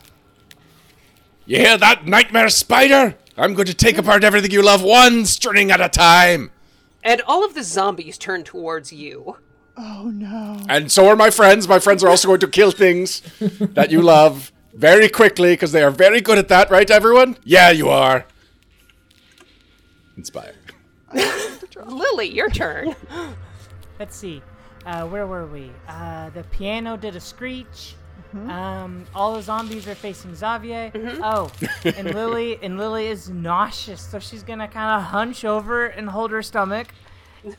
You 1.44 1.58
hear 1.58 1.76
that, 1.76 2.06
nightmare 2.06 2.48
spider? 2.48 3.18
I'm 3.36 3.52
going 3.52 3.66
to 3.66 3.74
take 3.74 3.98
apart 3.98 4.24
everything 4.24 4.52
you 4.52 4.62
love 4.62 4.82
one 4.82 5.26
string 5.26 5.70
at 5.70 5.82
a 5.82 5.90
time. 5.90 6.50
And 7.04 7.20
all 7.26 7.44
of 7.44 7.54
the 7.54 7.62
zombies 7.62 8.16
turn 8.16 8.42
towards 8.42 8.90
you. 8.90 9.36
Oh 9.82 10.10
no. 10.12 10.60
And 10.68 10.92
so 10.92 11.08
are 11.08 11.16
my 11.16 11.30
friends. 11.30 11.66
My 11.66 11.78
friends 11.78 12.04
are 12.04 12.08
also 12.08 12.28
going 12.28 12.40
to 12.40 12.48
kill 12.48 12.70
things 12.70 13.22
that 13.40 13.90
you 13.90 14.02
love 14.02 14.52
very 14.74 15.08
quickly 15.08 15.54
because 15.54 15.72
they 15.72 15.82
are 15.82 15.90
very 15.90 16.20
good 16.20 16.36
at 16.36 16.48
that, 16.48 16.70
right, 16.70 16.90
everyone? 16.90 17.38
Yeah, 17.44 17.70
you 17.70 17.88
are. 17.88 18.26
Inspire. 20.18 20.54
Lily, 21.86 22.28
your 22.28 22.50
turn. 22.50 22.94
Let's 23.98 24.16
see. 24.16 24.42
Uh, 24.84 25.06
where 25.06 25.26
were 25.26 25.46
we? 25.46 25.70
Uh, 25.88 26.28
the 26.30 26.42
piano 26.44 26.98
did 26.98 27.16
a 27.16 27.20
screech. 27.20 27.94
Um, 28.32 29.06
all 29.14 29.34
the 29.34 29.42
zombies 29.42 29.88
are 29.88 29.94
facing 29.94 30.34
Xavier. 30.34 30.92
Oh, 31.22 31.50
and 31.84 32.14
Lily 32.14 32.58
and 32.62 32.78
Lily 32.78 33.06
is 33.08 33.28
nauseous, 33.28 34.00
so 34.00 34.18
she's 34.20 34.44
gonna 34.44 34.68
kind 34.68 35.00
of 35.00 35.08
hunch 35.08 35.44
over 35.44 35.86
and 35.86 36.08
hold 36.08 36.30
her 36.30 36.42
stomach, 36.42 36.88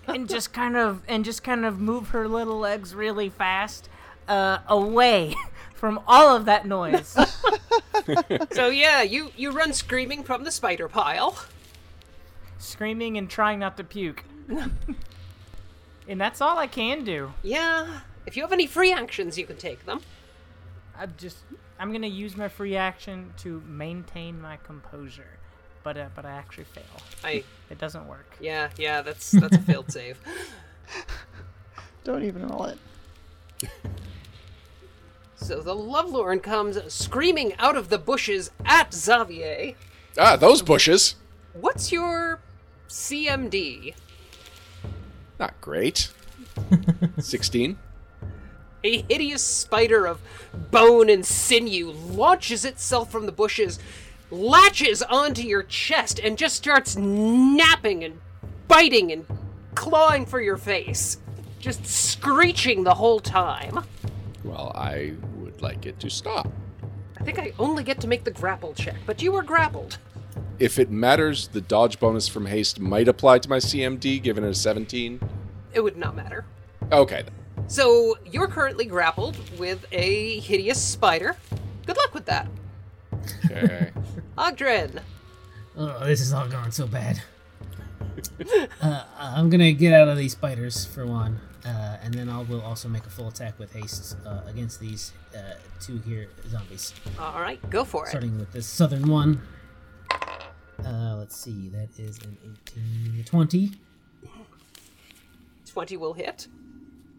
and 0.08 0.28
just 0.30 0.54
kind 0.54 0.78
of 0.78 1.02
and 1.08 1.26
just 1.26 1.44
kind 1.44 1.66
of 1.66 1.80
move 1.80 2.10
her 2.10 2.28
little 2.28 2.60
legs 2.60 2.94
really 2.94 3.30
fast 3.30 3.90
uh, 4.28 4.60
away 4.68 5.36
from 5.74 6.00
all 6.08 6.36
of 6.36 6.46
that 6.46 6.66
noise. 6.66 7.16
So 8.52 8.70
yeah, 8.70 9.04
you 9.04 9.32
you 9.38 9.52
run 9.52 9.74
screaming 9.74 10.24
from 10.24 10.44
the 10.44 10.52
spider 10.52 10.88
pile. 10.88 11.38
screaming 12.58 13.18
and 13.18 13.30
trying 13.30 13.60
not 13.60 13.78
to 13.78 13.84
puke. 13.84 14.24
and 16.08 16.20
that's 16.20 16.42
all 16.42 16.58
I 16.58 16.68
can 16.68 17.04
do. 17.04 17.34
Yeah. 17.44 18.02
If 18.26 18.36
you 18.36 18.44
have 18.44 18.52
any 18.52 18.66
free 18.68 18.92
actions, 18.92 19.38
you 19.38 19.46
can 19.46 19.58
take 19.58 19.86
them. 19.86 20.02
I'm 20.98 21.14
just 21.18 21.38
I'm 21.80 21.92
gonna 21.92 22.08
use 22.08 22.36
my 22.36 22.48
free 22.48 22.76
action 22.76 23.34
to 23.38 23.62
maintain 23.68 24.42
my 24.42 24.58
composure, 24.58 25.38
but 25.84 25.98
uh, 25.98 26.08
but 26.16 26.26
I 26.26 26.32
actually 26.32 26.66
fail. 26.66 26.84
I 27.24 27.44
It 27.70 27.78
doesn't 27.78 28.08
work. 28.08 28.36
yeah 28.40 28.70
yeah 28.78 29.02
that's 29.02 29.32
that's 29.32 29.56
a 29.56 29.60
failed 29.62 29.92
save. 29.92 30.20
Don't 32.04 32.24
even 32.24 32.48
roll 32.48 32.66
it. 32.66 32.78
So 35.36 35.62
the 35.62 35.76
Lovelorn 35.76 36.40
comes 36.42 36.78
screaming 36.94 37.54
out 37.58 37.76
of 37.76 37.90
the 37.90 37.98
bushes 37.98 38.52
at 38.66 38.94
Xavier. 38.94 39.74
Ah, 40.18 40.36
those 40.36 40.62
bushes. 40.62 41.16
What's 41.54 41.92
your 41.92 42.40
CMD? 42.88 43.96
Not 45.40 45.60
great. 45.62 46.12
16. 47.20 47.78
A 48.84 49.02
hideous 49.04 49.44
spider 49.44 50.06
of 50.08 50.22
bone 50.72 51.10
and 51.10 51.26
sinew 51.26 51.92
launches 51.92 52.66
itself 52.66 53.12
from 53.12 53.26
the 53.28 53.32
bushes, 53.32 53.80
latches 54.32 55.04
onto 55.04 55.44
your 55.44 55.64
chest, 55.64 56.20
and 56.20 56.38
just 56.38 56.56
starts 56.56 56.96
napping 56.96 58.04
and 58.04 58.20
biting 58.68 59.12
and 59.12 59.26
clawing 59.76 60.26
for 60.26 60.42
your 60.42 60.58
face. 60.58 61.18
Just 61.60 61.86
screeching 61.86 62.84
the 62.84 62.96
whole 62.96 63.20
time. 63.20 63.86
Well, 64.44 64.72
I 64.74 65.14
would 65.36 65.62
like 65.62 65.86
it 65.86 66.00
to 66.00 66.10
stop. 66.10 66.52
I 67.20 67.24
think 67.24 67.38
I 67.38 67.54
only 67.60 67.84
get 67.84 68.02
to 68.02 68.08
make 68.08 68.24
the 68.24 68.32
grapple 68.32 68.74
check, 68.74 68.96
but 69.06 69.22
you 69.22 69.32
were 69.32 69.44
grappled. 69.44 70.00
If 70.58 70.80
it 70.80 70.90
matters, 70.90 71.48
the 71.50 71.62
dodge 71.62 72.00
bonus 72.00 72.28
from 72.28 72.46
haste 72.46 72.80
might 72.80 73.08
apply 73.08 73.40
to 73.40 73.50
my 73.50 73.58
CMD, 73.58 74.22
given 74.22 74.44
it 74.44 74.50
a 74.50 74.56
17. 74.56 75.20
It 75.74 75.82
would 75.82 75.98
not 75.98 76.16
matter. 76.16 76.46
Okay. 76.92 77.24
So 77.68 78.18
you're 78.26 78.48
currently 78.48 78.86
grappled 78.86 79.38
with 79.60 79.86
a 79.92 80.40
hideous 80.40 80.82
spider. 80.82 81.36
Good 81.86 81.98
luck 81.98 82.14
with 82.14 82.26
that. 82.26 82.48
Okay. 83.46 83.92
Oggdren. 84.38 85.02
Oh, 85.78 86.06
this 86.06 86.22
is 86.22 86.34
all 86.34 86.48
going 86.48 86.72
so 86.72 86.88
bad. 86.88 87.22
uh, 88.82 89.04
I'm 89.18 89.50
gonna 89.50 89.72
get 89.74 89.94
out 89.94 90.08
of 90.08 90.18
these 90.18 90.34
spiders 90.34 90.86
for 90.86 91.06
one, 91.06 91.40
uh, 91.66 91.98
and 92.04 92.14
then 92.14 92.28
I 92.30 92.42
will 92.42 92.62
also 92.62 92.90
make 92.90 93.06
a 93.06 93.10
full 93.10 93.28
attack 93.30 93.58
with 93.60 93.72
haste 93.74 94.18
uh, 94.26 94.42
against 94.48 94.80
these 94.80 95.14
uh, 95.36 95.54
two 95.80 95.98
here 96.00 96.30
zombies. 96.50 96.94
All 97.20 97.40
right, 97.42 97.58
go 97.70 97.84
for 97.86 98.06
it. 98.06 98.10
Starting 98.10 98.38
with 98.40 98.52
this 98.52 98.66
southern 98.68 99.08
one. 99.08 99.42
Uh, 100.12 101.16
let's 101.18 101.36
see, 101.38 101.70
that 101.70 101.90
is 102.00 102.18
an 102.24 102.38
18, 102.72 103.24
20, 103.24 103.72
20 105.72 105.98
will 105.98 106.14
hit. 106.14 106.48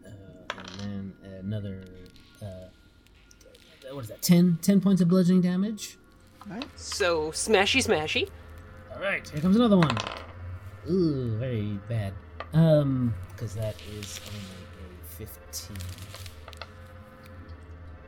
uh, 0.05 0.09
and 0.59 0.79
then 0.79 1.13
another. 1.39 1.83
What 3.91 4.03
is 4.03 4.09
that? 4.09 4.21
10, 4.21 4.59
10 4.61 4.81
points 4.81 5.01
of 5.01 5.07
bludgeoning 5.07 5.41
damage. 5.41 5.97
Right? 6.47 6.65
So 6.75 7.31
smashy 7.31 7.83
smashy. 7.85 8.29
All 8.93 9.01
right, 9.01 9.27
here 9.29 9.41
comes 9.41 9.55
another 9.55 9.77
one. 9.77 9.97
Ooh, 10.89 11.37
very 11.37 11.79
bad. 11.89 12.13
Um, 12.53 13.13
because 13.31 13.55
that 13.55 13.75
is 13.97 14.19
only 14.27 15.25
a 15.25 15.27
15. 15.27 15.77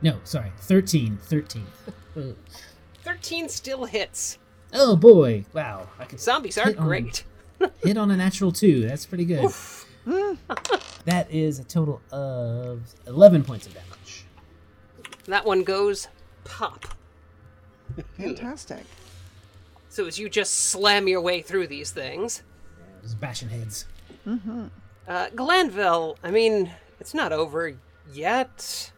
No, 0.02 0.18
sorry, 0.24 0.52
13. 0.60 1.16
13. 1.22 1.66
13 3.04 3.48
still 3.48 3.84
hits. 3.86 4.38
oh 4.74 4.96
boy, 4.96 5.44
wow. 5.52 5.88
I 5.98 6.04
can 6.04 6.18
Zombies 6.18 6.58
are 6.58 6.66
Hit 6.66 6.78
on- 6.78 6.86
great. 6.86 7.24
hit 7.82 7.96
on 7.96 8.10
a 8.10 8.16
natural 8.16 8.52
2. 8.52 8.86
That's 8.86 9.06
pretty 9.06 9.24
good. 9.24 9.50
that 11.06 11.30
is 11.30 11.58
a 11.58 11.64
total 11.64 12.00
of 12.12 12.82
11 13.06 13.44
points 13.44 13.66
of 13.66 13.74
damage. 13.74 13.88
That 15.28 15.44
one 15.44 15.62
goes 15.64 16.08
pop. 16.44 16.84
Fantastic. 18.16 18.84
So 19.88 20.06
as 20.06 20.18
you 20.18 20.28
just 20.28 20.52
slam 20.54 21.08
your 21.08 21.20
way 21.20 21.40
through 21.42 21.66
these 21.68 21.90
things, 21.90 22.42
Just 23.02 23.20
bashing 23.20 23.48
heads. 23.48 23.86
uh, 25.08 25.28
Glanville, 25.34 26.16
I 26.22 26.30
mean, 26.30 26.70
it's 27.00 27.14
not 27.14 27.32
over 27.32 27.74
yet. 28.12 28.92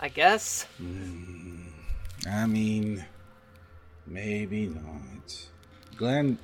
I 0.00 0.08
guess. 0.08 0.66
I 2.30 2.46
mean, 2.46 3.04
maybe 4.06 4.66
not. 4.66 5.48
Glen, 5.96 6.38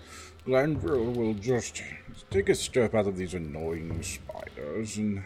Glenville 0.47 1.13
will 1.13 1.35
just 1.35 1.83
take 2.31 2.49
a 2.49 2.55
step 2.55 2.95
out 2.95 3.07
of 3.07 3.17
these 3.17 3.35
annoying 3.35 4.03
spiders, 4.03 4.97
and 4.97 5.25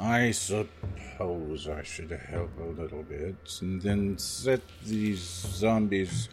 I 0.00 0.30
suppose 0.30 1.68
I 1.68 1.82
should 1.82 2.10
help 2.10 2.50
a 2.58 2.80
little 2.80 3.02
bit, 3.02 3.36
and 3.60 3.82
then 3.82 4.16
set 4.16 4.62
these 4.84 5.20
zombies 5.20 6.30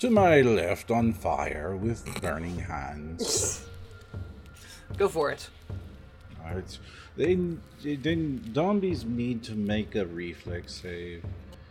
to 0.00 0.10
my 0.10 0.42
left 0.42 0.90
on 0.90 1.14
fire 1.14 1.74
with 1.76 2.20
burning 2.20 2.58
hands. 2.58 3.64
Go 4.98 5.08
for 5.08 5.30
it. 5.30 5.48
Alright. 6.44 6.78
They, 7.16 7.38
then 7.82 8.52
zombies 8.54 9.04
need 9.04 9.42
to 9.44 9.54
make 9.54 9.94
a 9.94 10.04
reflex 10.04 10.74
save 10.74 11.24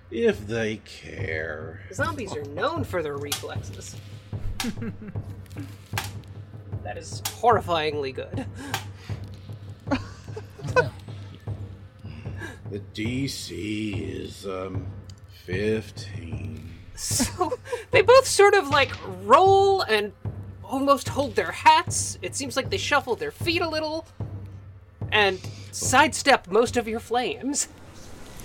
if 0.09 0.47
they 0.47 0.77
care. 0.77 1.81
Zombies 1.93 2.35
are 2.35 2.43
known 2.45 2.83
for 2.83 3.03
their 3.03 3.17
reflexes. 3.17 3.95
that 6.83 6.97
is 6.97 7.21
horrifyingly 7.21 8.15
good. 8.15 8.45
The 12.71 12.79
DC 12.93 14.11
is 14.25 14.45
um 14.47 14.87
fifteen. 15.45 16.69
So 16.95 17.57
they 17.91 18.01
both 18.01 18.27
sort 18.27 18.53
of 18.53 18.67
like 18.67 18.91
roll 19.23 19.81
and 19.81 20.11
almost 20.63 21.09
hold 21.09 21.35
their 21.35 21.51
hats. 21.51 22.17
It 22.21 22.35
seems 22.35 22.55
like 22.55 22.69
they 22.69 22.77
shuffle 22.77 23.15
their 23.15 23.31
feet 23.31 23.61
a 23.61 23.69
little 23.69 24.05
and 25.11 25.39
sidestep 25.71 26.47
most 26.49 26.77
of 26.77 26.87
your 26.87 26.99
flames. 26.99 27.69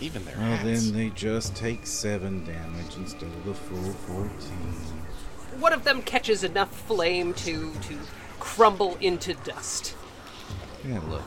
Even 0.00 0.24
their 0.24 0.36
Well, 0.36 0.56
hats. 0.56 0.64
then 0.84 0.94
they 0.94 1.10
just 1.10 1.54
take 1.54 1.86
seven 1.86 2.44
damage 2.46 2.96
instead 2.96 3.24
of 3.24 3.44
the 3.44 3.54
full 3.54 3.92
14. 3.92 4.30
One 5.60 5.72
of 5.72 5.84
them 5.84 6.00
catches 6.02 6.44
enough 6.44 6.74
flame 6.86 7.34
to 7.34 7.72
to 7.72 7.98
crumble 8.40 8.96
into 9.00 9.34
dust. 9.34 9.94
Yeah, 10.88 11.00
look. 11.08 11.22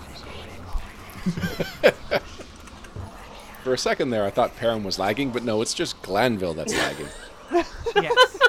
For 3.67 3.73
a 3.73 3.77
second 3.77 4.11
there, 4.11 4.23
I 4.23 4.29
thought 4.29 4.55
Perrin 4.55 4.85
was 4.85 4.97
lagging, 4.97 5.31
but 5.31 5.43
no, 5.43 5.61
it's 5.61 5.73
just 5.73 6.01
Glanville 6.01 6.53
that's 6.53 6.73
lagging. 6.77 7.09
Yes. 7.97 8.39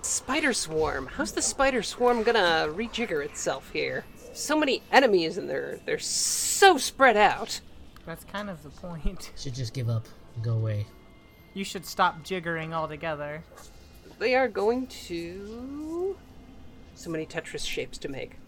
Spider 0.00 0.54
swarm. 0.54 1.06
How's 1.06 1.32
the 1.32 1.42
spider 1.42 1.82
swarm 1.82 2.22
gonna 2.22 2.72
rejigger 2.72 3.22
itself 3.22 3.68
here? 3.74 4.06
So 4.32 4.58
many 4.58 4.82
enemies 4.90 5.36
and 5.36 5.50
they're 5.50 5.80
they're 5.84 5.98
so 5.98 6.78
spread 6.78 7.18
out. 7.18 7.60
That's 8.06 8.24
kind 8.24 8.48
of 8.48 8.62
the 8.62 8.70
point. 8.70 9.32
Should 9.36 9.54
just 9.54 9.74
give 9.74 9.90
up 9.90 10.06
and 10.34 10.42
go 10.42 10.54
away. 10.54 10.86
You 11.52 11.64
should 11.64 11.84
stop 11.84 12.24
jiggering 12.24 12.72
altogether. 12.72 13.44
They 14.18 14.34
are 14.34 14.48
going 14.48 14.86
to 14.86 16.16
so 16.94 17.10
many 17.10 17.26
Tetris 17.26 17.66
shapes 17.66 17.98
to 17.98 18.08
make. 18.08 18.38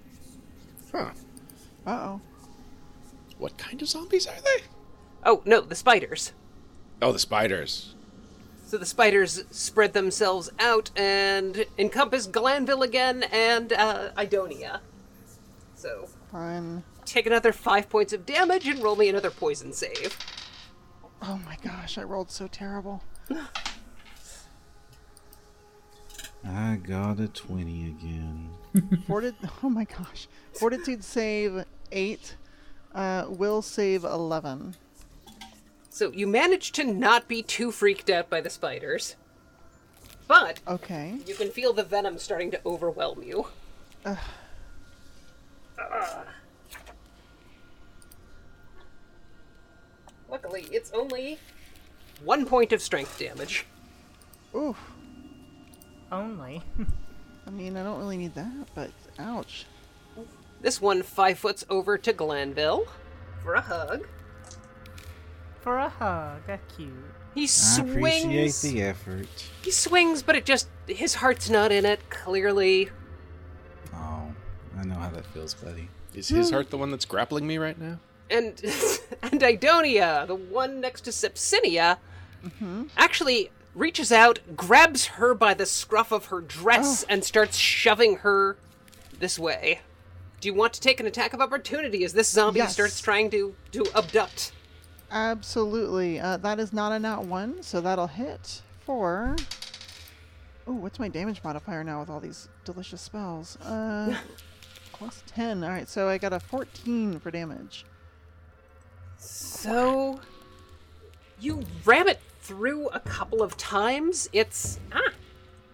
Huh. 0.91 1.11
Uh 1.87 1.91
oh. 1.91 2.20
What 3.43 3.59
kind 3.59 3.82
of 3.82 3.88
zombies 3.88 4.28
are 4.28 4.40
they? 4.40 4.62
Oh 5.24 5.43
no, 5.45 5.62
the 5.62 5.74
spiders. 5.74 6.32
Oh, 7.03 7.11
the 7.11 7.18
spiders. 7.18 7.97
So 8.66 8.78
the 8.78 8.86
spiders 8.86 9.43
spread 9.51 9.95
themselves 9.95 10.49
out 10.61 10.93
and 10.95 11.66
encompass 11.76 12.28
Glanville 12.28 12.84
again 12.84 13.24
and 13.32 13.72
uh, 13.72 14.11
Idonia. 14.16 14.78
So 15.74 16.09
Fun. 16.30 16.84
take 17.05 17.26
another 17.26 17.53
five 17.53 17.90
points 17.90 18.12
of 18.12 18.24
damage 18.24 18.68
and 18.68 18.80
roll 18.80 18.95
me 18.95 19.09
another 19.09 19.32
poison 19.32 19.72
save. 19.72 20.16
Oh 21.20 21.40
my 21.45 21.57
gosh, 21.64 21.99
I 21.99 22.05
rolled 22.05 22.30
so 22.30 22.47
terrible. 22.47 23.03
I 26.49 26.76
got 26.76 27.18
a 27.18 27.26
20 27.26 27.88
again. 27.88 28.51
Fortitude. 29.09 29.51
Oh 29.64 29.68
my 29.68 29.82
gosh. 29.84 30.28
Fortitude 30.53 31.03
save 31.03 31.64
eight. 31.90 32.36
Uh, 32.95 33.24
will 33.28 33.62
save 33.62 34.05
eleven. 34.05 34.74
So 35.88 36.11
you 36.12 36.26
managed 36.26 36.74
to 36.76 36.84
not 36.84 37.28
be 37.28 37.43
too 37.43 37.70
freaked 37.70 38.11
out 38.11 38.28
by 38.30 38.40
the 38.40 38.51
spiders. 38.51 39.16
But 40.28 40.61
Okay. 40.66 41.18
you 41.26 41.34
can 41.34 41.51
feel 41.51 41.72
the 41.72 41.82
venom 41.82 42.18
starting 42.18 42.51
to 42.53 42.61
overwhelm 42.64 43.22
you. 43.22 43.49
Luckily, 50.30 50.66
it's 50.70 50.90
only 50.93 51.38
one 52.24 52.47
point 52.47 52.72
of 52.72 52.80
strength 52.80 53.18
damage. 53.18 53.66
Oof. 54.55 54.78
Only. 56.11 56.62
I 57.47 57.51
mean, 57.51 57.76
I 57.76 57.82
don't 57.82 57.99
really 57.99 58.16
need 58.16 58.34
that, 58.34 58.68
but 58.74 58.90
ouch. 59.18 59.66
This 60.62 60.80
one 60.80 61.02
five 61.02 61.38
foots 61.38 61.64
over 61.68 61.98
to 61.98 62.12
Glanville 62.12 62.86
for 63.42 63.54
a 63.54 63.60
hug. 63.60 64.06
For 65.60 65.78
a 65.78 65.88
hug. 65.88 66.40
That's 66.46 66.74
cute. 66.74 66.90
He 67.34 67.42
I 67.42 67.80
appreciate 67.80 68.50
swings. 68.50 68.62
the 68.62 68.82
effort. 68.82 69.50
He 69.62 69.70
swings, 69.70 70.22
but 70.22 70.36
it 70.36 70.44
just 70.44 70.68
his 70.86 71.16
heart's 71.16 71.50
not 71.50 71.72
in 71.72 71.84
it. 71.84 72.08
Clearly, 72.10 72.90
Oh, 73.94 74.32
I 74.78 74.84
know 74.84 74.94
how 74.94 75.10
that 75.10 75.26
feels, 75.26 75.54
buddy. 75.54 75.88
Is 76.14 76.28
his 76.28 76.48
hmm. 76.48 76.54
heart 76.54 76.70
the 76.70 76.78
one 76.78 76.90
that's 76.90 77.04
grappling 77.04 77.46
me 77.46 77.58
right 77.58 77.78
now? 77.78 77.98
and 78.32 78.60
and 79.22 79.40
Idonia, 79.40 80.26
the 80.26 80.34
one 80.34 80.80
next 80.80 81.02
to 81.02 81.10
Sepsinia, 81.10 81.98
mm-hmm. 82.44 82.84
actually 82.96 83.50
reaches 83.74 84.10
out, 84.10 84.40
grabs 84.56 85.06
her 85.06 85.34
by 85.34 85.54
the 85.54 85.66
scruff 85.66 86.10
of 86.12 86.26
her 86.26 86.40
dress, 86.40 87.04
oh. 87.04 87.06
and 87.08 87.24
starts 87.24 87.56
shoving 87.56 88.16
her 88.18 88.56
this 89.18 89.38
way. 89.38 89.80
Do 90.43 90.49
you 90.49 90.55
want 90.55 90.72
to 90.72 90.80
take 90.80 90.99
an 90.99 91.07
attack 91.07 91.32
of 91.34 91.40
opportunity 91.40 92.03
as 92.03 92.14
this 92.14 92.28
zombie 92.28 92.59
Yes. 92.59 92.72
starts 92.72 93.01
trying 93.01 93.30
to 93.30 93.55
to 93.70 93.84
abduct? 93.95 94.51
Absolutely. 95.09 96.18
Uh, 96.18 96.36
that 96.38 96.59
is 96.59 96.72
not 96.72 96.90
a 96.90 96.99
nat 96.99 97.20
one, 97.22 97.62
so 97.62 97.80
that'll 97.80 98.09
hit 98.09 98.61
for. 98.84 99.36
Oh, 100.66 100.72
what's 100.72 100.99
my 100.99 101.07
damage 101.07 101.45
modifier 101.45 101.84
now 101.84 102.01
with 102.01 102.11
all 102.11 102.18
these 102.18 102.49
delicious 102.64 103.01
spells? 103.01 103.57
Uh, 103.61 104.16
plus 104.93 105.22
10. 105.28 105.62
Alright, 105.62 105.88
so 105.88 106.09
I 106.09 106.18
got 106.18 106.32
a 106.32 106.40
14 106.40 107.20
for 107.20 107.30
damage. 107.30 107.84
So 109.18 110.18
you 111.38 111.62
ram 111.84 112.09
it 112.09 112.18
through 112.40 112.88
a 112.88 112.99
couple 112.99 113.43
of 113.45 113.57
times. 113.57 114.28
It's 114.32 114.80
ah, 114.90 115.12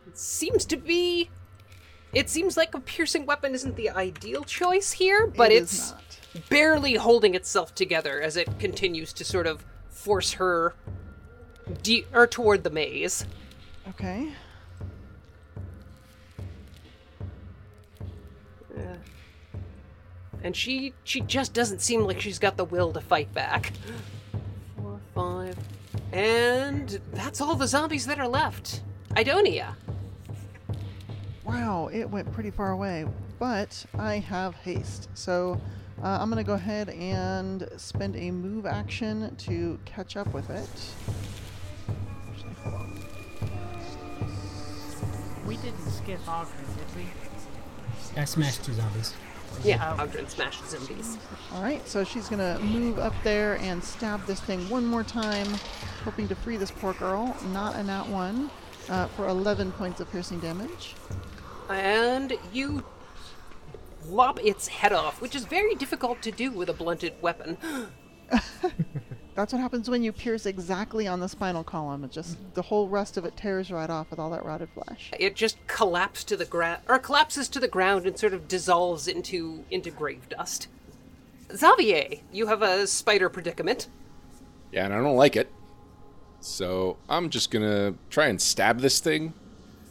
it 0.07 0.19
seems 0.19 0.67
to 0.67 0.77
be. 0.77 1.31
It 2.13 2.31
seems 2.31 2.57
like 2.57 2.75
a 2.75 2.81
piercing 2.81 3.27
weapon 3.27 3.55
isn't 3.55 3.77
the 3.77 3.91
ideal 3.91 4.45
choice 4.45 4.93
here, 4.93 5.27
but 5.27 5.53
It 5.53 5.63
it's 5.63 5.95
barely 6.49 6.95
holding 6.95 7.35
itself 7.35 7.75
together 7.75 8.21
as 8.21 8.37
it 8.37 8.59
continues 8.59 9.13
to 9.15 9.25
sort 9.25 9.47
of 9.47 9.65
force 9.91 10.33
her 10.33 10.75
de- 11.83 12.07
or 12.15 12.27
toward 12.27 12.65
the 12.65 12.71
maze. 12.71 13.25
Okay. 13.89 14.33
Uh, 18.77 18.81
and 20.43 20.57
she 20.57 20.95
she 21.05 21.21
just 21.21 21.53
doesn't 21.53 21.81
seem 21.81 22.03
like 22.03 22.21
she's 22.21 22.39
got 22.39 22.57
the 22.57 22.65
will 22.65 22.93
to 22.93 23.01
fight 23.01 23.33
back. 23.35 23.73
Four, 24.77 25.01
five, 25.15 25.57
and 26.13 27.01
that's 27.13 27.41
all 27.41 27.55
the 27.55 27.67
zombies 27.67 28.07
that 28.07 28.19
are 28.19 28.29
left. 28.29 28.83
Idonia. 29.11 29.75
Wow, 31.49 31.89
it 31.91 32.11
went 32.11 32.31
pretty 32.35 32.51
far 32.51 32.73
away, 32.73 33.07
but 33.39 33.87
I 33.99 34.19
have 34.19 34.55
haste. 34.57 35.09
So 35.15 35.59
uh, 36.03 36.19
I'm 36.21 36.29
going 36.29 36.45
to 36.45 36.47
go 36.47 36.53
ahead 36.53 36.91
and 36.91 37.67
spend 37.79 38.17
a 38.17 38.31
move 38.31 38.67
action 38.67 39.35
to 39.35 39.79
catch 39.87 40.19
up 40.19 40.35
with 40.35 40.51
it. 40.51 40.69
Actually, 42.31 42.53
hold 42.63 42.75
on. 42.75 43.01
We 45.47 45.57
didn't 45.57 45.91
skip 45.91 46.21
Oggdren, 46.27 46.77
did 46.77 46.97
we? 46.97 48.21
I 48.21 48.27
smashed 48.27 48.63
two 48.65 48.75
zombies. 48.75 49.15
Yeah. 49.65 49.97
Ogden 49.99 50.29
smashed 50.29 50.69
zombies. 50.69 51.17
All 51.55 51.63
right, 51.63 51.87
so 51.89 52.05
she's 52.05 52.29
going 52.29 52.41
to 52.41 52.63
move 52.63 52.99
up 52.99 53.15
there 53.25 53.57
and 53.61 53.83
stab 53.83 54.23
this 54.27 54.41
thing 54.41 54.69
one 54.69 54.85
more 54.85 55.03
time, 55.03 55.47
hoping 56.05 56.29
to 56.29 56.35
free 56.35 56.59
this 56.59 56.71
poor 56.71 56.93
girl. 56.93 57.35
Not 57.55 57.75
a 57.77 57.83
nat 57.83 58.07
one 58.07 58.51
uh, 58.91 59.07
for 59.09 59.29
11 59.29 59.73
points 59.73 60.01
of 60.01 60.11
piercing 60.11 60.41
damage. 60.41 60.95
And 61.69 62.35
you 62.53 62.85
lop 64.07 64.41
its 64.45 64.69
head 64.69 64.93
off, 64.93 65.21
which 65.21 65.35
is 65.35 65.45
very 65.45 65.75
difficult 65.75 66.23
to 66.23 66.31
do 66.31 66.51
with 66.51 66.69
a 66.69 66.73
blunted 66.73 67.15
weapon. 67.21 67.59
That's 69.39 69.53
what 69.53 69.63
happens 69.63 69.89
when 69.89 70.03
you 70.03 70.11
pierce 70.13 70.47
exactly 70.47 71.07
on 71.07 71.21
the 71.21 71.29
spinal 71.29 71.63
column. 71.63 72.03
It 72.03 72.11
just 72.11 72.37
the 72.55 72.63
whole 72.63 72.89
rest 72.89 73.17
of 73.17 73.25
it 73.25 73.37
tears 73.37 73.71
right 73.71 73.89
off 73.89 74.11
with 74.11 74.19
all 74.19 74.31
that 74.31 74.45
rotted 74.45 74.69
flesh. 74.71 75.13
It 75.17 75.37
just 75.37 75.65
collapses 75.69 76.25
to 76.25 76.37
the 76.37 76.45
ground, 76.45 76.83
or 76.89 76.99
collapses 76.99 77.49
to 77.51 77.61
the 77.61 77.69
ground 77.69 78.05
and 78.05 78.19
sort 78.19 78.35
of 78.35 78.49
dissolves 78.49 79.07
into 79.07 79.65
into 79.71 79.93
grave 79.93 80.29
dust. 80.29 80.67
Xavier, 81.55 82.17
you 82.33 82.49
have 82.49 82.63
a 82.63 82.87
spider 82.89 83.29
predicament. 83.29 83.87
Yeah, 84.73 84.87
and 84.87 84.93
I 84.93 84.99
don't 84.99 85.17
like 85.17 85.37
it. 85.37 85.53
So 86.41 86.97
I'm 87.09 87.31
just 87.31 87.53
gonna 87.53 87.95
try 88.11 88.27
and 88.27 88.41
stab 88.43 88.81
this 88.81 88.99
thing. 88.99 89.35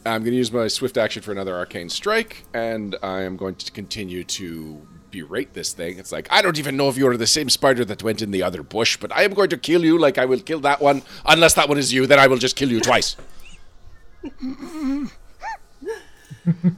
I'm 0.08 0.24
gonna 0.24 0.36
use 0.36 0.52
my 0.52 0.68
swift 0.68 0.96
action 0.96 1.22
for 1.22 1.32
another 1.32 1.54
arcane 1.54 1.88
strike, 1.88 2.44
and 2.54 2.96
I 3.02 3.22
am 3.22 3.36
going 3.36 3.54
to 3.56 3.70
continue 3.72 4.24
to 4.24 4.86
berate 5.10 5.54
this 5.54 5.72
thing. 5.72 5.98
It's 5.98 6.12
like 6.12 6.28
I 6.30 6.42
don't 6.42 6.58
even 6.58 6.76
know 6.76 6.88
if 6.88 6.96
you're 6.96 7.16
the 7.16 7.26
same 7.26 7.48
spider 7.48 7.84
that 7.84 8.02
went 8.02 8.22
in 8.22 8.30
the 8.30 8.42
other 8.42 8.62
bush, 8.62 8.96
but 8.96 9.14
I 9.14 9.22
am 9.22 9.34
going 9.34 9.50
to 9.50 9.56
kill 9.56 9.84
you 9.84 9.98
like 9.98 10.18
I 10.18 10.24
will 10.24 10.40
kill 10.40 10.60
that 10.60 10.80
one. 10.80 11.02
Unless 11.26 11.54
that 11.54 11.68
one 11.68 11.78
is 11.78 11.92
you, 11.92 12.06
then 12.06 12.18
I 12.18 12.26
will 12.26 12.38
just 12.38 12.56
kill 12.56 12.70
you 12.70 12.80
twice. 12.80 13.16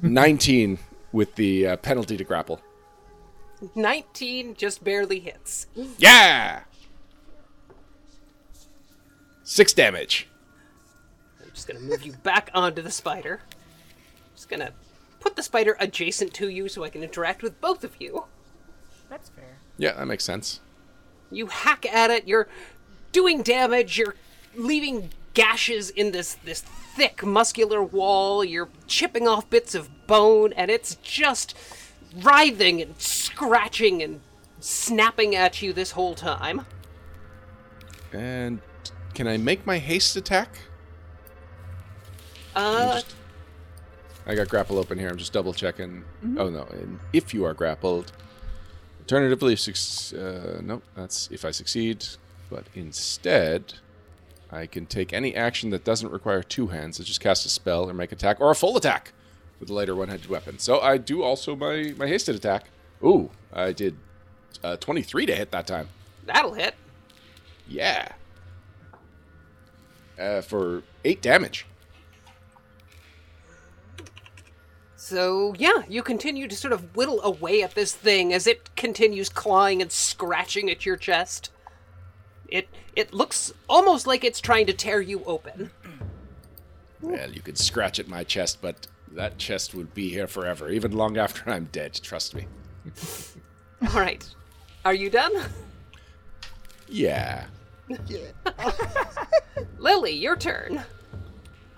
Nineteen 0.02 0.78
with 1.12 1.34
the 1.36 1.66
uh, 1.66 1.76
penalty 1.76 2.16
to 2.16 2.24
grapple. 2.24 2.60
19 3.74 4.54
just 4.54 4.82
barely 4.82 5.20
hits. 5.20 5.66
Yeah. 5.98 6.62
Six 9.42 9.72
damage. 9.72 10.29
I'm 11.60 11.66
just 11.66 11.68
gonna 11.68 11.90
move 11.90 12.06
you 12.06 12.12
back 12.22 12.48
onto 12.54 12.80
the 12.80 12.90
spider. 12.90 13.40
Just 14.34 14.48
gonna 14.48 14.72
put 15.20 15.36
the 15.36 15.42
spider 15.42 15.76
adjacent 15.78 16.32
to 16.34 16.48
you 16.48 16.68
so 16.70 16.84
I 16.84 16.88
can 16.88 17.02
interact 17.02 17.42
with 17.42 17.60
both 17.60 17.84
of 17.84 17.96
you. 18.00 18.24
That's 19.10 19.28
fair. 19.28 19.58
Yeah, 19.76 19.92
that 19.92 20.06
makes 20.06 20.24
sense. 20.24 20.60
You 21.30 21.48
hack 21.48 21.84
at 21.84 22.10
it, 22.10 22.26
you're 22.26 22.48
doing 23.12 23.42
damage, 23.42 23.98
you're 23.98 24.14
leaving 24.56 25.10
gashes 25.34 25.90
in 25.90 26.12
this 26.12 26.38
this 26.46 26.62
thick 26.62 27.26
muscular 27.26 27.82
wall, 27.82 28.42
you're 28.42 28.70
chipping 28.86 29.28
off 29.28 29.50
bits 29.50 29.74
of 29.74 30.06
bone, 30.06 30.54
and 30.54 30.70
it's 30.70 30.94
just 31.02 31.54
writhing 32.16 32.80
and 32.80 32.98
scratching 32.98 34.02
and 34.02 34.22
snapping 34.60 35.36
at 35.36 35.60
you 35.60 35.74
this 35.74 35.90
whole 35.90 36.14
time. 36.14 36.64
And 38.14 38.60
can 39.12 39.28
I 39.28 39.36
make 39.36 39.66
my 39.66 39.76
haste 39.76 40.16
attack? 40.16 40.56
Uh, 42.54 43.00
I 44.26 44.34
got 44.34 44.48
grapple 44.48 44.78
open 44.78 44.98
here. 44.98 45.08
I'm 45.08 45.16
just 45.16 45.32
double 45.32 45.52
checking. 45.52 46.04
Oh 46.36 46.48
no! 46.48 46.62
And 46.70 46.98
if 47.12 47.32
you 47.32 47.44
are 47.44 47.54
grappled, 47.54 48.12
alternatively, 49.00 49.56
suc- 49.56 50.18
uh, 50.18 50.60
no, 50.62 50.82
that's 50.94 51.28
if 51.30 51.44
I 51.44 51.50
succeed. 51.50 52.06
But 52.50 52.64
instead, 52.74 53.74
I 54.50 54.66
can 54.66 54.86
take 54.86 55.12
any 55.12 55.34
action 55.36 55.70
that 55.70 55.84
doesn't 55.84 56.10
require 56.10 56.42
two 56.42 56.68
hands, 56.68 56.96
such 56.96 57.08
as 57.08 57.18
cast 57.18 57.46
a 57.46 57.48
spell 57.48 57.88
or 57.88 57.94
make 57.94 58.10
attack 58.12 58.40
or 58.40 58.50
a 58.50 58.54
full 58.56 58.76
attack 58.76 59.12
with 59.60 59.70
a 59.70 59.72
lighter 59.74 59.94
one-handed 59.94 60.28
weapon. 60.28 60.58
So 60.58 60.80
I 60.80 60.96
do 60.98 61.22
also 61.22 61.54
my 61.54 61.94
my 61.96 62.06
hasted 62.08 62.34
attack. 62.34 62.64
Ooh, 63.04 63.30
I 63.52 63.72
did 63.72 63.96
uh, 64.62 64.76
23 64.76 65.26
to 65.26 65.34
hit 65.34 65.50
that 65.52 65.66
time. 65.66 65.88
that'll 66.26 66.52
hit. 66.54 66.74
Yeah. 67.68 68.08
Uh, 70.18 70.42
for 70.42 70.82
eight 71.04 71.22
damage. 71.22 71.64
So, 75.02 75.54
yeah, 75.56 75.82
you 75.88 76.02
continue 76.02 76.46
to 76.46 76.54
sort 76.54 76.74
of 76.74 76.94
whittle 76.94 77.22
away 77.22 77.62
at 77.62 77.74
this 77.74 77.94
thing 77.94 78.34
as 78.34 78.46
it 78.46 78.76
continues 78.76 79.30
clawing 79.30 79.80
and 79.80 79.90
scratching 79.90 80.70
at 80.70 80.84
your 80.84 80.98
chest. 80.98 81.50
It 82.48 82.68
it 82.94 83.14
looks 83.14 83.50
almost 83.66 84.06
like 84.06 84.24
it's 84.24 84.42
trying 84.42 84.66
to 84.66 84.74
tear 84.74 85.00
you 85.00 85.24
open. 85.24 85.70
Well, 87.00 87.30
you 87.30 87.40
could 87.40 87.56
scratch 87.56 87.98
at 87.98 88.08
my 88.08 88.24
chest, 88.24 88.58
but 88.60 88.88
that 89.12 89.38
chest 89.38 89.74
will 89.74 89.84
be 89.84 90.10
here 90.10 90.26
forever, 90.26 90.68
even 90.68 90.92
long 90.92 91.16
after 91.16 91.48
I'm 91.48 91.70
dead. 91.72 91.94
Trust 91.94 92.34
me. 92.34 92.46
All 93.82 93.98
right. 93.98 94.28
Are 94.84 94.94
you 94.94 95.08
done? 95.08 95.32
Yeah. 96.88 97.46
Lily, 99.78 100.12
your 100.12 100.36
turn. 100.36 100.84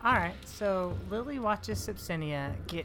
All 0.05 0.15
right, 0.15 0.35
so 0.45 0.99
Lily 1.09 1.39
watches 1.39 1.87
Sepsinia 1.87 2.53
get 2.67 2.85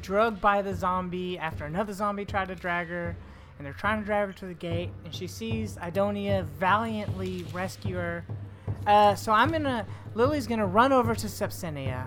drugged 0.00 0.40
by 0.40 0.62
the 0.62 0.74
zombie 0.74 1.38
after 1.38 1.64
another 1.64 1.92
zombie 1.92 2.24
tried 2.24 2.48
to 2.48 2.54
drag 2.54 2.88
her, 2.88 3.16
and 3.58 3.66
they're 3.66 3.72
trying 3.74 4.00
to 4.00 4.06
drag 4.06 4.28
her 4.28 4.32
to 4.32 4.46
the 4.46 4.54
gate, 4.54 4.90
and 5.04 5.14
she 5.14 5.26
sees 5.26 5.76
Idonia 5.76 6.44
valiantly 6.58 7.44
rescue 7.52 7.96
her. 7.96 8.24
Uh, 8.86 9.14
so 9.14 9.32
I'm 9.32 9.50
gonna, 9.50 9.86
Lily's 10.14 10.46
gonna 10.46 10.66
run 10.66 10.92
over 10.92 11.14
to 11.14 11.26
Sepsinia. 11.26 12.06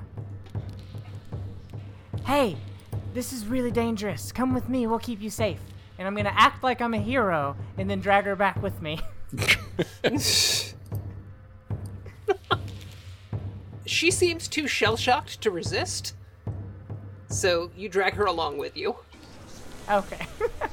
Hey, 2.25 2.57
this 3.13 3.31
is 3.31 3.45
really 3.45 3.71
dangerous. 3.71 4.31
Come 4.31 4.53
with 4.53 4.67
me, 4.67 4.87
we'll 4.87 4.99
keep 4.99 5.21
you 5.21 5.29
safe. 5.29 5.59
And 5.97 6.07
I'm 6.07 6.15
gonna 6.15 6.33
act 6.35 6.63
like 6.63 6.81
I'm 6.81 6.93
a 6.93 6.99
hero, 6.99 7.55
and 7.77 7.89
then 7.89 7.99
drag 8.01 8.25
her 8.25 8.35
back 8.35 8.61
with 8.61 8.81
me. 8.81 8.99
She 13.85 14.09
seems 14.09 14.47
too 14.47 14.67
shell 14.67 14.97
shocked 14.97 15.41
to 15.41 15.51
resist. 15.51 16.15
So 17.35 17.69
you 17.75 17.89
drag 17.89 18.13
her 18.13 18.25
along 18.25 18.57
with 18.57 18.77
you. 18.77 18.95
Okay. 19.91 20.25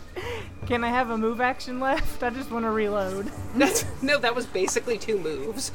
Can 0.66 0.84
I 0.84 0.90
have 0.90 1.10
a 1.10 1.18
move 1.18 1.40
action 1.40 1.80
left? 1.80 2.22
I 2.22 2.30
just 2.30 2.52
want 2.52 2.64
to 2.64 2.70
reload. 2.70 3.32
That's 3.56 3.84
no, 4.00 4.16
that 4.18 4.34
was 4.34 4.46
basically 4.46 4.96
two 4.96 5.18
moves. 5.18 5.72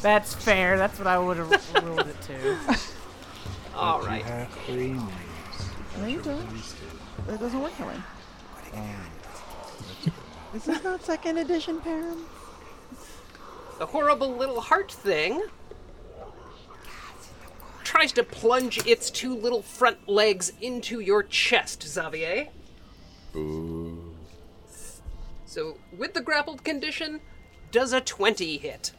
That's 0.00 0.32
fair. 0.32 0.78
That's 0.78 0.98
what 0.98 1.06
I 1.06 1.18
would 1.18 1.36
have 1.36 1.84
ruled 1.84 2.08
it 2.08 2.20
to. 2.22 2.78
All 3.74 4.00
right. 4.00 4.24
Have 4.24 4.48
three 4.66 4.94
moves. 4.94 5.12
No, 5.98 6.06
you 6.06 6.22
don't. 6.22 6.48
That 7.26 7.38
doesn't 7.38 7.60
work 7.60 7.76
that 7.76 7.86
way. 7.86 8.00
This 10.54 10.68
is 10.68 10.82
not 10.82 11.04
second 11.04 11.36
edition, 11.36 11.80
Param. 11.80 12.24
The 13.78 13.86
horrible 13.86 14.34
little 14.34 14.60
heart 14.60 14.90
thing 14.90 15.42
tries 17.90 18.12
to 18.12 18.22
plunge 18.22 18.86
its 18.86 19.10
two 19.10 19.34
little 19.34 19.62
front 19.62 20.08
legs 20.08 20.52
into 20.60 21.00
your 21.00 21.24
chest, 21.24 21.82
Xavier. 21.82 22.46
Ooh. 23.34 24.14
So, 25.44 25.76
with 25.98 26.14
the 26.14 26.20
grappled 26.20 26.62
condition, 26.62 27.20
does 27.72 27.92
a 27.92 28.00
20 28.00 28.58
hit? 28.58 28.92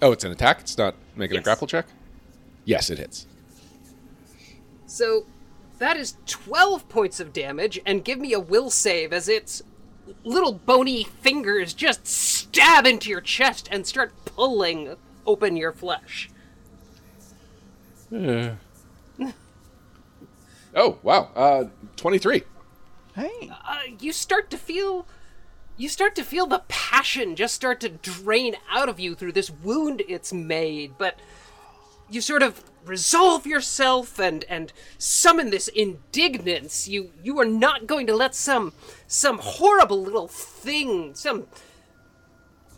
Oh, 0.00 0.12
it's 0.12 0.22
an 0.22 0.30
attack? 0.30 0.60
It's 0.60 0.78
not 0.78 0.94
making 1.16 1.34
Yes. 1.34 1.42
a 1.42 1.44
grapple 1.44 1.66
check? 1.66 1.86
Yes, 2.64 2.88
it 2.88 2.98
hits. 2.98 3.26
So, 4.86 5.26
that 5.80 5.96
is 5.96 6.14
12 6.26 6.88
points 6.88 7.18
of 7.18 7.32
damage, 7.32 7.80
and 7.84 8.04
give 8.04 8.20
me 8.20 8.32
a 8.32 8.38
will 8.38 8.70
save 8.70 9.12
as 9.12 9.28
its 9.28 9.60
little 10.22 10.52
bony 10.52 11.02
fingers 11.02 11.74
just 11.74 12.06
stab 12.06 12.86
into 12.86 13.10
your 13.10 13.20
chest 13.20 13.68
and 13.72 13.84
start 13.84 14.12
pulling 14.24 14.94
open 15.26 15.56
your 15.56 15.72
flesh. 15.72 16.28
Oh, 20.76 20.98
wow. 21.02 21.30
Uh, 21.36 21.64
23. 21.96 22.42
Hey, 23.14 23.50
uh, 23.64 23.78
you 24.00 24.12
start 24.12 24.50
to 24.50 24.58
feel 24.58 25.06
you 25.76 25.88
start 25.88 26.14
to 26.14 26.22
feel 26.22 26.46
the 26.46 26.62
passion 26.68 27.34
just 27.34 27.54
start 27.54 27.80
to 27.80 27.88
drain 27.88 28.54
out 28.70 28.88
of 28.88 29.00
you 29.00 29.14
through 29.14 29.32
this 29.32 29.50
wound 29.50 30.02
it's 30.08 30.32
made 30.32 30.92
but 30.98 31.18
you 32.08 32.20
sort 32.20 32.42
of 32.42 32.62
resolve 32.84 33.44
yourself 33.44 34.20
and 34.20 34.44
and 34.44 34.72
summon 34.98 35.50
this 35.50 35.66
indignance 35.68 36.86
you 36.86 37.10
you 37.24 37.38
are 37.40 37.44
not 37.44 37.88
going 37.88 38.06
to 38.06 38.14
let 38.14 38.36
some 38.36 38.72
some 39.08 39.38
horrible 39.38 40.00
little 40.00 40.28
thing 40.28 41.12
some 41.14 41.46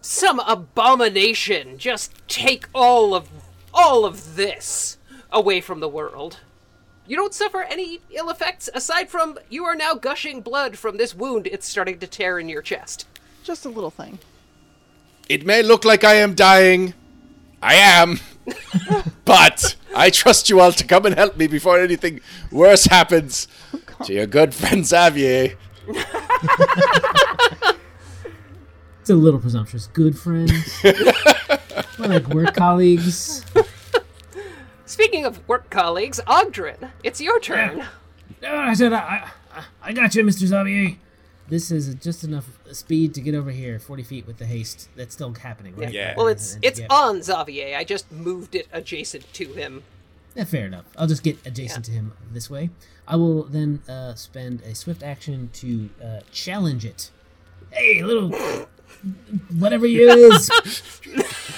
some 0.00 0.40
abomination 0.40 1.76
just 1.76 2.14
take 2.28 2.66
all 2.74 3.14
of 3.14 3.28
all 3.74 4.06
of 4.06 4.36
this 4.36 4.96
away 5.32 5.60
from 5.60 5.80
the 5.80 5.88
world 5.88 6.40
you 7.08 7.16
don't 7.16 7.34
suffer 7.34 7.62
any 7.62 8.00
ill 8.10 8.28
effects 8.30 8.68
aside 8.74 9.08
from 9.08 9.38
you 9.48 9.64
are 9.64 9.76
now 9.76 9.94
gushing 9.94 10.40
blood 10.40 10.76
from 10.76 10.96
this 10.96 11.14
wound 11.14 11.46
it's 11.46 11.66
starting 11.66 11.98
to 12.00 12.06
tear 12.06 12.38
in 12.38 12.48
your 12.48 12.62
chest. 12.62 13.06
just 13.44 13.64
a 13.64 13.68
little 13.68 13.90
thing. 13.90 14.18
It 15.28 15.46
may 15.46 15.62
look 15.62 15.84
like 15.84 16.02
I 16.04 16.14
am 16.14 16.34
dying. 16.34 16.94
I 17.62 17.74
am. 17.74 18.20
but 19.24 19.76
I 19.94 20.10
trust 20.10 20.48
you 20.50 20.60
all 20.60 20.72
to 20.72 20.84
come 20.84 21.06
and 21.06 21.14
help 21.14 21.36
me 21.36 21.46
before 21.46 21.80
anything 21.80 22.20
worse 22.50 22.84
happens 22.86 23.48
to 24.04 24.12
your 24.12 24.26
good 24.26 24.54
friend 24.54 24.84
Xavier. 24.84 25.56
It's 29.00 29.10
a 29.10 29.14
little 29.14 29.38
presumptuous. 29.38 29.86
Good 29.86 30.18
friends. 30.18 30.80
We're 30.84 32.08
like 32.08 32.26
work 32.28 32.54
colleagues. 32.56 33.44
Speaking 34.86 35.24
of 35.24 35.46
work 35.48 35.68
colleagues, 35.70 36.20
Oggdren, 36.26 36.90
it's 37.02 37.20
your 37.20 37.40
turn. 37.40 37.84
No, 38.42 38.54
I 38.56 38.74
said 38.74 38.92
I, 38.92 39.28
I, 39.54 39.64
I 39.82 39.92
got 39.92 40.14
you, 40.14 40.22
Mr. 40.24 40.46
Xavier. 40.46 40.96
This 41.48 41.70
is 41.70 41.94
just 41.96 42.24
enough 42.24 42.46
speed 42.72 43.14
to 43.14 43.20
get 43.20 43.34
over 43.34 43.50
here, 43.50 43.78
40 43.78 44.02
feet 44.02 44.26
with 44.26 44.38
the 44.38 44.46
haste. 44.46 44.88
That's 44.96 45.14
still 45.14 45.32
happening, 45.34 45.74
right? 45.76 45.92
Yeah. 45.92 46.14
Well, 46.16 46.26
it's 46.28 46.54
And 46.54 46.62
to 46.62 46.68
it's 46.68 46.80
get- 46.80 46.90
on 46.90 47.22
Xavier. 47.22 47.76
I 47.76 47.84
just 47.84 48.10
moved 48.10 48.54
it 48.54 48.66
adjacent 48.72 49.32
to 49.34 49.44
him. 49.52 49.82
Yeah, 50.34 50.44
fair 50.44 50.66
enough. 50.66 50.84
I'll 50.98 51.06
just 51.06 51.22
get 51.22 51.38
adjacent 51.46 51.84
to 51.86 51.92
him 51.92 52.12
this 52.32 52.50
way. 52.50 52.70
I 53.08 53.16
will 53.16 53.44
then 53.44 53.80
uh, 53.88 54.14
spend 54.14 54.60
a 54.62 54.74
swift 54.74 55.02
action 55.02 55.50
to 55.54 55.88
uh, 56.04 56.20
challenge 56.30 56.84
it. 56.84 57.10
Hey, 57.70 58.02
little 58.02 58.30
whatever 59.58 59.86
you 59.86 60.08
is, 60.10 60.50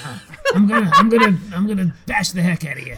I'm 0.53 0.67
gonna, 0.67 0.89
I'm 0.93 1.09
gonna, 1.09 1.37
I'm 1.53 1.67
gonna 1.67 1.93
bash 2.05 2.29
the 2.31 2.41
heck 2.41 2.65
out 2.65 2.77
of 2.77 2.87
you. 2.87 2.95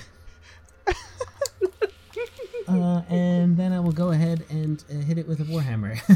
Uh, 2.71 3.03
and 3.09 3.57
then 3.57 3.73
I 3.73 3.79
will 3.79 3.91
go 3.91 4.11
ahead 4.11 4.45
and 4.49 4.83
uh, 4.89 4.95
hit 4.95 5.17
it 5.17 5.27
with 5.27 5.39
a 5.39 5.43
warhammer. 5.43 5.95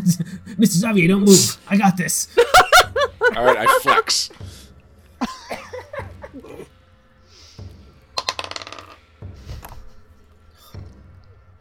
Mr. 0.57 0.65
Xavier, 0.67 1.07
don't 1.07 1.25
move. 1.25 1.57
I 1.67 1.77
got 1.77 1.97
this. 1.97 2.27
All 3.35 3.43
right, 3.45 3.57
I 3.67 3.79
flex. 3.81 4.29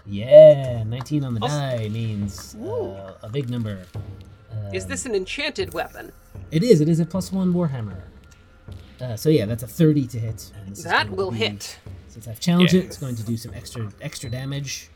Yeah, 0.07 0.83
19 0.85 1.25
on 1.25 1.35
the 1.35 1.41
die 1.41 1.89
means 1.89 2.55
uh, 2.57 3.15
a 3.23 3.29
big 3.31 3.49
number. 3.49 3.87
Is 4.73 4.87
this 4.87 5.07
an 5.07 5.15
enchanted 5.15 5.73
weapon? 5.73 6.13
It 6.51 6.63
is. 6.63 6.81
It 6.81 6.89
is 6.89 7.01
a 7.01 7.07
plus 7.07 7.33
one 7.33 7.55
warhammer. 7.55 8.03
Uh, 9.01 9.17
so 9.17 9.29
yeah, 9.29 9.47
that's 9.47 9.63
a 9.63 9.67
30 9.67 10.07
to 10.09 10.19
hit. 10.19 10.53
And 10.61 10.71
this 10.71 10.79
is 10.79 10.85
That 10.85 11.07
going 11.07 11.09
to 11.09 11.15
will 11.17 11.31
be- 11.31 11.39
hit. 11.39 11.79
Since 12.15 12.29
I've 12.29 12.39
challenged 12.39 12.75
it, 12.75 12.85
it's 12.85 12.97
going 12.97 13.17
to 13.17 13.25
do 13.25 13.37
some 13.37 13.53
extra 13.55 13.91
extra 14.01 14.31
damage. 14.31 14.89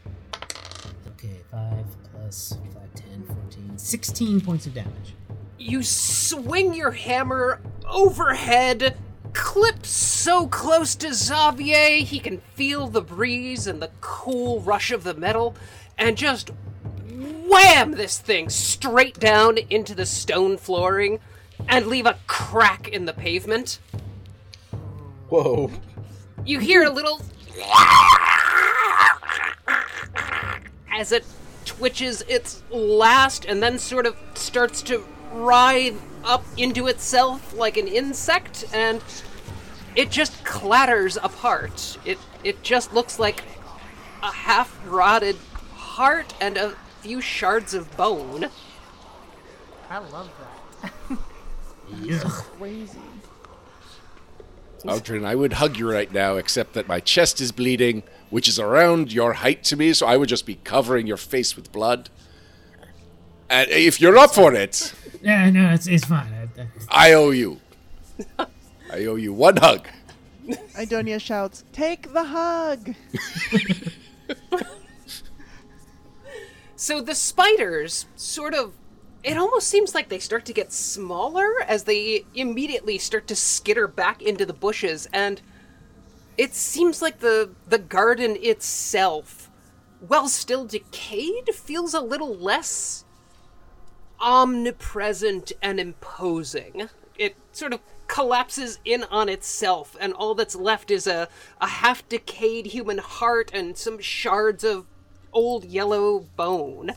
Okay, 1.09 1.41
5 1.51 1.85
plus 2.13 2.57
5, 2.75 2.95
10, 2.95 3.25
14, 3.27 3.77
16 3.77 4.41
points 4.41 4.67
of 4.67 4.75
damage. 4.75 5.17
You 5.59 5.83
swing 5.83 6.75
your 6.75 6.93
hammer 6.93 7.61
overhead, 7.91 8.97
clip 9.33 9.85
so 9.85 10.47
close 10.47 10.95
to 10.95 11.13
Xavier 11.13 12.05
he 12.05 12.21
can 12.21 12.39
feel 12.55 12.87
the 12.87 13.03
breeze 13.03 13.67
and 13.67 13.83
the 13.83 13.91
cool 14.01 14.61
rush 14.61 14.93
of 14.93 15.03
the 15.03 15.15
metal, 15.15 15.57
and 15.99 16.17
just 16.17 16.53
wham 17.49 17.91
this 17.97 18.19
thing 18.21 18.49
straight 18.49 19.19
down 19.19 19.59
into 19.71 19.93
the 19.93 20.07
stone 20.07 20.57
flooring 20.57 21.19
and 21.67 21.89
leave 21.89 22.07
a 22.07 22.17
crack 22.29 22.87
in 22.87 23.07
the 23.07 23.13
pavement. 23.13 23.81
Whoa. 25.29 25.73
You 26.45 26.59
hear 26.61 26.85
a 26.85 26.91
little 26.91 27.21
as 30.93 31.13
it 31.13 31.25
twitches 31.65 32.23
its 32.23 32.63
last 32.71 33.45
and 33.45 33.63
then 33.63 33.79
sort 33.79 34.07
of 34.07 34.17
starts 34.35 34.83
to 34.83 35.05
writhe 35.33 36.01
up 36.25 36.45
into 36.57 36.87
itself 36.87 37.55
like 37.55 37.77
an 37.77 37.87
insect 37.87 38.65
and 38.73 39.03
it 39.95 40.11
just 40.11 40.45
clatters 40.45 41.17
apart. 41.17 41.99
It 42.05 42.19
it 42.45 42.63
just 42.63 42.95
looks 42.95 43.19
like 43.19 43.43
a 44.23 44.31
half 44.31 44.79
rotted 44.87 45.37
heart 45.75 46.35
and 46.41 46.57
a 46.57 46.75
few 47.01 47.21
shards 47.21 47.75
of 47.75 47.97
bone. 47.97 48.47
I 49.91 49.99
love 49.99 50.31
that. 50.83 51.19
yeah. 52.03 52.21
Crazy. 52.25 52.99
Oggdren, 54.85 55.25
I 55.25 55.35
would 55.35 55.55
hug 55.55 55.77
you 55.77 55.91
right 55.91 56.13
now, 56.13 56.37
except 56.37 56.75
that 56.75 56.87
my 56.89 57.01
chest 57.01 57.41
is 57.41 57.51
bleeding, 57.53 58.03
which 58.31 58.49
is 58.49 58.59
around 58.59 59.13
your 59.13 59.35
height 59.35 59.65
to 59.65 59.77
me, 59.77 59.93
so 59.93 60.07
I 60.07 60.17
would 60.17 60.29
just 60.29 60.47
be 60.47 60.55
covering 60.57 61.07
your 61.07 61.17
face 61.17 61.57
with 61.57 61.73
blood. 61.73 62.11
And 63.51 63.69
if 63.71 64.01
you're 64.01 64.17
up 64.19 64.35
for 64.35 64.55
it, 64.55 64.93
Yeah, 65.23 65.51
no, 65.51 65.71
it's 65.71 65.87
it's 65.87 66.05
fine. 66.05 66.33
I, 66.33 66.63
I, 66.63 67.11
I 67.11 67.13
owe 67.15 67.31
you. 67.31 67.61
I 68.39 69.05
owe 69.07 69.17
you 69.17 69.33
one 69.33 69.57
hug. 69.57 69.89
Idonia 70.77 71.21
shouts, 71.21 71.65
"Take 71.73 72.13
the 72.13 72.25
hug!" 72.25 72.95
So 76.77 77.01
the 77.01 77.17
spiders 77.17 78.07
sort 78.15 78.55
of 78.55 78.73
it 79.25 79.37
almost 79.37 79.69
seems 79.69 79.95
like 79.95 80.09
they 80.09 80.19
start 80.19 80.45
to 80.47 80.53
get 80.53 80.73
smaller 80.73 81.49
as 81.67 81.85
they 81.85 82.25
immediately 82.35 82.99
start 82.99 83.27
to 83.27 83.37
skitter 83.37 83.89
back 83.89 84.23
into 84.23 84.47
the 84.47 84.53
bushes 84.53 85.09
and 85.13 85.41
it 86.37 86.55
seems 86.55 87.03
like 87.03 87.19
the 87.19 87.51
the 87.67 87.79
garden 87.79 88.37
itself 88.41 89.51
while 90.07 90.29
still 90.29 90.65
decayed 90.65 91.53
feels 91.53 91.95
a 91.95 92.01
little 92.01 92.35
less 92.35 93.05
omnipresent 94.21 95.53
and 95.63 95.79
imposing. 95.81 96.89
It 97.17 97.37
sort 97.53 97.73
of 97.73 97.81
collapses 98.07 98.79
in 98.85 99.05
on 99.05 99.29
itself, 99.29 99.97
and 100.01 100.13
all 100.13 100.35
that's 100.35 100.55
left 100.57 100.91
is 100.91 101.07
a, 101.07 101.29
a 101.61 101.67
half 101.67 102.09
decayed 102.09 102.67
human 102.67 102.99
heart 102.99 103.51
and 103.53 103.77
some 103.77 103.99
shards 103.99 104.65
of 104.65 104.87
old 105.33 105.65
yellow 105.65 106.21
bone. 106.37 106.93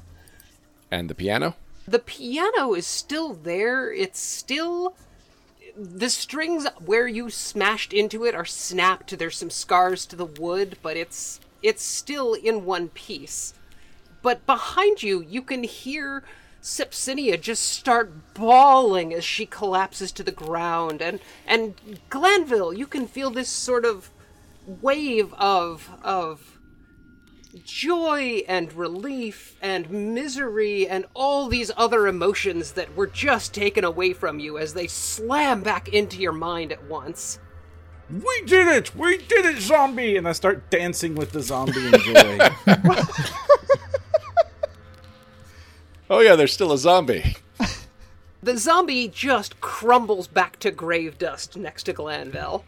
And 0.90 1.10
the 1.10 1.16
piano? 1.16 1.56
The 1.88 2.00
piano 2.00 2.74
is 2.74 2.88
still 2.88 3.34
there. 3.34 3.92
It's 3.92 4.20
still. 4.20 4.96
The 5.76 6.10
strings 6.10 6.68
where 6.84 7.08
you 7.08 7.30
smashed 7.30 7.94
into 7.94 8.26
it 8.26 8.36
are 8.36 8.46
snapped. 8.46 9.18
There's 9.18 9.38
some 9.38 9.50
scars 9.50 10.06
to 10.08 10.16
the 10.16 10.26
wood, 10.26 10.78
but 10.82 10.98
it's 10.98 11.40
it's 11.62 11.84
still 11.84 12.34
in 12.34 12.66
one 12.66 12.90
piece. 12.90 13.54
But 14.22 14.46
behind 14.46 15.02
you, 15.02 15.22
you 15.22 15.42
can 15.42 15.64
hear 15.64 16.24
Sepsinia 16.62 17.38
just 17.38 17.64
start 17.64 18.34
bawling 18.36 19.14
as 19.14 19.24
she 19.24 19.46
collapses 19.46 20.12
to 20.12 20.24
the 20.24 20.32
ground, 20.32 21.02
and 21.02 21.20
and 21.48 21.74
Glanville, 22.10 22.74
you 22.74 22.86
can 22.86 23.08
feel 23.08 23.32
this 23.32 23.50
sort 23.50 23.84
of 23.84 24.12
wave 24.68 25.34
of 25.34 25.90
of 26.04 26.51
joy 27.64 28.44
and 28.48 28.72
relief 28.74 29.56
and 29.62 29.90
misery 29.90 30.88
and 30.88 31.06
all 31.14 31.48
these 31.48 31.72
other 31.76 32.08
emotions 32.08 32.74
that 32.74 32.96
were 32.96 33.08
just 33.08 33.54
taken 33.54 33.84
away 33.84 34.14
from 34.14 34.40
you 34.40 34.58
as 34.58 34.74
they 34.74 34.88
slam 34.88 35.62
back 35.62 35.90
into 35.90 36.22
your 36.22 36.32
mind 36.32 36.72
at 36.72 36.84
once. 36.86 37.40
We 38.10 38.44
did 38.46 38.68
it! 38.68 38.96
We 38.96 39.18
did 39.18 39.46
it, 39.46 39.62
zombie! 39.62 40.18
And 40.18 40.28
I 40.28 40.34
start 40.34 40.70
dancing 40.70 41.16
with 41.16 41.32
the 41.32 41.42
zombie 41.42 41.88
in 41.88 42.00
joy. 42.00 42.50
Oh, 46.12 46.20
yeah, 46.20 46.36
there's 46.36 46.52
still 46.52 46.74
a 46.74 46.78
zombie. 46.78 47.38
The 48.44 48.58
zombie 48.58 49.08
just 49.08 49.62
crumbles 49.62 50.28
back 50.28 50.60
to 50.60 50.70
grave 50.70 51.18
dust 51.18 51.56
next 51.56 51.84
to 51.84 51.94
Glanville. 51.94 52.66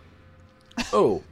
Oh, 0.94 1.24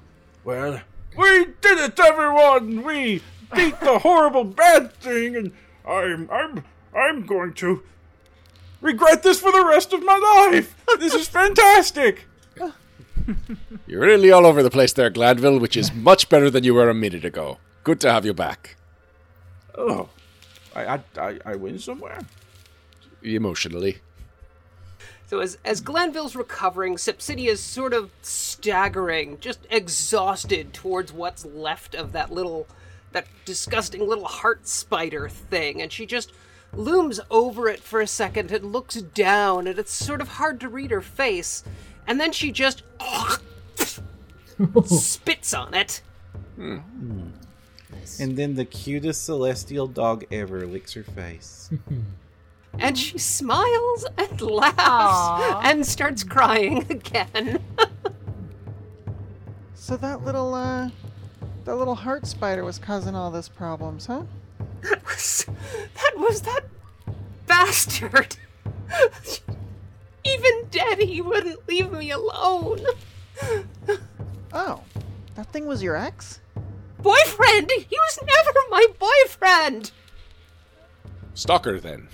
well, 0.44 0.82
we 1.18 1.46
did 1.62 1.78
it, 1.78 1.98
everyone! 1.98 2.84
We 2.84 3.22
beat 3.54 3.80
the 3.80 4.00
horrible 4.00 4.44
bad 4.44 4.94
thing, 4.94 5.36
and 5.36 5.52
I'm, 5.88 6.30
I'm, 6.32 6.64
I'm 6.96 7.26
going 7.26 7.54
to 7.56 7.84
regret 8.82 9.24
this 9.24 9.40
for 9.40 9.52
the 9.52 9.66
rest 9.66 9.94
of 9.94 10.04
my 10.04 10.50
life. 10.52 10.76
This 11.00 11.14
is 11.14 11.28
fantastic. 11.28 12.26
You're 13.88 14.02
really 14.02 14.32
all 14.32 14.46
over 14.46 14.64
the 14.64 14.70
place 14.70 14.94
there, 14.94 15.10
Glanville, 15.10 15.60
which 15.60 15.78
is 15.78 15.94
much 15.94 16.30
better 16.30 16.50
than 16.50 16.64
you 16.64 16.74
were 16.74 16.90
a 16.90 16.94
minute 16.94 17.26
ago. 17.26 17.58
Good 17.84 18.00
to 18.02 18.12
have 18.12 18.26
you 18.26 18.34
back. 18.34 18.76
Oh, 19.76 20.10
I, 20.76 20.86
I, 20.86 21.00
I, 21.18 21.40
I 21.46 21.56
win 21.56 21.80
somewhere. 21.80 22.20
Emotionally. 23.24 24.00
So 25.28 25.40
as 25.40 25.58
as 25.64 25.80
Glanville's 25.80 26.36
recovering, 26.36 26.98
Sepsinia's 26.98 27.62
sort 27.62 27.94
of 27.94 28.12
staggering, 28.22 29.40
just 29.40 29.60
exhausted 29.70 30.74
towards 30.74 31.14
what's 31.14 31.46
left 31.46 31.96
of 31.96 32.12
that 32.12 32.34
little 32.34 32.68
that 33.12 33.28
disgusting 33.46 34.08
little 34.08 34.26
heart 34.26 34.68
spider 34.68 35.28
thing, 35.30 35.82
and 35.82 35.92
she 35.92 36.06
just 36.06 36.32
looms 36.74 37.20
over 37.30 37.68
it 37.68 37.82
for 37.82 38.00
a 38.02 38.08
second 38.08 38.52
and 38.52 38.72
looks 38.72 38.96
down, 39.02 39.68
and 39.68 39.78
it's 39.78 39.92
sort 39.92 40.22
of 40.22 40.28
hard 40.30 40.60
to 40.62 40.70
read 40.70 40.92
her 40.92 41.02
face, 41.02 41.64
and 42.08 42.20
then 42.20 42.32
she 42.32 42.52
just 42.52 42.84
spits 44.86 45.54
on 45.54 45.74
it. 45.74 46.02
and 46.58 48.38
then 48.38 48.56
the 48.56 48.66
cutest 48.66 49.26
celestial 49.26 49.88
dog 49.88 50.26
ever 50.32 50.66
licks 50.66 50.94
her 50.94 51.04
face. 51.04 51.70
And 52.80 52.98
she 52.98 53.18
smiles 53.18 54.06
and 54.18 54.40
laughs 54.40 54.76
Aw. 54.80 55.62
and 55.66 55.86
starts 55.86 56.24
crying 56.24 56.78
again. 56.90 57.62
So 59.76 59.98
that 59.98 60.24
little 60.24 60.54
uh, 60.54 60.90
that 61.66 61.76
little 61.76 61.96
heart 61.96 62.26
spider 62.26 62.64
was 62.64 62.80
causing 62.80 63.16
all 63.16 63.32
this 63.32 63.50
problems, 63.50 64.06
huh? 64.06 64.24
That 64.82 65.06
was 65.06 65.46
that 65.94 66.14
was 66.18 66.42
that 66.42 66.62
bastard. 67.46 68.36
Even 70.24 70.68
dead, 70.72 71.00
he 71.00 71.22
wouldn't 71.22 71.68
leave 71.68 71.92
me 71.92 72.12
alone. 72.12 72.80
Oh, 74.54 74.84
that 75.36 75.48
thing 75.48 75.66
was 75.66 75.82
your 75.82 75.96
ex? 75.96 76.40
Boyfriend! 77.02 77.72
He 77.72 77.98
was 77.98 78.20
never 78.22 78.60
my 78.70 78.86
boyfriend! 79.00 79.92
Stalker, 81.34 81.80
then. 81.80 82.10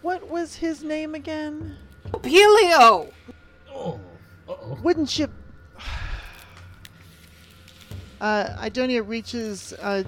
What 0.00 0.28
was 0.28 0.56
his 0.56 0.82
name 0.82 1.14
again? 1.14 1.76
Pelio! 2.06 3.12
oh, 3.72 4.00
uh-oh. 4.48 4.78
Wouldn't 4.82 5.18
you? 5.18 5.28
Uh, 8.22 8.56
Idonia 8.58 9.06
reaches. 9.06 9.72
Uh, 9.74 10.04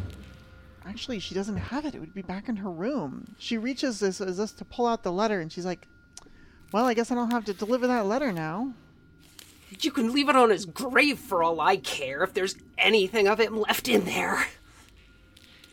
actually, 0.86 1.18
she 1.18 1.34
doesn't 1.34 1.56
have 1.56 1.84
it. 1.84 1.96
It 1.96 1.98
would 2.00 2.14
be 2.14 2.22
back 2.22 2.48
in 2.48 2.54
her 2.56 2.70
room. 2.70 3.34
She 3.38 3.58
reaches 3.58 3.98
this 3.98 4.20
as 4.20 4.36
this 4.36 4.52
to 4.52 4.64
pull 4.64 4.86
out 4.86 5.02
the 5.02 5.10
letter, 5.10 5.40
and 5.40 5.50
she's 5.52 5.66
like, 5.66 5.88
"Well, 6.72 6.84
I 6.84 6.94
guess 6.94 7.10
I 7.10 7.16
don't 7.16 7.32
have 7.32 7.44
to 7.46 7.52
deliver 7.54 7.88
that 7.88 8.06
letter 8.06 8.30
now." 8.32 8.72
You 9.80 9.90
can 9.90 10.12
leave 10.12 10.28
it 10.28 10.36
on 10.36 10.50
his 10.50 10.64
grave 10.64 11.18
for 11.18 11.42
all 11.42 11.60
I 11.60 11.76
care 11.76 12.22
if 12.22 12.32
there's 12.34 12.54
anything 12.78 13.26
of 13.26 13.40
him 13.40 13.58
left 13.58 13.88
in 13.88 14.04
there. 14.04 14.46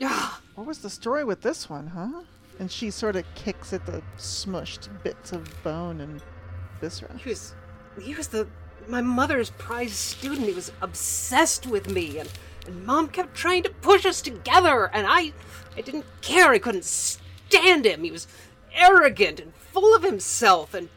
Ah, 0.02 0.42
What 0.56 0.66
was 0.66 0.80
the 0.80 0.90
story 0.90 1.24
with 1.24 1.42
this 1.42 1.70
one, 1.70 1.86
huh? 1.88 2.24
And 2.60 2.72
she 2.72 2.90
sort 2.90 3.16
of 3.16 3.24
kicks 3.36 3.72
at 3.72 3.86
the 3.86 4.02
smushed 4.18 4.90
bits 5.04 5.32
of 5.32 5.48
bone 5.64 6.02
and 6.02 6.24
viscera. 6.80 7.16
he 7.18 7.30
was. 7.30 7.54
He 8.02 8.16
was 8.16 8.28
the. 8.30 8.48
My 8.92 9.02
mother's 9.02 9.52
prized 9.52 9.96
student. 9.96 10.50
He 10.50 10.54
was 10.54 10.74
obsessed 10.82 11.66
with 11.66 11.90
me, 11.90 12.18
and, 12.18 12.30
and 12.68 12.86
mom 12.86 13.08
kept 13.08 13.34
trying 13.34 13.64
to 13.64 13.70
push 13.70 14.06
us 14.06 14.22
together, 14.22 14.92
and 14.94 15.08
I. 15.08 15.32
I 15.78 15.80
didn't 15.80 16.06
care. 16.20 16.52
I 16.52 16.60
couldn't 16.60 16.84
stand 16.84 17.86
him. 17.86 18.04
He 18.04 18.12
was 18.12 18.28
arrogant 18.76 19.40
and 19.40 19.56
full 19.56 19.96
of 19.96 20.04
himself, 20.04 20.74
and 20.74 20.90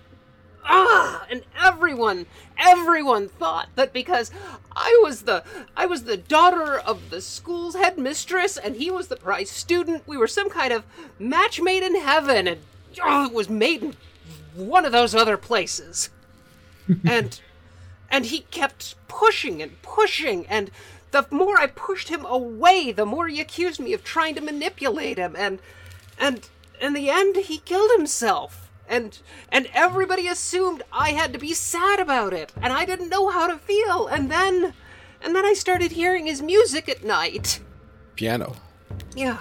ah, 0.65 1.25
and 1.31 1.45
everyone, 1.63 2.27
everyone 2.59 3.29
thought 3.29 3.69
that 3.77 3.93
because 3.93 4.33
I 4.75 4.99
was 5.05 5.23
the, 5.23 5.45
I 5.77 5.87
was 5.87 6.03
the 6.03 6.17
daughter 6.17 6.77
of 6.77 7.11
the 7.11 7.21
school's 7.21 7.77
headmistress, 7.77 8.57
and 8.57 8.75
he 8.75 8.91
was 8.91 9.07
the 9.07 9.15
prize 9.15 9.51
student, 9.51 10.03
we 10.09 10.17
were 10.17 10.27
some 10.27 10.51
kind 10.51 10.73
of 10.73 10.85
match 11.21 11.61
made 11.61 11.85
in 11.85 11.95
heaven, 11.95 12.49
and 12.49 12.61
oh, 13.01 13.27
it 13.27 13.33
was 13.33 13.49
made 13.49 13.85
in 13.85 13.97
one 14.57 14.85
of 14.85 14.91
those 14.91 15.15
other 15.15 15.37
places. 15.37 16.11
and 17.05 17.41
and 18.15 18.27
he 18.27 18.43
kept 18.53 18.95
pushing 19.09 19.61
and 19.61 19.83
pushing 19.83 20.47
and 20.47 20.71
the 21.11 21.27
more 21.33 21.59
I 21.59 21.67
pushed 21.67 22.11
him 22.11 22.25
away, 22.25 22.93
the 22.93 23.05
more 23.05 23.27
he 23.27 23.41
accused 23.41 23.81
me 23.81 23.93
of 23.93 24.05
trying 24.05 24.37
to 24.37 24.41
manipulate 24.41 25.19
him 25.19 25.35
and 25.37 25.59
and 26.17 26.49
in 26.81 26.93
the 26.93 27.11
end 27.11 27.35
he 27.35 27.59
killed 27.59 27.91
himself. 27.97 28.71
And 28.89 29.19
and 29.51 29.69
everybody 29.75 30.29
assumed 30.29 30.85
I 30.93 31.11
had 31.11 31.33
to 31.33 31.41
be 31.41 31.55
sad 31.55 31.99
about 31.99 32.33
it, 32.33 32.53
and 32.63 32.73
I 32.73 32.85
didn't 32.85 33.09
know 33.09 33.31
how 33.31 33.49
to 33.49 33.59
feel. 33.59 34.07
And 34.07 34.31
then 34.31 34.75
and 35.21 35.35
then 35.35 35.45
I 35.45 35.55
started 35.55 35.93
hearing 35.93 36.27
his 36.27 36.41
music 36.41 36.89
at 36.89 37.03
night. 37.03 37.59
Piano. 38.15 38.55
Yeah. 39.17 39.41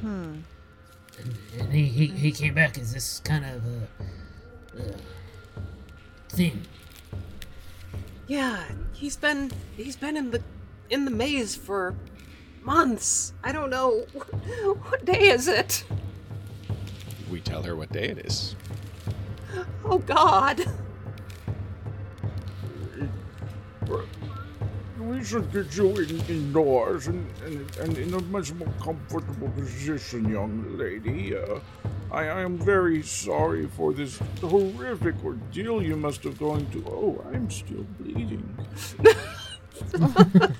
Hmm. 0.00 0.38
And 1.60 1.72
he, 1.72 1.84
he, 1.84 2.06
he 2.06 2.32
came 2.32 2.54
back 2.54 2.76
as 2.76 2.92
this 2.92 3.20
kind 3.20 3.44
of 3.44 3.62
uh, 3.64 4.82
uh, 4.82 4.96
thing. 6.32 6.62
Yeah, 8.26 8.64
he's 8.92 9.16
been 9.16 9.50
he's 9.76 9.96
been 9.96 10.16
in 10.16 10.30
the 10.30 10.42
in 10.90 11.04
the 11.04 11.10
maze 11.10 11.54
for 11.54 11.94
months. 12.62 13.32
I 13.44 13.52
don't 13.52 13.70
know 13.70 14.00
what 14.88 15.04
day 15.04 15.28
is 15.28 15.48
it. 15.48 15.84
We 17.30 17.40
tell 17.40 17.62
her 17.62 17.76
what 17.76 17.92
day 17.92 18.08
it 18.08 18.18
is. 18.18 18.56
Oh 19.84 19.98
God. 19.98 20.60
Uh, 23.90 24.02
We 25.02 25.24
should 25.24 25.52
get 25.52 25.74
you 25.76 25.90
in, 25.96 26.20
indoors 26.28 27.08
and, 27.08 27.26
and, 27.44 27.76
and 27.78 27.98
in 27.98 28.14
a 28.14 28.20
much 28.22 28.52
more 28.54 28.68
comfortable 28.80 29.48
position, 29.50 30.28
young 30.30 30.76
lady. 30.78 31.36
Uh, 31.36 31.58
I, 32.10 32.24
I 32.28 32.40
am 32.42 32.58
very 32.58 33.02
sorry 33.02 33.66
for 33.66 33.92
this 33.92 34.18
horrific 34.40 35.14
ordeal 35.24 35.82
you 35.82 35.96
must 35.96 36.22
have 36.24 36.38
gone 36.38 36.66
through. 36.66 36.84
Oh, 36.86 37.24
I'm 37.32 37.50
still 37.50 37.84
bleeding. 37.98 38.46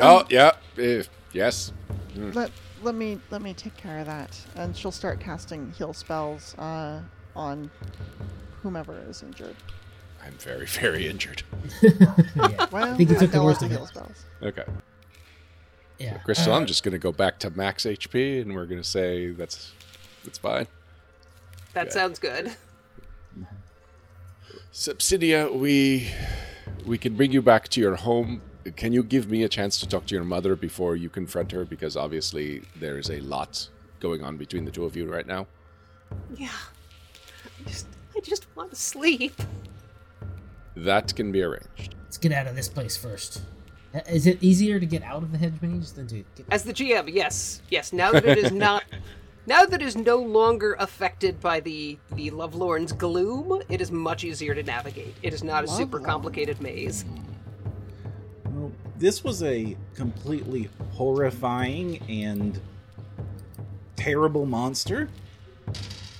Oh, 0.00 0.24
yeah. 0.30 0.52
eh, 0.78 1.02
yes. 1.32 1.72
Let 2.14 2.52
let 2.82 2.94
me 2.94 3.18
let 3.30 3.42
me 3.42 3.52
take 3.54 3.76
care 3.76 3.98
of 3.98 4.06
that, 4.06 4.38
and 4.54 4.76
she'll 4.76 4.92
start 4.92 5.18
casting 5.18 5.72
heal 5.72 5.92
spells 5.92 6.54
uh, 6.58 7.00
on 7.34 7.70
whomever 8.62 8.96
is 9.08 9.22
injured. 9.22 9.56
I'm 10.28 10.34
very, 10.34 10.66
very 10.82 11.08
injured. 11.08 11.42
Well, 12.70 12.74
I 12.74 12.94
think 12.96 13.10
you 13.10 13.18
took 13.18 13.30
the 13.32 13.42
worst 13.42 13.62
of 13.62 13.70
heal 13.70 13.84
it. 13.84 13.88
spells. 13.88 14.24
Okay. 14.42 14.64
Yeah. 15.98 16.18
Crystal, 16.18 16.52
uh, 16.52 16.56
I'm 16.60 16.66
just 16.66 16.84
going 16.84 16.92
to 16.92 16.98
go 16.98 17.10
back 17.10 17.38
to 17.40 17.50
max 17.50 17.84
HP 17.84 18.42
and 18.42 18.54
we're 18.54 18.66
going 18.66 18.80
to 18.80 18.88
say 18.88 19.30
that's 19.30 19.72
that's 20.24 20.38
fine. 20.38 20.68
That 21.74 21.86
Okay. 21.86 21.90
sounds 21.90 22.18
good. 22.20 22.54
Sepsinia, 24.72 25.52
we 25.52 26.10
we 26.86 26.98
can 26.98 27.14
bring 27.16 27.32
you 27.32 27.42
back 27.42 27.68
to 27.70 27.80
your 27.80 27.96
home. 27.96 28.42
Can 28.76 28.92
you 28.92 29.02
give 29.02 29.28
me 29.30 29.42
a 29.42 29.48
chance 29.48 29.80
to 29.80 29.88
talk 29.88 30.06
to 30.06 30.14
your 30.14 30.24
mother 30.24 30.54
before 30.54 30.94
you 30.94 31.08
confront 31.08 31.50
her? 31.52 31.64
Because 31.64 31.96
obviously 31.96 32.62
there 32.76 32.98
is 32.98 33.10
a 33.10 33.20
lot 33.20 33.68
going 33.98 34.22
on 34.22 34.36
between 34.36 34.64
the 34.66 34.70
two 34.70 34.84
of 34.84 34.94
you 34.94 35.10
right 35.10 35.26
now. 35.26 35.46
Yeah. 36.36 36.50
I 37.66 37.68
just 37.68 37.86
I 38.16 38.20
just 38.20 38.46
want 38.54 38.70
to 38.70 38.76
sleep. 38.76 39.34
That 40.84 41.14
can 41.14 41.32
be 41.32 41.42
arranged. 41.42 41.94
Let's 42.04 42.18
get 42.18 42.32
out 42.32 42.46
of 42.46 42.54
this 42.54 42.68
place 42.68 42.96
first. 42.96 43.42
Uh, 43.94 44.00
Is 44.08 44.26
it 44.26 44.42
easier 44.42 44.78
to 44.78 44.86
get 44.86 45.02
out 45.02 45.22
of 45.22 45.32
the 45.32 45.38
hedge 45.38 45.60
maze 45.60 45.92
than 45.92 46.06
to 46.08 46.16
get 46.36 46.46
As 46.50 46.62
the 46.62 46.72
GM, 46.72 47.12
yes, 47.12 47.62
yes. 47.70 47.92
Now 47.92 48.12
that 48.12 48.24
it 48.24 48.38
is 48.38 48.52
not, 48.66 48.84
now 49.46 49.64
that 49.64 49.82
it 49.82 49.86
is 49.86 49.96
no 49.96 50.16
longer 50.16 50.76
affected 50.78 51.40
by 51.40 51.60
the 51.60 51.98
the 52.14 52.30
Lovelorn's 52.30 52.92
gloom, 52.92 53.62
it 53.68 53.80
is 53.80 53.90
much 53.90 54.24
easier 54.24 54.54
to 54.54 54.62
navigate. 54.62 55.14
It 55.22 55.32
is 55.32 55.42
not 55.42 55.64
a 55.64 55.68
super 55.68 55.98
complicated 55.98 56.60
maze. 56.60 57.04
Well, 58.44 58.72
this 58.96 59.24
was 59.24 59.42
a 59.42 59.76
completely 59.94 60.68
horrifying 60.92 61.98
and 62.08 62.60
terrible 63.96 64.46
monster. 64.46 65.08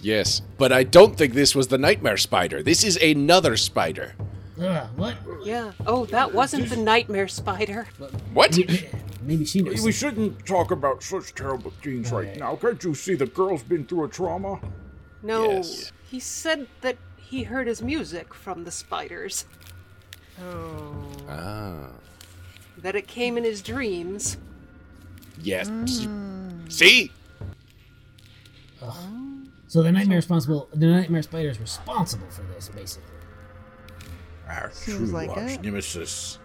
Yes, 0.01 0.43
but 0.57 0.73
I 0.73 0.85
don't 0.85 1.17
think 1.17 1.35
this 1.35 1.55
was 1.55 1.69
the 1.69 1.79
nightmare 1.79 2.17
spider. 2.17 2.63
This 2.63 2.85
is 2.85 2.97
another 2.99 3.57
spider. 3.57 4.15
Ugh, 4.61 4.89
what? 4.97 5.17
Yeah. 5.45 5.73
Oh, 5.87 6.05
that 6.07 6.35
wasn't 6.35 6.69
the 6.69 6.77
nightmare 6.77 7.29
spider. 7.29 7.87
What? 8.33 8.57
Maybe, 8.57 8.89
maybe 9.23 9.45
she 9.45 9.63
knows. 9.63 9.83
We 9.83 9.93
shouldn't 9.93 10.45
talk 10.47 10.71
about 10.71 11.03
such 11.03 11.35
terrible 11.35 11.73
things 11.83 12.11
right 12.11 12.37
now. 12.37 12.57
Can't 12.57 12.83
you 12.83 12.95
see 12.95 13.15
the 13.15 13.27
girl's 13.27 13.63
been 13.63 13.87
through 13.87 14.05
a 14.05 14.09
trauma? 14.09 14.61
No. 15.23 15.51
Yes. 15.51 15.93
He 16.11 16.19
said 16.19 16.67
that 16.81 16.97
he 17.17 17.45
heard 17.45 17.67
his 17.67 17.83
music 17.83 18.35
from 18.35 18.65
the 18.65 18.71
spiders. 18.71 19.45
Oh. 20.41 21.07
Ah. 21.29 21.91
That 22.79 22.97
it 22.97 23.07
came 23.07 23.37
in 23.37 23.45
his 23.45 23.63
dreams. 23.63 24.39
Yes. 25.41 25.71
See? 26.69 27.13
So 29.69 29.83
the 29.83 29.93
nightmare 29.93 30.17
responsible. 30.17 30.69
The 30.73 30.87
nightmare 30.87 31.23
spider 31.23 31.51
is 31.51 31.61
responsible 31.61 32.31
for 32.31 32.43
this, 32.43 32.69
basically. 32.69 33.18
Our 34.49 34.71
Seems 34.73 34.97
true 34.99 35.07
like 35.07 35.31
arch 35.31 35.53
it. 35.53 35.63
nemesis. 35.63 36.39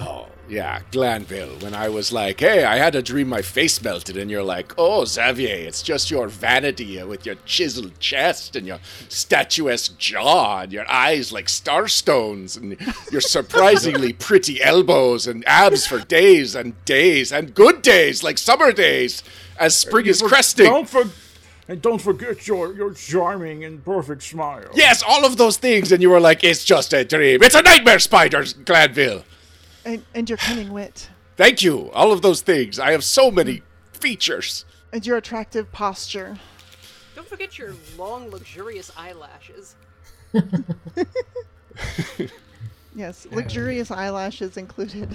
Oh, 0.00 0.28
yeah, 0.48 0.80
Glanville. 0.90 1.58
When 1.60 1.74
I 1.74 1.90
was 1.90 2.12
like, 2.14 2.40
hey, 2.40 2.64
I 2.64 2.76
had 2.76 2.94
a 2.94 3.02
dream 3.02 3.28
my 3.28 3.42
face 3.42 3.82
melted, 3.82 4.16
and 4.16 4.30
you're 4.30 4.42
like, 4.42 4.72
oh, 4.78 5.04
Xavier, 5.04 5.54
it's 5.54 5.82
just 5.82 6.10
your 6.10 6.28
vanity 6.28 6.98
uh, 6.98 7.06
with 7.06 7.26
your 7.26 7.34
chiseled 7.44 7.98
chest 8.00 8.56
and 8.56 8.66
your 8.66 8.78
statuesque 9.10 9.98
jaw 9.98 10.60
and 10.60 10.72
your 10.72 10.90
eyes 10.90 11.30
like 11.30 11.46
starstones 11.46 12.56
and 12.56 12.78
your 13.10 13.20
surprisingly 13.20 14.12
pretty 14.28 14.62
elbows 14.62 15.26
and 15.26 15.46
abs 15.46 15.86
for 15.86 15.98
days 15.98 16.54
and 16.54 16.82
days 16.86 17.30
and 17.30 17.54
good 17.54 17.82
days 17.82 18.22
like 18.22 18.38
summer 18.38 18.72
days 18.72 19.22
as 19.58 19.76
spring 19.76 20.06
is 20.06 20.22
cresting. 20.22 20.66
Don't 20.66 20.88
for, 20.88 21.04
and 21.68 21.80
don't 21.82 22.00
forget 22.00 22.46
your 22.46 22.74
your 22.74 22.92
charming 22.94 23.64
and 23.64 23.84
perfect 23.84 24.22
smile. 24.22 24.68
Yes, 24.74 25.02
all 25.06 25.24
of 25.24 25.36
those 25.36 25.56
things, 25.56 25.92
and 25.92 26.02
you 26.02 26.10
were 26.10 26.20
like, 26.20 26.42
it's 26.44 26.64
just 26.64 26.92
a 26.92 27.04
dream. 27.04 27.42
It's 27.42 27.54
a 27.54 27.62
nightmare 27.62 27.98
Spiders, 27.98 28.52
Glanville. 28.54 29.24
And, 29.84 30.04
and 30.14 30.28
your 30.28 30.38
cunning 30.38 30.72
wit, 30.72 31.08
Thank 31.36 31.62
you. 31.62 31.90
All 31.92 32.12
of 32.12 32.22
those 32.22 32.40
things. 32.40 32.78
I 32.78 32.92
have 32.92 33.02
so 33.02 33.30
many 33.30 33.62
features. 33.92 34.64
and 34.92 35.04
your 35.06 35.16
attractive 35.16 35.72
posture. 35.72 36.38
Don't 37.16 37.26
forget 37.26 37.58
your 37.58 37.74
long, 37.98 38.30
luxurious 38.30 38.90
eyelashes. 38.96 39.74
Yes, 42.94 43.26
luxurious 43.30 43.90
eyelashes 43.90 44.58
included. 44.58 45.08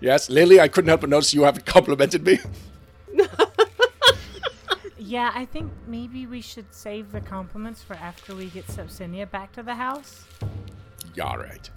Yes, 0.00 0.28
Lily, 0.28 0.60
I 0.60 0.68
couldn't 0.68 0.88
help 0.88 1.00
but 1.00 1.08
notice 1.08 1.32
you 1.32 1.44
haven't 1.44 1.64
complimented 1.64 2.24
me. 2.26 2.38
Yeah, 5.06 5.30
I 5.32 5.44
think 5.44 5.70
maybe 5.86 6.26
we 6.26 6.40
should 6.40 6.74
save 6.74 7.12
the 7.12 7.20
compliments 7.20 7.80
for 7.80 7.94
after 7.94 8.34
we 8.34 8.46
get 8.46 8.66
Sepsinia 8.66 9.30
back 9.30 9.52
to 9.52 9.62
the 9.62 9.76
house. 9.76 10.24
Yeah, 11.14 11.24
all 11.24 11.38
right. 11.38 11.70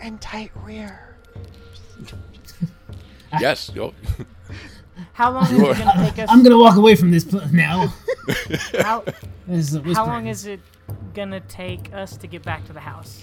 And 0.00 0.20
tight 0.20 0.50
rear. 0.64 1.14
Yes. 3.38 3.70
Yo. 3.72 3.94
How 5.12 5.30
long 5.30 5.44
is 5.44 5.52
it 5.52 5.78
gonna 5.78 6.10
take 6.10 6.18
us? 6.18 6.28
I'm 6.28 6.42
gonna 6.42 6.58
walk 6.58 6.76
away 6.76 6.96
from 6.96 7.12
this 7.12 7.22
pl- 7.22 7.46
now. 7.52 7.94
how, 8.80 9.04
This 9.46 9.72
is 9.72 9.96
how 9.96 10.04
long 10.04 10.26
is 10.26 10.46
it 10.46 10.58
gonna 11.14 11.38
take 11.38 11.94
us 11.94 12.16
to 12.16 12.26
get 12.26 12.42
back 12.42 12.64
to 12.66 12.72
the 12.72 12.80
house? 12.80 13.22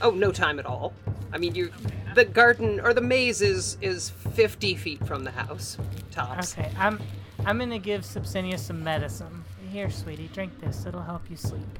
Oh, 0.00 0.10
no 0.12 0.32
time 0.32 0.58
at 0.58 0.64
all. 0.64 0.94
I 1.34 1.36
mean, 1.36 1.54
you, 1.54 1.70
the 2.14 2.24
garden 2.24 2.80
or 2.80 2.94
the 2.94 3.02
maze 3.02 3.42
is 3.42 3.76
is 3.82 4.08
fifty 4.08 4.74
feet 4.74 5.06
from 5.06 5.22
the 5.22 5.32
house, 5.32 5.76
tops. 6.10 6.56
Okay, 6.56 6.72
I'm 6.78 6.98
I'm 7.44 7.58
gonna 7.58 7.78
give 7.78 8.02
Sepsinia 8.02 8.58
some 8.58 8.84
medicine. 8.84 9.44
Here, 9.70 9.90
sweetie, 9.90 10.28
drink 10.32 10.60
this. 10.60 10.86
It'll 10.86 11.02
help 11.02 11.28
you 11.28 11.36
sleep. 11.36 11.78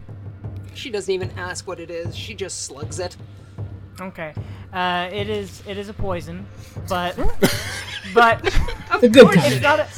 She 0.74 0.90
doesn't 0.90 1.12
even 1.12 1.30
ask 1.39 1.66
what 1.66 1.78
it 1.78 1.90
is. 1.90 2.16
She 2.16 2.34
just 2.34 2.64
slugs 2.64 2.98
it. 2.98 3.16
Okay. 4.01 4.34
Uh, 4.72 5.09
it 5.12 5.28
is 5.28 5.62
it 5.66 5.78
is 5.78 5.89
a 5.89 5.94
poison, 5.94 6.47
but 6.89 7.16
but 8.14 8.43
the 9.01 9.09
good 9.09 9.28
it's 9.34 9.62
not 9.62 9.80
a. 9.80 9.89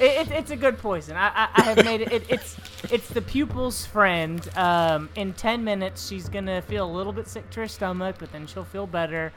It, 0.00 0.28
it, 0.28 0.30
it's 0.30 0.50
a 0.50 0.56
good 0.56 0.78
poison. 0.78 1.14
I, 1.14 1.28
I, 1.28 1.48
I 1.56 1.62
have 1.62 1.84
made 1.84 2.00
it, 2.00 2.10
it. 2.10 2.24
It's 2.30 2.56
it's 2.90 3.08
the 3.08 3.20
pupil's 3.20 3.84
friend. 3.84 4.48
Um, 4.56 5.10
in 5.14 5.34
ten 5.34 5.62
minutes, 5.62 6.08
she's 6.08 6.26
gonna 6.26 6.62
feel 6.62 6.90
a 6.90 6.90
little 6.90 7.12
bit 7.12 7.28
sick 7.28 7.50
to 7.50 7.60
her 7.60 7.68
stomach, 7.68 8.16
but 8.18 8.32
then 8.32 8.46
she'll 8.46 8.64
feel 8.64 8.86
better. 8.86 9.30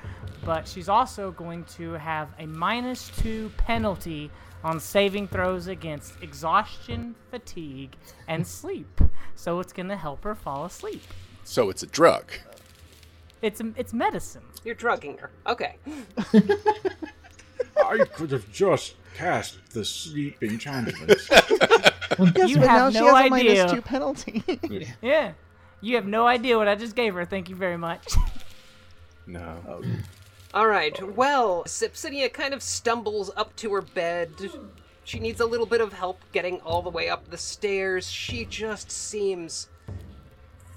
But 0.45 0.65
she's 0.65 0.87
also 0.87 1.31
going 1.31 1.65
to 1.75 1.91
have 1.93 2.29
a 2.39 2.45
minus 2.45 3.11
two 3.17 3.51
penalty 3.57 4.31
on 4.63 4.79
saving 4.79 5.27
throws 5.27 5.67
against 5.67 6.23
exhaustion, 6.23 7.15
fatigue, 7.29 7.97
and 8.29 8.47
sleep. 8.47 9.01
So 9.35 9.59
it's 9.59 9.73
gonna 9.73 9.97
help 9.97 10.23
her 10.23 10.33
fall 10.33 10.63
asleep. 10.63 11.03
So 11.43 11.69
it's 11.69 11.83
a 11.83 11.87
drug. 11.87 12.31
It's 13.41 13.61
it's 13.75 13.91
medicine. 13.91 14.43
You're 14.63 14.75
drugging 14.75 15.17
her. 15.17 15.29
Okay. 15.45 15.75
I 17.75 18.05
could 18.13 18.31
have 18.31 18.49
just 18.49 18.95
cast 19.13 19.57
the 19.71 19.83
sleep 19.85 20.41
enchantment. 20.43 20.97
Yes, 21.09 22.49
You 22.49 22.57
but 22.57 22.65
now 22.65 22.67
have 22.67 22.93
she 22.93 22.99
no 22.99 23.15
has 23.15 23.31
a 23.31 23.33
idea. 23.33 23.55
minus 23.65 23.71
two 23.71 23.81
penalty. 23.81 24.43
Yeah. 25.01 25.33
You 25.81 25.95
have 25.95 26.05
no 26.05 26.25
idea 26.27 26.57
what 26.57 26.67
I 26.67 26.75
just 26.75 26.95
gave 26.95 27.13
her. 27.15 27.25
Thank 27.25 27.49
you 27.49 27.55
very 27.55 27.77
much. 27.77 28.13
No. 29.25 29.55
Oh. 29.69 29.81
All 30.53 30.67
right. 30.67 31.15
Well, 31.15 31.63
Sepsinia 31.63 32.27
kind 32.31 32.53
of 32.53 32.61
stumbles 32.61 33.31
up 33.37 33.55
to 33.55 33.71
her 33.73 33.81
bed. 33.81 34.29
She 35.05 35.17
needs 35.19 35.39
a 35.39 35.45
little 35.45 35.65
bit 35.65 35.79
of 35.79 35.93
help 35.93 36.19
getting 36.33 36.59
all 36.59 36.81
the 36.81 36.89
way 36.89 37.07
up 37.07 37.29
the 37.29 37.37
stairs. 37.37 38.11
She 38.11 38.43
just 38.43 38.91
seems 38.91 39.69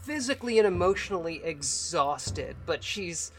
physically 0.03 0.59
and 0.59 0.67
emotionally 0.67 1.43
exhausted, 1.43 2.55
but 2.67 2.85
she's 2.85 3.33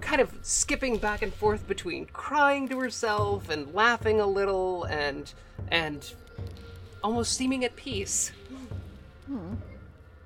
kind 0.00 0.20
of 0.20 0.32
skipping 0.42 0.98
back 0.98 1.22
and 1.22 1.32
forth 1.32 1.66
between 1.66 2.06
crying 2.06 2.68
to 2.68 2.78
herself 2.78 3.48
and 3.48 3.74
laughing 3.74 4.20
a 4.20 4.26
little 4.26 4.84
and 4.84 5.32
and 5.68 6.14
almost 7.02 7.34
seeming 7.34 7.64
at 7.64 7.76
peace. 7.76 8.32
Well, 9.28 9.56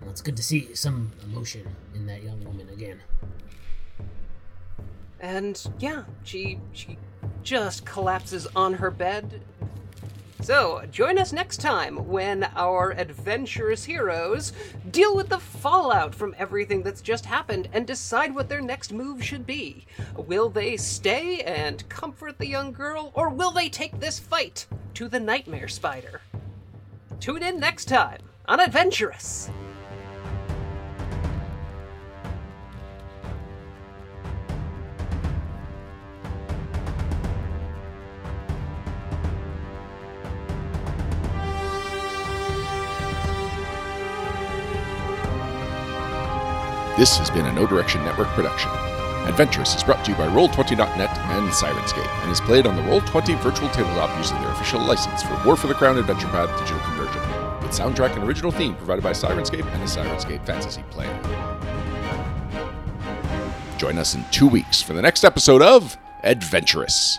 it's 0.09 0.21
good 0.21 0.37
to 0.37 0.43
see 0.43 0.75
some 0.75 1.13
emotion 1.25 1.67
in 1.95 2.07
that 2.07 2.23
young 2.23 2.43
woman 2.45 2.69
again. 2.71 3.01
And 5.21 5.63
yeah, 5.79 6.05
she 6.25 6.59
she 6.73 6.99
just 7.43 7.85
collapses 7.85 8.47
on 8.57 8.75
her 8.75 8.91
bed. 8.91 9.43
So, 10.43 10.83
join 10.91 11.19
us 11.19 11.35
next 11.35 11.61
time 11.61 12.09
when 12.09 12.45
our 12.57 12.93
adventurous 12.93 13.85
heroes 13.85 14.53
deal 14.91 15.15
with 15.15 15.29
the 15.29 15.39
fallout 15.39 16.15
from 16.15 16.35
everything 16.39 16.83
that's 16.83 17.03
just 17.03 17.27
happened 17.27 17.69
and 17.75 17.87
decide 17.87 18.35
what 18.35 18.49
their 18.49 18.63
next 18.63 18.91
move 18.91 19.23
should 19.23 19.47
be. 19.47 19.85
Will 20.17 20.49
they 20.49 20.79
stay 20.79 21.41
and 21.43 21.87
comfort 21.91 22.39
the 22.39 22.47
young 22.47 22.73
girl, 22.73 23.13
or 23.15 23.29
will 23.29 23.51
they 23.51 23.69
take 23.69 24.01
this 24.01 24.19
fight 24.19 24.67
to 24.95 25.09
the 25.09 25.21
Nightmare 25.21 25.69
Spider? 25.69 26.23
Tune 27.21 27.43
in 27.43 27.61
next 27.61 27.85
time 27.85 28.23
on 28.47 28.61
Adventurous! 28.61 29.51
This 47.01 47.17
has 47.17 47.31
been 47.31 47.47
a 47.47 47.53
Know 47.55 47.67
Direction 47.67 48.05
Network 48.05 48.29
production. 48.29 48.71
Adventurous 49.27 49.75
is 49.75 49.83
brought 49.83 50.05
to 50.05 50.11
you 50.11 50.19
by 50.19 50.27
Roll20.net 50.27 51.19
and 51.19 51.49
Syrinscape, 51.49 52.23
and 52.23 52.31
is 52.31 52.43
played 52.43 52.67
on 52.67 52.77
the 52.77 52.83
Roll20 52.83 53.41
virtual 53.41 53.71
tabletop 53.71 54.15
using 54.19 54.39
their 54.43 54.51
official 54.51 54.81
license 54.81 55.23
for 55.23 55.41
War 55.47 55.57
for 55.57 55.67
the 55.67 55.73
Crown 55.73 55.97
Adventure 55.97 56.27
Path 56.27 56.51
digital 56.59 56.79
conversion, 56.81 57.23
with 57.63 57.71
soundtrack 57.71 58.15
and 58.17 58.25
original 58.25 58.51
theme 58.51 58.75
provided 58.75 59.03
by 59.03 59.13
Syrinscape 59.13 59.65
and 59.65 59.83
the 59.83 59.87
Syrinscape 59.87 60.45
Fantasy 60.45 60.83
Player. 60.91 61.19
Join 63.79 63.97
us 63.97 64.15
in 64.15 64.23
two 64.31 64.47
weeks 64.47 64.83
for 64.83 64.93
the 64.93 65.01
next 65.01 65.25
episode 65.25 65.63
of 65.63 65.97
Adventurous. 66.23 67.19